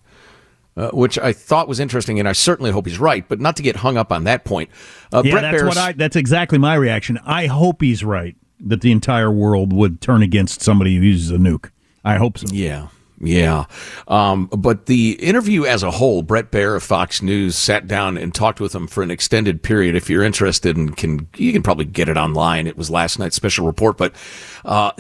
Uh, 0.77 0.91
which 0.91 1.19
I 1.19 1.33
thought 1.33 1.67
was 1.67 1.81
interesting, 1.81 2.21
and 2.21 2.29
I 2.29 2.33
certainly 2.33 2.71
hope 2.71 2.87
he's 2.87 3.01
right, 3.01 3.29
but 3.29 3.41
not 3.41 3.57
to 3.57 3.65
get 3.65 3.75
hung 3.75 3.97
up 3.97 4.13
on 4.13 4.23
that 4.25 4.45
point. 4.45 4.71
Uh, 5.13 5.23
yeah, 5.25 5.33
Brett 5.33 5.43
that's 5.43 5.57
Bears, 5.57 5.69
what 5.69 5.77
I. 5.77 5.91
That's 5.91 6.15
exactly 6.15 6.57
my 6.57 6.77
reaction. 6.77 7.19
I 7.25 7.47
hope 7.47 7.83
he's 7.83 8.05
right 8.05 8.37
that 8.61 8.81
the 8.81 8.93
entire 8.93 9.31
world 9.31 9.73
would 9.73 10.01
turn 10.01 10.23
against 10.23 10.63
somebody 10.63 10.97
who 10.97 11.03
uses 11.03 11.31
a 11.31 11.37
nuke. 11.37 11.71
I 12.05 12.17
hope 12.17 12.39
so. 12.39 12.47
Yeah, 12.51 12.89
yeah. 13.21 13.65
Um, 14.07 14.47
but 14.47 14.87
the 14.87 15.13
interview 15.13 15.65
as 15.65 15.83
a 15.83 15.91
whole, 15.91 16.23
Bret 16.23 16.51
Baier 16.51 16.77
of 16.77 16.83
Fox 16.83 17.23
News 17.23 17.57
sat 17.57 17.87
down 17.87 18.17
and 18.17 18.35
talked 18.35 18.61
with 18.61 18.75
him 18.75 18.87
for 18.87 19.03
an 19.03 19.11
extended 19.11 19.63
period. 19.63 19.95
If 19.95 20.09
you're 20.09 20.23
interested 20.23 20.77
and 20.77 20.97
can, 20.97 21.29
you 21.37 21.53
can 21.53 21.63
probably 21.63 21.85
get 21.85 22.09
it 22.09 22.17
online. 22.17 22.67
It 22.67 22.77
was 22.77 22.91
last 22.91 23.19
night's 23.19 23.37
special 23.37 23.67
report, 23.67 23.97
but, 23.97 24.15
uh, 24.65 24.93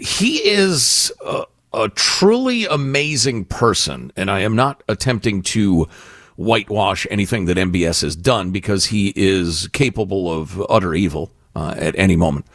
he 0.00 0.38
is 0.38 1.12
a, 1.24 1.44
a 1.72 1.88
truly 1.90 2.66
amazing 2.66 3.44
person. 3.44 4.12
And 4.16 4.30
I 4.30 4.40
am 4.40 4.56
not 4.56 4.82
attempting 4.88 5.42
to, 5.42 5.88
whitewash 6.36 7.06
anything 7.10 7.44
that 7.44 7.56
MBS 7.56 8.02
has 8.02 8.16
done 8.16 8.50
because 8.50 8.86
he 8.86 9.12
is 9.14 9.68
capable 9.68 10.28
of 10.32 10.60
utter 10.68 10.94
evil 10.94 11.30
uh, 11.54 11.74
at 11.76 11.96
any 11.98 12.16
moment. 12.16 12.46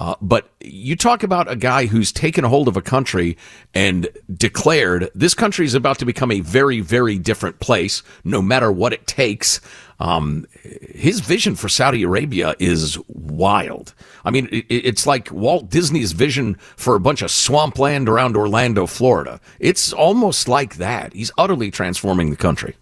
Uh, 0.00 0.14
but 0.20 0.50
you 0.60 0.96
talk 0.96 1.22
about 1.22 1.50
a 1.50 1.56
guy 1.56 1.86
who's 1.86 2.10
taken 2.10 2.44
hold 2.44 2.66
of 2.66 2.76
a 2.76 2.82
country 2.82 3.36
and 3.74 4.08
declared 4.32 5.10
this 5.14 5.34
country 5.34 5.64
is 5.64 5.74
about 5.74 5.98
to 5.98 6.04
become 6.04 6.32
a 6.32 6.40
very, 6.40 6.80
very 6.80 7.18
different 7.18 7.60
place, 7.60 8.02
no 8.24 8.42
matter 8.42 8.72
what 8.72 8.92
it 8.92 9.06
takes. 9.06 9.60
Um, 10.00 10.46
his 10.62 11.20
vision 11.20 11.54
for 11.54 11.68
Saudi 11.68 12.02
Arabia 12.02 12.56
is 12.58 12.98
wild. 13.06 13.94
I 14.24 14.32
mean, 14.32 14.48
it, 14.50 14.66
it's 14.68 15.06
like 15.06 15.30
Walt 15.30 15.70
Disney's 15.70 16.12
vision 16.12 16.56
for 16.76 16.96
a 16.96 17.00
bunch 17.00 17.22
of 17.22 17.30
swampland 17.30 18.08
around 18.08 18.36
Orlando, 18.36 18.86
Florida. 18.86 19.40
It's 19.60 19.92
almost 19.92 20.48
like 20.48 20.76
that. 20.76 21.12
He's 21.12 21.30
utterly 21.38 21.70
transforming 21.70 22.30
the 22.30 22.36
country. 22.36 22.74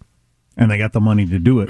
And 0.57 0.71
they 0.71 0.79
got 0.79 0.93
the 0.93 1.01
money 1.01 1.27
to 1.27 1.37
do 1.37 1.59
it. 1.59 1.69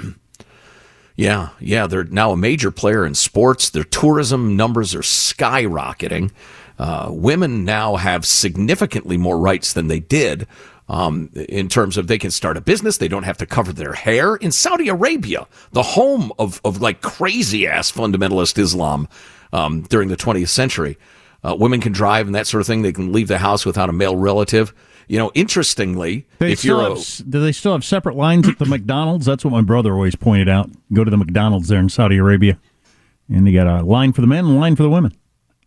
Yeah, 1.16 1.50
yeah, 1.60 1.86
they're 1.86 2.04
now 2.04 2.32
a 2.32 2.36
major 2.36 2.70
player 2.70 3.06
in 3.06 3.14
sports. 3.14 3.70
Their 3.70 3.84
tourism 3.84 4.56
numbers 4.56 4.94
are 4.94 5.00
skyrocketing. 5.00 6.32
Uh, 6.76 7.08
women 7.10 7.64
now 7.64 7.96
have 7.96 8.26
significantly 8.26 9.16
more 9.16 9.38
rights 9.38 9.72
than 9.72 9.86
they 9.86 10.00
did. 10.00 10.46
Um, 10.88 11.30
in 11.34 11.68
terms 11.68 11.96
of 11.96 12.08
they 12.08 12.18
can 12.18 12.30
start 12.30 12.56
a 12.56 12.60
business, 12.60 12.98
they 12.98 13.08
don't 13.08 13.22
have 13.22 13.38
to 13.38 13.46
cover 13.46 13.72
their 13.72 13.94
hair. 13.94 14.36
In 14.36 14.50
Saudi 14.52 14.88
Arabia, 14.88 15.46
the 15.72 15.82
home 15.82 16.32
of, 16.38 16.60
of 16.64 16.82
like 16.82 17.00
crazy 17.00 17.66
ass 17.66 17.90
fundamentalist 17.90 18.58
Islam 18.58 19.08
um, 19.52 19.82
during 19.82 20.08
the 20.08 20.16
20th 20.16 20.48
century, 20.48 20.98
uh, 21.42 21.56
women 21.58 21.80
can 21.80 21.92
drive 21.92 22.26
and 22.26 22.34
that 22.34 22.46
sort 22.46 22.60
of 22.60 22.66
thing. 22.66 22.82
They 22.82 22.92
can 22.92 23.12
leave 23.12 23.28
the 23.28 23.38
house 23.38 23.64
without 23.64 23.88
a 23.88 23.92
male 23.92 24.16
relative. 24.16 24.74
You 25.08 25.18
know, 25.18 25.30
interestingly, 25.34 26.26
they 26.38 26.52
if 26.52 26.64
you're 26.64 26.80
have, 26.80 26.98
a, 26.98 27.22
do 27.22 27.40
they 27.40 27.52
still 27.52 27.72
have 27.72 27.84
separate 27.84 28.16
lines 28.16 28.48
at 28.48 28.58
the 28.58 28.64
McDonald's? 28.66 29.26
That's 29.26 29.44
what 29.44 29.50
my 29.50 29.60
brother 29.60 29.92
always 29.92 30.16
pointed 30.16 30.48
out. 30.48 30.70
Go 30.92 31.04
to 31.04 31.10
the 31.10 31.16
McDonald's 31.16 31.68
there 31.68 31.80
in 31.80 31.88
Saudi 31.88 32.16
Arabia, 32.16 32.58
and 33.28 33.46
you 33.46 33.54
got 33.54 33.66
a 33.66 33.82
line 33.84 34.12
for 34.12 34.20
the 34.20 34.26
men 34.26 34.44
and 34.46 34.56
a 34.56 34.60
line 34.60 34.76
for 34.76 34.82
the 34.82 34.90
women 34.90 35.14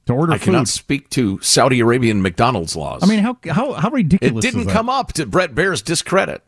to 0.07 0.13
order 0.13 0.33
I 0.33 0.37
food. 0.37 0.45
cannot 0.45 0.67
speak 0.67 1.09
to 1.11 1.39
Saudi 1.41 1.79
Arabian 1.79 2.21
McDonald's 2.21 2.75
laws. 2.75 3.03
I 3.03 3.05
mean, 3.05 3.19
how 3.19 3.37
how 3.49 3.73
how 3.73 3.89
ridiculous! 3.89 4.43
It 4.43 4.51
didn't 4.51 4.69
come 4.69 4.89
up 4.89 5.13
to 5.13 5.25
Bret 5.25 5.53
Baier's 5.53 5.81
discredit. 5.81 6.41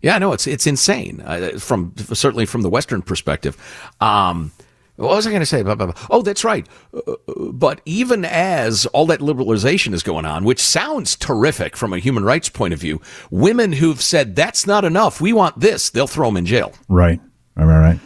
Yeah, 0.00 0.18
no, 0.18 0.32
it's 0.32 0.46
it's 0.46 0.66
insane 0.66 1.20
uh, 1.24 1.58
from 1.58 1.92
certainly 1.96 2.46
from 2.46 2.62
the 2.62 2.70
Western 2.70 3.02
perspective. 3.02 3.56
Um, 4.00 4.52
what 4.98 5.14
was 5.14 5.26
I 5.28 5.30
going 5.30 5.40
to 5.40 5.46
say? 5.46 5.62
Oh, 6.10 6.22
that's 6.22 6.42
right. 6.42 6.66
Uh, 6.92 7.14
but 7.52 7.80
even 7.84 8.24
as 8.24 8.84
all 8.86 9.06
that 9.06 9.20
liberalization 9.20 9.94
is 9.94 10.02
going 10.02 10.26
on, 10.26 10.42
which 10.44 10.60
sounds 10.60 11.14
terrific 11.14 11.76
from 11.76 11.92
a 11.92 11.98
human 11.98 12.24
rights 12.24 12.48
point 12.48 12.74
of 12.74 12.80
view, 12.80 13.00
women 13.30 13.74
who've 13.74 14.02
said 14.02 14.34
that's 14.34 14.66
not 14.66 14.84
enough, 14.84 15.20
we 15.20 15.32
want 15.32 15.60
this, 15.60 15.88
they'll 15.88 16.08
throw 16.08 16.26
them 16.28 16.36
in 16.36 16.46
jail. 16.46 16.72
Right. 16.88 17.20
Right. 17.54 17.64
Right. 17.64 17.80
right. 17.80 18.00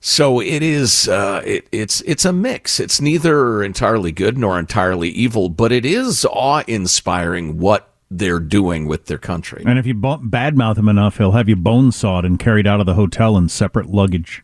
So 0.00 0.40
it 0.40 0.62
is. 0.62 1.08
Uh, 1.08 1.42
it, 1.44 1.68
it's 1.72 2.00
it's 2.02 2.24
a 2.24 2.32
mix. 2.32 2.80
It's 2.80 3.02
neither 3.02 3.62
entirely 3.62 4.12
good 4.12 4.38
nor 4.38 4.58
entirely 4.58 5.10
evil, 5.10 5.50
but 5.50 5.72
it 5.72 5.84
is 5.84 6.24
awe-inspiring 6.24 7.58
what 7.58 7.92
they're 8.10 8.40
doing 8.40 8.86
with 8.86 9.06
their 9.06 9.18
country. 9.18 9.62
And 9.66 9.78
if 9.78 9.86
you 9.86 9.94
badmouth 9.94 10.78
him 10.78 10.88
enough, 10.88 11.18
he'll 11.18 11.32
have 11.32 11.50
you 11.50 11.56
bone 11.56 11.92
sawed 11.92 12.24
and 12.24 12.38
carried 12.38 12.66
out 12.66 12.80
of 12.80 12.86
the 12.86 12.94
hotel 12.94 13.36
in 13.36 13.50
separate 13.50 13.90
luggage. 13.90 14.42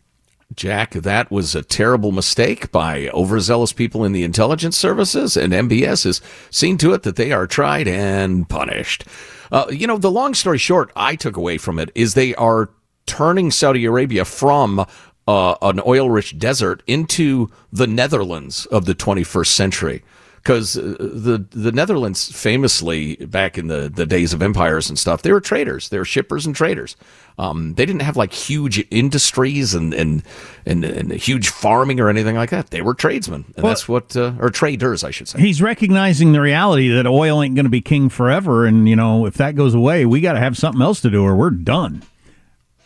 Jack, 0.55 0.91
that 0.91 1.29
was 1.29 1.55
a 1.55 1.61
terrible 1.61 2.11
mistake 2.11 2.71
by 2.71 3.09
overzealous 3.09 3.73
people 3.73 4.03
in 4.03 4.13
the 4.13 4.23
intelligence 4.23 4.77
services, 4.77 5.35
and 5.35 5.53
MBS 5.53 6.05
has 6.05 6.21
seen 6.49 6.77
to 6.77 6.93
it 6.93 7.03
that 7.03 7.15
they 7.15 7.31
are 7.31 7.45
tried 7.45 7.87
and 7.87 8.47
punished. 8.47 9.03
Uh, 9.51 9.65
you 9.69 9.85
know, 9.85 9.97
the 9.97 10.11
long 10.11 10.33
story 10.33 10.57
short, 10.57 10.91
I 10.95 11.15
took 11.15 11.37
away 11.37 11.57
from 11.57 11.79
it 11.79 11.91
is 11.95 12.13
they 12.13 12.33
are 12.35 12.69
turning 13.05 13.51
Saudi 13.51 13.85
Arabia 13.85 14.25
from 14.25 14.85
uh, 15.27 15.55
an 15.61 15.81
oil 15.85 16.09
rich 16.09 16.37
desert 16.39 16.81
into 16.87 17.51
the 17.71 17.87
Netherlands 17.87 18.65
of 18.67 18.85
the 18.85 18.95
21st 18.95 19.47
century. 19.47 20.03
Because 20.47 20.75
the 20.75 21.45
the 21.49 21.73
Netherlands 21.73 22.31
famously 22.31 23.17
back 23.17 23.57
in 23.57 23.67
the, 23.67 23.89
the 23.93 24.05
days 24.05 24.31
of 24.31 24.41
empires 24.41 24.87
and 24.87 24.97
stuff, 24.97 25.21
they 25.21 25.33
were 25.33 25.41
traders. 25.41 25.89
They 25.89 25.97
were 25.97 26.05
shippers 26.05 26.45
and 26.45 26.55
traders. 26.55 26.95
Um, 27.37 27.73
they 27.73 27.85
didn't 27.85 28.01
have 28.03 28.15
like 28.15 28.31
huge 28.31 28.81
industries 28.89 29.73
and, 29.75 29.93
and 29.93 30.23
and 30.65 30.85
and 30.85 31.11
huge 31.11 31.49
farming 31.49 31.99
or 31.99 32.07
anything 32.07 32.37
like 32.37 32.51
that. 32.51 32.69
They 32.69 32.81
were 32.81 32.93
tradesmen, 32.93 33.43
and 33.57 33.63
Well- 33.63 33.71
that's 33.73 33.89
what 33.89 34.15
uh, 34.15 34.35
or 34.39 34.49
traders, 34.49 35.03
I 35.03 35.11
should 35.11 35.27
say. 35.27 35.39
He's 35.41 35.61
recognizing 35.61 36.31
the 36.31 36.39
reality 36.39 36.87
that 36.93 37.05
oil 37.05 37.43
ain't 37.43 37.55
going 37.55 37.65
to 37.65 37.69
be 37.69 37.81
king 37.81 38.07
forever, 38.07 38.65
and 38.65 38.87
you 38.87 38.95
know 38.95 39.25
if 39.25 39.33
that 39.35 39.55
goes 39.55 39.73
away, 39.73 40.05
we 40.05 40.21
got 40.21 40.33
to 40.33 40.39
have 40.39 40.57
something 40.57 40.81
else 40.81 41.01
to 41.01 41.09
do, 41.09 41.23
or 41.25 41.35
we're 41.35 41.49
done. 41.49 42.03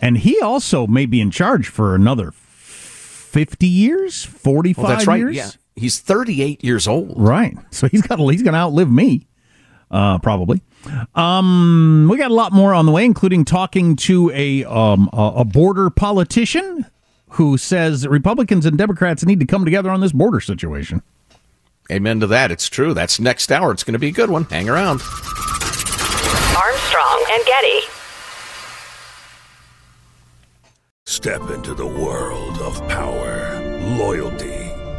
And 0.02 0.18
he 0.18 0.42
also 0.42 0.88
may 0.88 1.06
be 1.06 1.22
in 1.22 1.30
charge 1.30 1.68
for 1.68 1.94
another 1.94 2.32
fifty 2.32 3.68
years, 3.68 4.26
forty-five 4.26 4.84
Well, 4.84 4.92
that's 4.96 5.06
right. 5.08 5.20
years. 5.20 5.36
Yeah, 5.36 5.50
he's 5.76 6.00
38 6.00 6.64
years 6.64 6.88
old. 6.88 7.14
Right. 7.16 7.58
So 7.72 7.88
he's 7.88 8.02
got 8.02 8.20
he's 8.20 8.44
going 8.44 8.54
to 8.54 8.60
outlive 8.60 8.92
me, 8.92 9.28
uh, 9.90 10.20
probably. 10.20 10.62
Um, 11.16 12.08
we 12.10 12.18
got 12.18 12.32
a 12.32 12.34
lot 12.34 12.52
more 12.52 12.74
on 12.74 12.86
the 12.86 12.92
way, 12.92 13.06
including 13.06 13.46
talking 13.46 13.96
to 13.98 14.32
a 14.32 14.64
um, 14.66 15.10
a 15.14 15.34
a 15.38 15.46
border 15.46 15.90
politician 15.90 16.86
who 17.30 17.58
says 17.58 18.02
that 18.02 18.10
Republicans 18.10 18.66
and 18.66 18.78
Democrats 18.78 19.26
need 19.26 19.40
to 19.40 19.46
come 19.46 19.64
together 19.64 19.90
on 19.90 20.02
this 20.02 20.12
border 20.12 20.42
situation. 20.42 21.02
Amen 21.92 22.20
to 22.20 22.28
that. 22.28 22.52
It's 22.52 22.70
true. 22.70 22.94
That's 22.94 23.20
next 23.20 23.52
hour. 23.52 23.72
It's 23.72 23.84
going 23.84 23.94
to 23.94 24.00
be 24.00 24.10
a 24.10 24.12
good 24.12 24.30
one. 24.30 24.46
Hang 24.46 24.70
around. 24.70 25.02
Armstrong 26.58 27.26
and 27.32 27.46
Getty. 27.46 27.80
Step 31.06 31.50
into 31.50 31.74
the 31.74 31.86
world 31.86 32.58
of 32.60 32.88
power, 32.88 33.60
loyalty, 33.98 34.51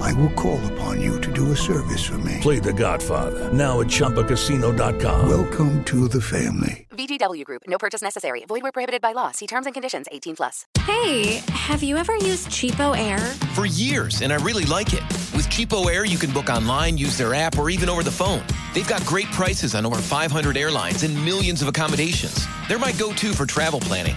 I 0.00 0.12
will 0.14 0.30
call 0.30 0.64
upon 0.72 1.00
you 1.00 1.20
to 1.20 1.32
do 1.32 1.52
a 1.52 1.56
service 1.56 2.04
for 2.04 2.18
me. 2.18 2.38
Play 2.40 2.58
The 2.58 2.72
Godfather 2.72 3.52
now 3.52 3.80
at 3.80 3.88
ChumbaCasino.com. 3.88 5.28
Welcome 5.28 5.84
to 5.84 6.08
the 6.08 6.20
family. 6.20 6.86
VGW 6.90 7.44
Group. 7.44 7.62
No 7.66 7.78
purchase 7.78 8.02
necessary. 8.02 8.44
Void 8.46 8.62
where 8.62 8.72
prohibited 8.72 9.00
by 9.02 9.12
law. 9.12 9.30
See 9.32 9.46
terms 9.46 9.66
and 9.66 9.74
conditions. 9.74 10.06
18 10.12 10.36
plus. 10.36 10.66
Hey, 10.80 11.42
have 11.50 11.82
you 11.82 11.96
ever 11.96 12.14
used 12.16 12.48
CheapOair? 12.48 13.18
For 13.54 13.66
years, 13.66 14.22
and 14.22 14.32
I 14.32 14.36
really 14.36 14.64
like 14.64 14.92
it. 14.92 15.02
With 15.34 15.48
CheapOair, 15.48 16.08
you 16.08 16.18
can 16.18 16.30
book 16.30 16.48
online, 16.48 16.96
use 16.96 17.18
their 17.18 17.34
app, 17.34 17.58
or 17.58 17.70
even 17.70 17.88
over 17.88 18.02
the 18.02 18.10
phone. 18.10 18.42
They've 18.74 18.88
got 18.88 19.04
great 19.04 19.26
prices 19.32 19.74
on 19.74 19.84
over 19.84 19.96
500 19.98 20.56
airlines 20.56 21.02
and 21.02 21.14
millions 21.24 21.62
of 21.62 21.68
accommodations. 21.68 22.46
They're 22.68 22.78
my 22.78 22.92
go-to 22.92 23.32
for 23.32 23.46
travel 23.46 23.80
planning. 23.80 24.16